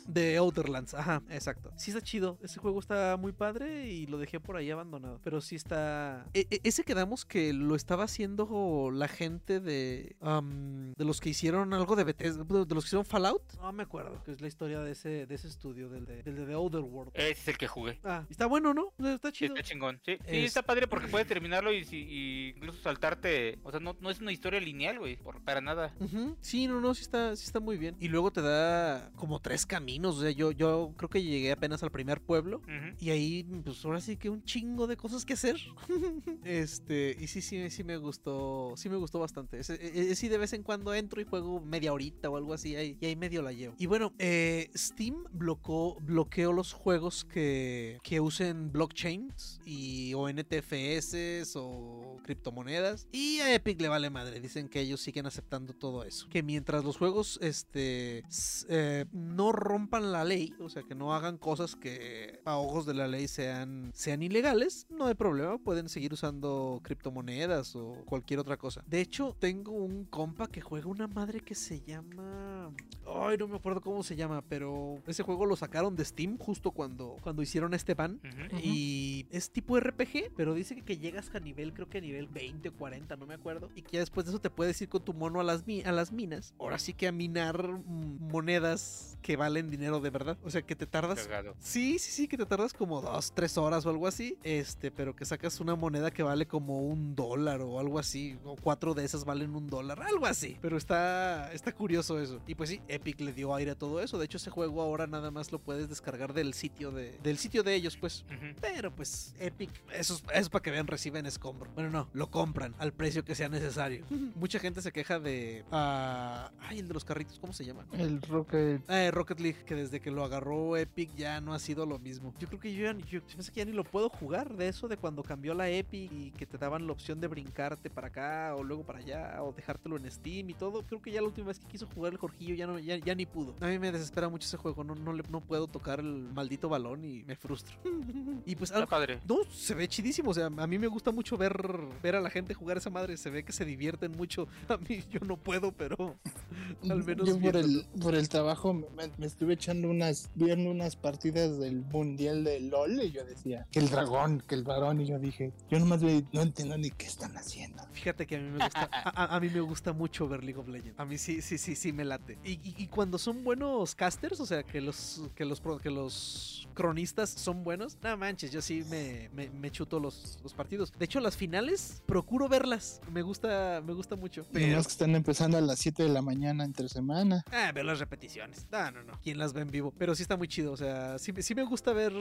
[0.08, 1.72] De Outerlands, ajá, exacto.
[1.76, 5.20] Sí está chido, ese juego está muy padre y lo dejé por ahí abandonado.
[5.24, 6.26] Pero sí está...
[6.34, 10.16] e- e- ese quedamos que lo estaba haciendo la gente de...
[10.22, 13.42] am, de los que hicieron algo de Bethesda, de los que hicieron Fallout.
[13.58, 16.36] No me acuerdo, que es la historia de ese, de ese estudio, del de, del
[16.36, 17.12] de The Outer World.
[17.16, 18.00] Ese es el que jugué.
[18.04, 18.94] Ah, está bueno, ¿no?
[19.06, 19.56] Está Sí, chido.
[19.56, 20.00] está chingón.
[20.06, 23.60] Sí, sí, Es- está padre porque puedes terminarlo y, si- y incluso saltarte.
[23.64, 25.94] O sea, no, no es una historia lineal, güey, por- para nada.
[26.42, 27.96] Sí, no, no, sí está, sí está muy bien.
[28.00, 30.18] Y luego te da como tres caminos.
[30.18, 32.58] O sea, yo, yo creo que llegué apenas al primer pueblo.
[32.58, 32.89] Ujú.
[33.00, 35.58] Y ahí, pues ahora sí que un chingo de cosas que hacer.
[36.44, 38.74] este, y sí, sí, sí me gustó.
[38.76, 39.60] Sí me gustó bastante.
[39.60, 42.76] Ese- e- e- de vez en cuando entro y juego media horita o algo así.
[42.76, 43.76] ahí- y ahí medio la llevo.
[43.78, 51.44] Y bueno, eh, Steam bloqueó, bloqueó los juegos que, que usen blockchains y o NTFS
[51.56, 53.08] o criptomonedas.
[53.12, 54.40] Y a Epic le vale madre.
[54.40, 56.28] Dicen que ellos siguen aceptando todo eso.
[56.30, 58.24] Que mientras los juegos este,
[58.70, 63.08] eh, no rompan la ley, o sea, que no hagan cosas que a de la
[63.08, 65.58] ley sean, sean ilegales, no hay problema.
[65.58, 68.84] Pueden seguir usando criptomonedas o cualquier otra cosa.
[68.88, 72.72] De hecho, tengo un compa que juega una madre que se llama...
[73.06, 76.72] Ay, no me acuerdo cómo se llama, pero ese juego lo sacaron de Steam justo
[76.72, 78.20] cuando, cuando hicieron este ban.
[78.64, 82.28] Y es tipo RPG, pero dice que, que llegas a nivel, creo que a nivel
[82.28, 83.70] 20 o 40, no me acuerdo.
[83.76, 85.92] Y que ya después de eso te puedes ir con tu mono a las, a
[85.92, 86.54] las minas.
[86.60, 90.38] Ahora sí que a minar mm, monedas que valen dinero de verdad.
[90.44, 91.56] O sea, que te tardas Cagado.
[91.60, 94.38] Sí, sí, sí, que te tardas como dos, tres horas o algo así.
[94.44, 98.38] Este, pero que sacas una moneda que vale como un dólar o algo así.
[98.44, 100.58] O cuatro de esas valen un dólar, algo así.
[100.62, 102.42] Pero está, está curioso eso.
[102.48, 104.18] Y pues sí, Epic le dio aire a todo eso.
[104.18, 107.64] De hecho, ese juego ahora nada más lo puedes descargar del sitio de, del sitio
[107.64, 108.26] de ellos, pues.
[108.62, 111.70] Pero pues Epic, eso es, eso es para que vean, reciben escombro.
[111.76, 114.06] Bueno, no, lo compran al precio que sea necesario.
[114.36, 115.66] Mucha gente se queja de...
[115.72, 117.86] ah, ay, el de los carritos, ¿cómo se llama?
[117.94, 118.82] El Rocket.
[118.90, 122.34] Eh, Rocket League, que desde que lo agarró Epic ya no ha sido lo mismo.
[122.40, 124.68] Yo creo que yo ya, ni- yo, hace que ya ni lo puedo jugar de
[124.68, 128.08] eso de cuando cambió la Epic y que te daban la opción de brincarte para
[128.08, 130.84] acá o luego para allá o dejártelo en Steam y todo.
[130.84, 133.16] Creo que ya la última vez que quiso jugar el Jorgillo ya, no, ya, ya
[133.16, 133.54] ni pudo.
[133.62, 136.70] A mí me desespera mucho ese juego, no, no, le, no puedo tocar el maldito
[136.70, 137.76] balón y me frustro.
[138.46, 139.20] y pues algo, padre.
[139.28, 140.32] no, se ve chidísimo.
[140.32, 141.56] O sea, a mí me gusta mucho ver,
[142.04, 143.18] ver a la gente jugar esa madre.
[143.18, 144.48] Se ve que se divierten mucho.
[144.70, 146.18] A mí yo no puedo, pero
[146.90, 148.86] al menos Yo por el, por el trabajo me,
[149.18, 153.80] me estuve echando unas, viendo unas partidas del mundial de LOL y yo decía que
[153.80, 157.06] el dragón, que el varón y yo dije, yo nomás ve- no entiendo ni qué
[157.06, 157.84] están haciendo.
[157.94, 161.00] Fíjate que a mí me gusta, a, mí me gusta mucho ver League of Legends.
[161.00, 162.38] A mí sí, sí, sí, sí me late.
[162.44, 166.68] Y, y- y cuando son buenos casters, o sea, que los, que los, que los
[166.74, 170.92] cronistas son buenos, no manches, yo sí me, me, me chuto los, los partidos.
[170.98, 173.02] De hecho, las finales procuro verlas.
[173.12, 174.46] Me gusta, me gusta mucho.
[174.52, 177.44] Pero que están empezando a las 7 de la mañana entre semana.
[177.52, 178.66] ah, ver las repeticiones.
[178.72, 179.20] No, no, no.
[179.22, 179.94] ¿Quién las ve en vivo?
[179.98, 180.72] Pero sí está muy chido.
[180.72, 182.14] O sea, sí, sí me gusta ver,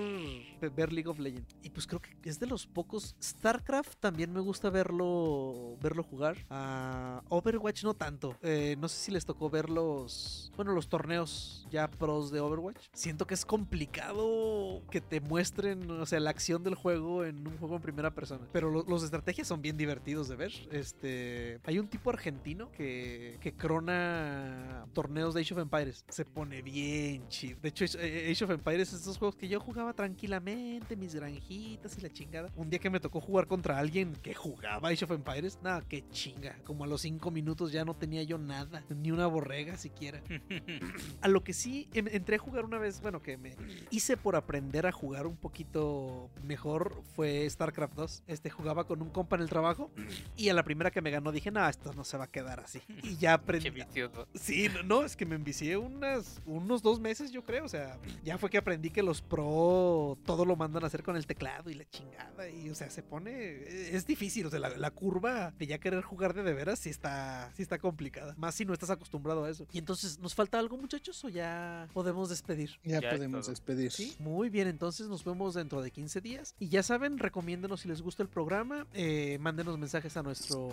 [0.75, 1.55] ver League of Legends.
[1.63, 3.15] Y pues creo que es de los pocos.
[3.23, 6.37] StarCraft también me gusta verlo, verlo jugar.
[6.51, 8.37] A Overwatch no tanto.
[8.43, 12.87] Eh, no sé si les tocó ver los, bueno, los torneos ya pros de Overwatch.
[12.93, 17.57] Siento que es complicado que te muestren, o sea, la acción del juego en un
[17.59, 18.47] juego en primera persona.
[18.53, 20.53] Pero lo- los de estrategia son bien divertidos de ver.
[20.71, 26.05] Este, hay un tipo argentino que, que crona torneos de Age of Empires.
[26.09, 27.59] Se pone bien chido.
[27.63, 32.01] De hecho, Age of Empires es esos juegos que yo jugaba tranquilamente, mis granjitas y
[32.03, 32.51] la chingada.
[32.55, 36.05] Un día que me tocó jugar contra alguien que jugaba Age of Empires, nada, qué
[36.11, 36.57] chinga.
[36.63, 40.23] Como a los 5 minutos ya no tenía yo nada, ni una borrega siquiera.
[41.21, 43.57] A lo que sí em- entré a jugar una vez, bueno, que me
[43.91, 48.23] hice por aprender a jugar un poquito mejor fue StarCraft 2.
[48.29, 49.91] Este jugaba con un compa en el trabajo
[50.37, 52.61] y a la primera que me ganó dije, no, esto no se va a quedar
[52.61, 52.81] así.
[53.03, 53.71] Y ya aprendí.
[53.71, 54.29] vicioso.
[54.35, 57.65] Sí, no, no, es que me envicié unas, unos dos meses, yo creo.
[57.65, 59.88] O sea, ya fue que aprendí que los pro
[60.25, 62.49] todo lo mandan a hacer con el teclado y la chingada.
[62.49, 63.63] Y, o sea, se pone.
[63.95, 64.47] Es difícil.
[64.47, 67.63] O sea, la, la curva de ya querer jugar de de veras sí está, sí
[67.63, 68.35] está complicada.
[68.37, 69.67] Más si no estás acostumbrado a eso.
[69.73, 71.23] Y entonces, ¿nos falta algo, muchachos?
[71.25, 72.79] ¿O ya podemos despedir?
[72.85, 73.93] Ya, podemos despedir.
[73.93, 76.55] Sí, muy bien, entonces nos vemos dentro de 15 días.
[76.59, 80.71] Y ya saben, recomiéndenos si les gusta el programa, eh, mándenos mensajes a nuestro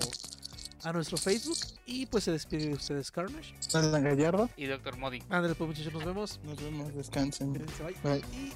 [0.83, 3.55] a nuestro Facebook y pues se despide de ustedes Carnage.
[3.73, 4.49] Alan Gallardo.
[4.55, 5.19] Y Doctor Modi.
[5.29, 6.39] Ándale pues muchachos, nos vemos.
[6.43, 7.53] Nos vemos, descansen.
[7.53, 7.95] Bye.
[8.03, 8.23] Bye.
[8.33, 8.53] Y